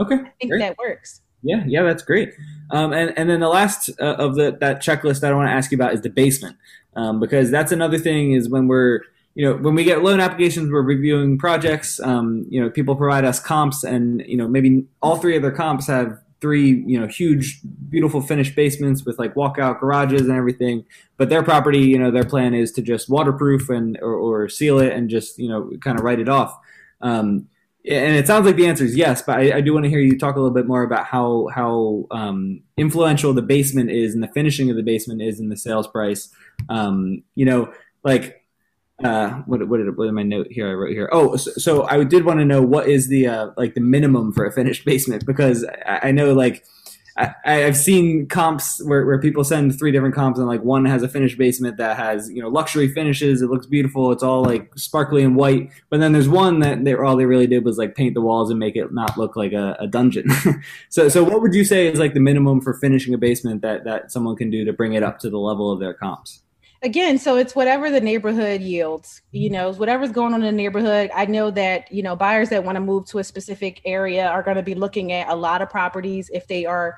okay, 0.00 0.16
I 0.16 0.32
think 0.40 0.50
great. 0.50 0.60
that 0.60 0.78
works. 0.78 1.20
Yeah, 1.42 1.62
yeah, 1.66 1.82
that's 1.82 2.02
great. 2.02 2.32
Um, 2.70 2.92
and 2.92 3.16
and 3.16 3.30
then 3.30 3.38
the 3.38 3.48
last 3.48 3.90
uh, 4.00 4.16
of 4.18 4.34
the 4.34 4.56
that 4.60 4.82
checklist 4.82 5.20
that 5.20 5.32
I 5.32 5.34
want 5.34 5.48
to 5.48 5.52
ask 5.52 5.70
you 5.70 5.76
about 5.76 5.94
is 5.94 6.00
the 6.00 6.10
basement, 6.10 6.56
um, 6.96 7.20
because 7.20 7.52
that's 7.52 7.70
another 7.70 7.98
thing 7.98 8.32
is 8.32 8.48
when 8.48 8.66
we're 8.66 9.02
you 9.36 9.44
know 9.44 9.56
when 9.56 9.76
we 9.76 9.84
get 9.84 10.02
loan 10.02 10.18
applications, 10.18 10.72
we're 10.72 10.82
reviewing 10.82 11.38
projects. 11.38 12.00
Um, 12.00 12.46
you 12.48 12.60
know, 12.60 12.68
people 12.68 12.96
provide 12.96 13.24
us 13.24 13.38
comps, 13.38 13.84
and 13.84 14.24
you 14.26 14.36
know 14.36 14.48
maybe 14.48 14.84
all 15.02 15.18
three 15.18 15.36
of 15.36 15.42
their 15.42 15.52
comps 15.52 15.86
have 15.86 16.18
three 16.46 16.84
you 16.86 17.00
know 17.00 17.08
huge 17.08 17.60
beautiful 17.88 18.20
finished 18.20 18.54
basements 18.54 19.04
with 19.04 19.18
like 19.18 19.34
walkout 19.34 19.80
garages 19.80 20.22
and 20.22 20.30
everything. 20.30 20.84
But 21.16 21.28
their 21.28 21.42
property 21.42 21.80
you 21.80 21.98
know 21.98 22.12
their 22.12 22.24
plan 22.24 22.54
is 22.54 22.70
to 22.72 22.82
just 22.82 23.08
waterproof 23.08 23.68
and 23.68 23.98
or, 24.00 24.14
or 24.14 24.48
seal 24.48 24.78
it 24.78 24.92
and 24.92 25.10
just 25.10 25.38
you 25.38 25.48
know 25.48 25.72
kind 25.80 25.98
of 25.98 26.04
write 26.04 26.20
it 26.20 26.28
off. 26.28 26.56
Um, 27.00 27.48
and 27.84 28.14
it 28.14 28.28
sounds 28.28 28.46
like 28.46 28.56
the 28.56 28.66
answer 28.66 28.84
is 28.84 28.96
yes 28.96 29.22
but 29.22 29.38
I, 29.38 29.58
I, 29.58 29.60
do 29.60 29.72
want 29.72 29.84
to 29.84 29.90
hear 29.90 30.00
you 30.00 30.18
talk 30.18 30.34
a 30.34 30.40
little 30.40 30.54
bit 30.54 30.66
more 30.66 30.82
about 30.82 31.06
how 31.06 31.48
how 31.54 32.06
um, 32.10 32.62
influential 32.76 33.32
the 33.32 33.42
basement 33.42 33.90
is 33.90 34.14
and 34.14 34.22
the 34.22 34.28
finishing 34.28 34.70
of 34.70 34.76
the 34.76 34.82
basement 34.82 35.22
is 35.22 35.38
in 35.40 35.48
the 35.50 35.56
sales 35.56 35.88
price. 35.88 36.30
Um, 36.68 37.22
you 37.34 37.44
know 37.44 37.72
like 38.04 38.45
uh, 39.04 39.30
what 39.46 39.66
what 39.68 39.78
did, 39.78 39.96
what 39.96 40.06
did 40.06 40.12
my 40.12 40.22
note 40.22 40.46
here 40.50 40.68
I 40.68 40.72
wrote 40.72 40.92
here? 40.92 41.08
Oh, 41.12 41.36
so, 41.36 41.50
so 41.52 41.84
I 41.84 42.02
did 42.04 42.24
want 42.24 42.40
to 42.40 42.44
know 42.44 42.62
what 42.62 42.88
is 42.88 43.08
the 43.08 43.26
uh, 43.26 43.50
like 43.56 43.74
the 43.74 43.80
minimum 43.80 44.32
for 44.32 44.46
a 44.46 44.52
finished 44.52 44.84
basement 44.84 45.26
because 45.26 45.66
I, 45.86 46.00
I 46.04 46.10
know 46.12 46.32
like 46.32 46.64
I, 47.18 47.34
I've 47.44 47.76
seen 47.76 48.26
comps 48.26 48.82
where, 48.84 49.06
where 49.06 49.18
people 49.18 49.42
send 49.42 49.78
three 49.78 49.90
different 49.90 50.14
comps 50.14 50.38
and 50.38 50.46
like 50.46 50.62
one 50.62 50.84
has 50.84 51.02
a 51.02 51.08
finished 51.08 51.38
basement 51.38 51.76
that 51.78 51.96
has 51.96 52.30
you 52.30 52.40
know 52.40 52.48
luxury 52.48 52.88
finishes. 52.88 53.42
It 53.42 53.50
looks 53.50 53.66
beautiful. 53.66 54.12
It's 54.12 54.22
all 54.22 54.42
like 54.42 54.70
sparkly 54.76 55.22
and 55.22 55.36
white. 55.36 55.70
But 55.90 56.00
then 56.00 56.12
there's 56.12 56.28
one 56.28 56.60
that 56.60 56.84
they 56.84 56.94
all 56.94 57.16
they 57.16 57.26
really 57.26 57.46
did 57.46 57.64
was 57.64 57.76
like 57.76 57.96
paint 57.96 58.14
the 58.14 58.22
walls 58.22 58.50
and 58.50 58.58
make 58.58 58.76
it 58.76 58.94
not 58.94 59.18
look 59.18 59.36
like 59.36 59.52
a, 59.52 59.76
a 59.78 59.86
dungeon. 59.86 60.30
so 60.88 61.10
so 61.10 61.22
what 61.22 61.42
would 61.42 61.54
you 61.54 61.64
say 61.64 61.86
is 61.86 61.98
like 61.98 62.14
the 62.14 62.20
minimum 62.20 62.62
for 62.62 62.72
finishing 62.72 63.12
a 63.12 63.18
basement 63.18 63.60
that 63.60 63.84
that 63.84 64.10
someone 64.10 64.36
can 64.36 64.50
do 64.50 64.64
to 64.64 64.72
bring 64.72 64.94
it 64.94 65.02
up 65.02 65.18
to 65.18 65.30
the 65.30 65.38
level 65.38 65.70
of 65.70 65.80
their 65.80 65.92
comps? 65.92 66.42
Again 66.86 67.18
so 67.18 67.36
it's 67.36 67.54
whatever 67.54 67.90
the 67.90 68.00
neighborhood 68.00 68.60
yields 68.60 69.20
you 69.32 69.50
know 69.50 69.72
whatever's 69.72 70.12
going 70.12 70.32
on 70.32 70.42
in 70.42 70.56
the 70.56 70.62
neighborhood 70.62 71.10
i 71.14 71.26
know 71.26 71.50
that 71.50 71.90
you 71.92 72.02
know 72.02 72.14
buyers 72.14 72.48
that 72.48 72.64
want 72.64 72.76
to 72.76 72.80
move 72.80 73.04
to 73.04 73.18
a 73.18 73.24
specific 73.24 73.82
area 73.84 74.26
are 74.26 74.42
going 74.42 74.56
to 74.56 74.62
be 74.62 74.74
looking 74.74 75.12
at 75.12 75.28
a 75.28 75.34
lot 75.34 75.60
of 75.60 75.68
properties 75.68 76.30
if 76.32 76.46
they 76.46 76.64
are 76.64 76.96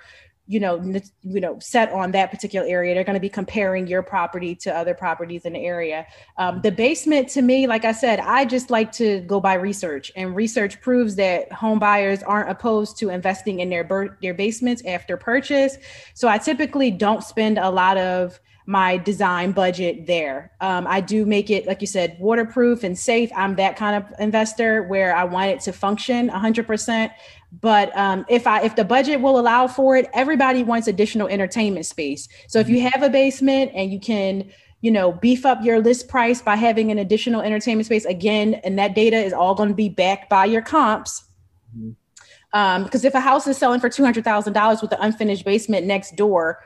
you 0.49 0.59
know 0.59 0.83
you 1.23 1.41
know 1.41 1.59
set 1.59 1.93
on 1.93 2.11
that 2.13 2.31
particular 2.31 2.67
area. 2.67 2.95
They're 2.95 3.05
going 3.05 3.15
to 3.15 3.21
be 3.21 3.29
comparing 3.29 3.87
your 3.87 4.03
property 4.03 4.55
to 4.57 4.75
other 4.75 4.95
properties 4.95 5.45
in 5.45 5.53
the 5.53 5.65
area. 5.65 6.07
Um, 6.39 6.63
the 6.63 6.73
basement 6.73 7.29
to 7.31 7.43
me 7.43 7.67
like 7.67 7.85
i 7.85 7.93
said 7.93 8.19
i 8.21 8.45
just 8.47 8.71
like 8.71 8.91
to 8.93 9.21
go 9.21 9.41
by 9.41 9.55
research 9.55 10.11
and 10.17 10.35
research 10.35 10.81
proves 10.81 11.17
that 11.17 11.53
home 11.53 11.79
buyers 11.79 12.23
aren't 12.23 12.51
opposed 12.51 12.97
to 12.99 13.11
investing 13.11 13.61
in 13.61 13.69
their 13.69 14.17
their 14.23 14.35
basements 14.35 14.83
after 14.87 15.17
purchase. 15.17 15.77
So 16.15 16.29
i 16.29 16.39
typically 16.39 16.91
don't 16.91 17.23
spend 17.23 17.59
a 17.59 17.71
lot 17.71 17.99
of 17.99 18.41
my 18.69 18.99
design 18.99 19.51
budget 19.53 20.07
there. 20.07 20.53
Um, 20.61 20.87
I 20.87 21.01
do 21.01 21.25
make 21.25 21.49
it, 21.49 21.67
like 21.67 21.81
you 21.81 21.87
said, 21.87 22.19
waterproof 22.21 22.85
and 22.85 22.99
safe. 22.99 23.31
I'm 23.35 23.57
that 23.57 23.77
kind 23.77 23.97
of 23.97 24.13
investor 24.21 24.83
where 24.83 25.17
I 25.17 25.25
want 25.25 25.51
it 25.53 25.61
to 25.61 25.73
function 25.73 26.29
100%. 26.29 27.11
But 27.63 27.97
um, 27.97 28.27
if 28.29 28.47
I 28.47 28.61
if 28.61 28.77
the 28.77 28.85
budget 28.85 29.23
will 29.23 29.41
allow 29.41 29.69
for 29.69 29.97
it, 29.97 30.11
everybody 30.13 30.63
wants 30.65 30.87
additional 30.87 31.29
entertainment 31.29 31.87
space. 31.87 32.29
So 32.47 32.59
if 32.59 32.69
you 32.69 32.83
have 32.83 33.03
a 33.03 33.09
basement 33.09 33.73
and 33.75 33.91
you 33.91 33.99
can 33.99 34.51
you 34.83 34.91
know 34.91 35.13
beef 35.13 35.47
up 35.47 35.65
your 35.65 35.81
list 35.81 36.07
price 36.09 36.43
by 36.43 36.55
having 36.55 36.91
an 36.91 36.99
additional 36.99 37.41
entertainment 37.41 37.87
space 37.87 38.05
again 38.05 38.55
and 38.65 38.79
that 38.79 38.95
data 38.95 39.17
is 39.17 39.33
all 39.33 39.55
going 39.55 39.71
to 39.71 39.75
be 39.75 39.89
backed 39.89 40.31
by 40.31 40.45
your 40.45 40.63
comps 40.63 41.25
mm-hmm. 41.77 41.91
um, 42.57 42.85
because 42.85 43.05
if 43.05 43.13
a 43.15 43.21
house 43.21 43.49
is 43.49 43.59
selling 43.59 43.81
for 43.81 43.89
$200000 43.89 44.81
with 44.81 44.93
an 44.93 44.99
unfinished 45.01 45.45
basement 45.45 45.85
next 45.85 46.15
door 46.15 46.63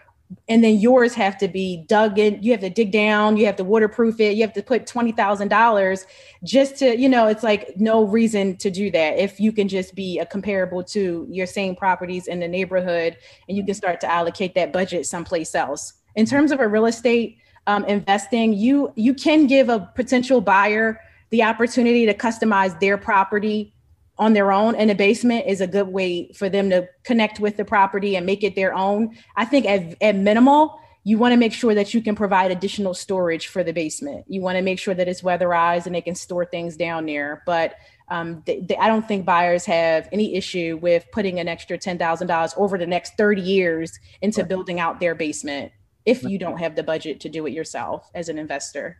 and 0.48 0.62
then 0.62 0.78
yours 0.78 1.14
have 1.14 1.36
to 1.38 1.48
be 1.48 1.84
dug 1.88 2.18
in 2.18 2.42
you 2.42 2.52
have 2.52 2.60
to 2.60 2.70
dig 2.70 2.90
down 2.92 3.36
you 3.36 3.46
have 3.46 3.56
to 3.56 3.64
waterproof 3.64 4.20
it 4.20 4.34
you 4.34 4.42
have 4.42 4.52
to 4.52 4.62
put 4.62 4.86
$20000 4.86 6.06
just 6.44 6.76
to 6.76 6.98
you 6.98 7.08
know 7.08 7.26
it's 7.26 7.42
like 7.42 7.72
no 7.76 8.04
reason 8.04 8.56
to 8.56 8.70
do 8.70 8.90
that. 8.90 9.18
If 9.18 9.40
you 9.40 9.52
can 9.52 9.68
just 9.68 9.94
be 9.94 10.18
a 10.18 10.26
comparable 10.26 10.82
to 10.84 11.26
your 11.30 11.46
same 11.46 11.76
properties 11.76 12.26
in 12.26 12.40
the 12.40 12.48
neighborhood 12.48 13.16
and 13.48 13.56
you 13.56 13.64
can 13.64 13.74
start 13.74 14.00
to 14.00 14.10
allocate 14.10 14.54
that 14.54 14.72
budget 14.72 15.06
someplace 15.06 15.54
else. 15.54 15.94
In 16.14 16.26
terms 16.26 16.52
of 16.52 16.60
a 16.60 16.68
real 16.68 16.86
estate 16.86 17.38
um, 17.66 17.84
investing 17.84 18.52
you 18.52 18.92
you 18.96 19.14
can 19.14 19.46
give 19.46 19.68
a 19.68 19.90
potential 19.94 20.40
buyer 20.40 21.00
the 21.30 21.42
opportunity 21.42 22.04
to 22.06 22.14
customize 22.14 22.78
their 22.80 22.98
property 22.98 23.72
on 24.18 24.34
their 24.34 24.52
own 24.52 24.74
in 24.74 24.90
a 24.90 24.94
basement 24.94 25.46
is 25.46 25.60
a 25.60 25.66
good 25.66 25.88
way 25.88 26.30
for 26.32 26.48
them 26.48 26.70
to 26.70 26.88
connect 27.04 27.40
with 27.40 27.56
the 27.56 27.64
property 27.64 28.16
and 28.16 28.26
make 28.26 28.44
it 28.44 28.54
their 28.54 28.74
own. 28.74 29.16
I 29.36 29.44
think 29.44 29.66
at, 29.66 29.96
at 30.02 30.16
minimal, 30.16 30.78
you 31.04 31.18
want 31.18 31.32
to 31.32 31.36
make 31.36 31.52
sure 31.52 31.74
that 31.74 31.92
you 31.94 32.00
can 32.00 32.14
provide 32.14 32.50
additional 32.50 32.94
storage 32.94 33.48
for 33.48 33.64
the 33.64 33.72
basement. 33.72 34.24
You 34.28 34.40
want 34.40 34.56
to 34.56 34.62
make 34.62 34.78
sure 34.78 34.94
that 34.94 35.08
it's 35.08 35.22
weatherized 35.22 35.86
and 35.86 35.94
they 35.94 36.00
can 36.00 36.14
store 36.14 36.44
things 36.44 36.76
down 36.76 37.06
there. 37.06 37.42
But 37.44 37.74
um, 38.08 38.42
they, 38.46 38.60
they, 38.60 38.76
I 38.76 38.86
don't 38.86 39.08
think 39.08 39.24
buyers 39.24 39.64
have 39.64 40.08
any 40.12 40.36
issue 40.36 40.78
with 40.80 41.04
putting 41.12 41.40
an 41.40 41.48
extra 41.48 41.76
$10,000 41.76 42.52
over 42.56 42.78
the 42.78 42.86
next 42.86 43.16
30 43.16 43.40
years 43.42 43.98
into 44.20 44.44
building 44.44 44.78
out 44.78 45.00
their 45.00 45.14
basement 45.14 45.72
if 46.04 46.22
you 46.22 46.38
don't 46.38 46.58
have 46.58 46.76
the 46.76 46.82
budget 46.82 47.20
to 47.20 47.28
do 47.28 47.46
it 47.46 47.52
yourself 47.52 48.10
as 48.14 48.28
an 48.28 48.38
investor. 48.38 48.98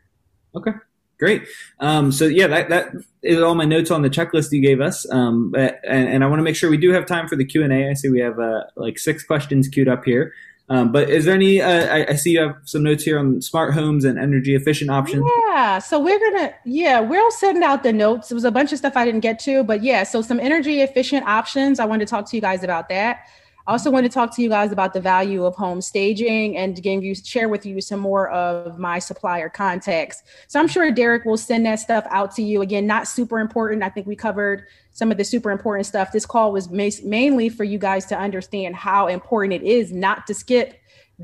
Okay. 0.54 0.72
Great. 1.22 1.46
Um, 1.78 2.10
so 2.10 2.24
yeah, 2.24 2.48
that, 2.48 2.68
that 2.70 2.88
is 3.22 3.40
all 3.40 3.54
my 3.54 3.64
notes 3.64 3.92
on 3.92 4.02
the 4.02 4.10
checklist 4.10 4.50
you 4.50 4.60
gave 4.60 4.80
us. 4.80 5.08
Um, 5.08 5.54
and, 5.56 6.08
and, 6.08 6.24
I 6.24 6.26
want 6.26 6.40
to 6.40 6.42
make 6.42 6.56
sure 6.56 6.68
we 6.68 6.76
do 6.76 6.90
have 6.90 7.06
time 7.06 7.28
for 7.28 7.36
the 7.36 7.44
Q 7.44 7.62
and 7.62 7.72
A. 7.72 7.90
I 7.90 7.92
see 7.92 8.08
we 8.08 8.18
have 8.18 8.40
uh, 8.40 8.64
like 8.74 8.98
six 8.98 9.22
questions 9.22 9.68
queued 9.68 9.86
up 9.86 10.04
here. 10.04 10.34
Um, 10.68 10.90
but 10.90 11.08
is 11.08 11.24
there 11.24 11.34
any? 11.36 11.62
Uh, 11.62 11.94
I, 11.94 12.06
I, 12.08 12.14
see 12.16 12.32
you 12.32 12.40
have 12.40 12.56
some 12.64 12.82
notes 12.82 13.04
here 13.04 13.20
on 13.20 13.40
smart 13.40 13.72
homes 13.72 14.04
and 14.04 14.18
energy 14.18 14.56
efficient 14.56 14.90
options. 14.90 15.24
Yeah, 15.46 15.78
so 15.78 16.00
we're 16.00 16.18
gonna 16.18 16.54
yeah 16.64 16.98
we'll 16.98 17.30
send 17.30 17.62
out 17.62 17.84
the 17.84 17.92
notes. 17.92 18.32
It 18.32 18.34
was 18.34 18.44
a 18.44 18.50
bunch 18.50 18.72
of 18.72 18.78
stuff 18.78 18.96
I 18.96 19.04
didn't 19.04 19.20
get 19.20 19.38
to, 19.40 19.62
but 19.62 19.84
yeah, 19.84 20.02
so 20.02 20.22
some 20.22 20.40
energy 20.40 20.80
efficient 20.80 21.24
options. 21.28 21.78
I 21.78 21.84
wanted 21.84 22.08
to 22.08 22.10
talk 22.10 22.28
to 22.30 22.36
you 22.36 22.42
guys 22.42 22.64
about 22.64 22.88
that. 22.88 23.28
I 23.66 23.72
also 23.72 23.90
want 23.90 24.04
to 24.04 24.10
talk 24.10 24.34
to 24.36 24.42
you 24.42 24.48
guys 24.48 24.72
about 24.72 24.92
the 24.92 25.00
value 25.00 25.44
of 25.44 25.54
home 25.54 25.80
staging 25.80 26.56
and 26.56 26.82
give 26.82 27.04
you 27.04 27.14
share 27.14 27.48
with 27.48 27.64
you 27.64 27.80
some 27.80 28.00
more 28.00 28.28
of 28.30 28.78
my 28.78 28.98
supplier 28.98 29.48
contacts. 29.48 30.22
So 30.48 30.58
I'm 30.58 30.68
sure 30.68 30.90
Derek 30.90 31.24
will 31.24 31.36
send 31.36 31.64
that 31.66 31.76
stuff 31.76 32.04
out 32.10 32.34
to 32.36 32.42
you. 32.42 32.62
Again, 32.62 32.86
not 32.86 33.06
super 33.06 33.38
important. 33.38 33.82
I 33.82 33.88
think 33.88 34.06
we 34.06 34.16
covered 34.16 34.66
some 34.92 35.10
of 35.10 35.16
the 35.16 35.24
super 35.24 35.50
important 35.50 35.86
stuff. 35.86 36.12
This 36.12 36.26
call 36.26 36.52
was 36.52 36.70
mainly 36.70 37.48
for 37.48 37.64
you 37.64 37.78
guys 37.78 38.04
to 38.06 38.18
understand 38.18 38.74
how 38.76 39.06
important 39.06 39.62
it 39.62 39.66
is 39.66 39.92
not 39.92 40.26
to 40.26 40.34
skip 40.34 40.74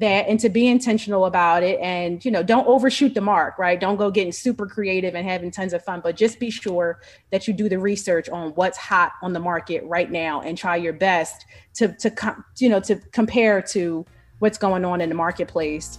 that 0.01 0.29
and 0.29 0.39
to 0.41 0.49
be 0.49 0.67
intentional 0.67 1.25
about 1.25 1.63
it 1.63 1.79
and 1.81 2.25
you 2.25 2.31
know 2.31 2.43
don't 2.43 2.67
overshoot 2.67 3.15
the 3.15 3.21
mark 3.21 3.59
right 3.59 3.81
don't 3.81 3.97
go 3.97 4.11
getting 4.11 4.33
super 4.33 4.67
creative 4.67 5.15
and 5.15 5.29
having 5.29 5.51
tons 5.51 5.73
of 5.73 5.83
fun 5.85 6.01
but 6.03 6.17
just 6.17 6.39
be 6.39 6.51
sure 6.51 7.01
that 7.31 7.49
you 7.49 7.55
do 7.55 7.69
the 7.69 7.79
research 7.79 8.29
on 8.29 8.51
what's 8.51 8.79
hot 8.79 9.13
on 9.23 9.33
the 9.33 9.41
market 9.41 9.83
right 9.85 10.11
now 10.11 10.41
and 10.41 10.59
try 10.59 10.77
your 10.77 10.93
best 10.93 11.47
to 11.75 11.89
to 11.97 12.13
you 12.59 12.69
know 12.69 12.81
to 12.81 12.97
compare 13.13 13.63
to 13.63 14.05
what's 14.39 14.59
going 14.59 14.85
on 14.85 15.01
in 15.01 15.09
the 15.09 15.15
marketplace 15.15 15.99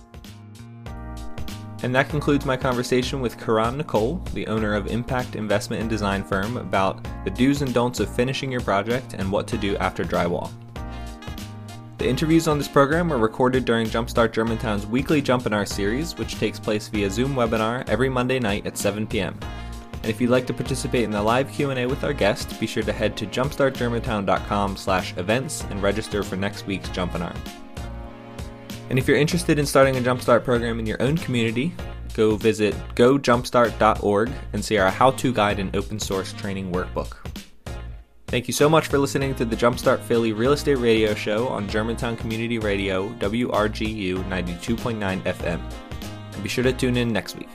and 1.82 1.96
that 1.96 2.10
concludes 2.10 2.46
my 2.46 2.58
conversation 2.58 3.22
with 3.22 3.40
Caron 3.40 3.82
Nikole, 3.82 4.30
the 4.34 4.46
owner 4.48 4.76
of 4.76 4.88
Impact 4.88 5.38
Investment 5.38 5.80
and 5.80 5.90
Design 5.90 6.26
Firm, 6.26 6.58
about 6.58 7.02
the 7.24 7.32
do's 7.32 7.62
and 7.62 7.74
don'ts 7.74 8.02
of 8.02 8.14
finishing 8.14 8.52
your 8.52 8.60
project 8.60 9.14
and 9.14 9.32
what 9.32 9.48
to 9.48 9.58
do 9.58 9.78
after 9.78 10.04
drywall. 10.04 10.52
The 12.00 12.08
interviews 12.08 12.48
on 12.48 12.58
this 12.58 12.68
program 12.70 13.10
were 13.10 13.18
recorded 13.18 13.66
during 13.66 13.86
Jumpstart 13.86 14.32
Germantown's 14.32 14.88
weekly 14.88 15.22
Jumpinar 15.22 15.68
series, 15.68 16.18
which 16.18 16.40
takes 16.40 16.58
place 16.58 16.88
via 16.88 17.10
Zoom 17.10 17.36
webinar 17.36 17.84
every 17.90 18.08
Monday 18.08 18.40
night 18.40 18.66
at 18.66 18.78
7 18.78 19.06
p.m. 19.06 19.38
And 19.92 20.06
if 20.06 20.22
you'd 20.22 20.30
like 20.30 20.48
to 20.48 20.54
participate 20.54 21.04
in 21.04 21.12
the 21.12 21.22
live 21.22 21.52
Q&A 21.52 21.86
with 21.86 22.06
our 22.06 22.14
guest, 22.14 22.58
be 22.58 22.68
sure 22.68 22.84
to 22.84 22.94
head 22.94 23.18
to 23.18 23.28
jumpstartgermantown.com/events 23.28 25.64
and 25.70 25.84
register 25.84 26.24
for 26.24 26.38
next 26.38 26.66
week's 26.66 26.88
Jumpinar. 26.88 27.36
And 28.90 28.98
if 28.98 29.06
you're 29.06 29.18
interested 29.18 29.60
in 29.60 29.66
starting 29.66 29.98
a 29.98 30.00
Jumpstart 30.00 30.46
program 30.46 30.80
in 30.80 30.86
your 30.86 31.02
own 31.02 31.18
community, 31.18 31.74
go 32.14 32.38
visit 32.38 32.76
gojumpstart.org 32.96 34.32
and 34.54 34.64
see 34.64 34.78
our 34.78 34.90
how-to 34.90 35.34
guide 35.34 35.60
and 35.60 35.76
open 35.76 36.00
source 36.00 36.32
training 36.32 36.72
workbook. 36.72 37.18
Thank 38.30 38.48
you 38.48 38.54
so 38.54 38.70
much 38.70 38.90
for 38.90 39.00
listening 39.00 39.34
to 39.36 39.44
the 39.44 39.56
Jumpstart 39.56 40.02
Philly 40.02 40.34
Real 40.34 40.52
Estate 40.52 40.76
Radio 40.76 41.16
Show 41.16 41.48
on 41.48 41.68
Germantown 41.68 42.16
Community 42.16 42.60
Radio, 42.60 43.10
WRGU 43.14 44.24
92.9 44.26 45.22
FM. 45.24 45.60
And 46.34 46.44
be 46.44 46.48
sure 46.48 46.64
to 46.64 46.72
tune 46.72 46.96
in 46.96 47.12
next 47.12 47.38
week. 47.38 47.50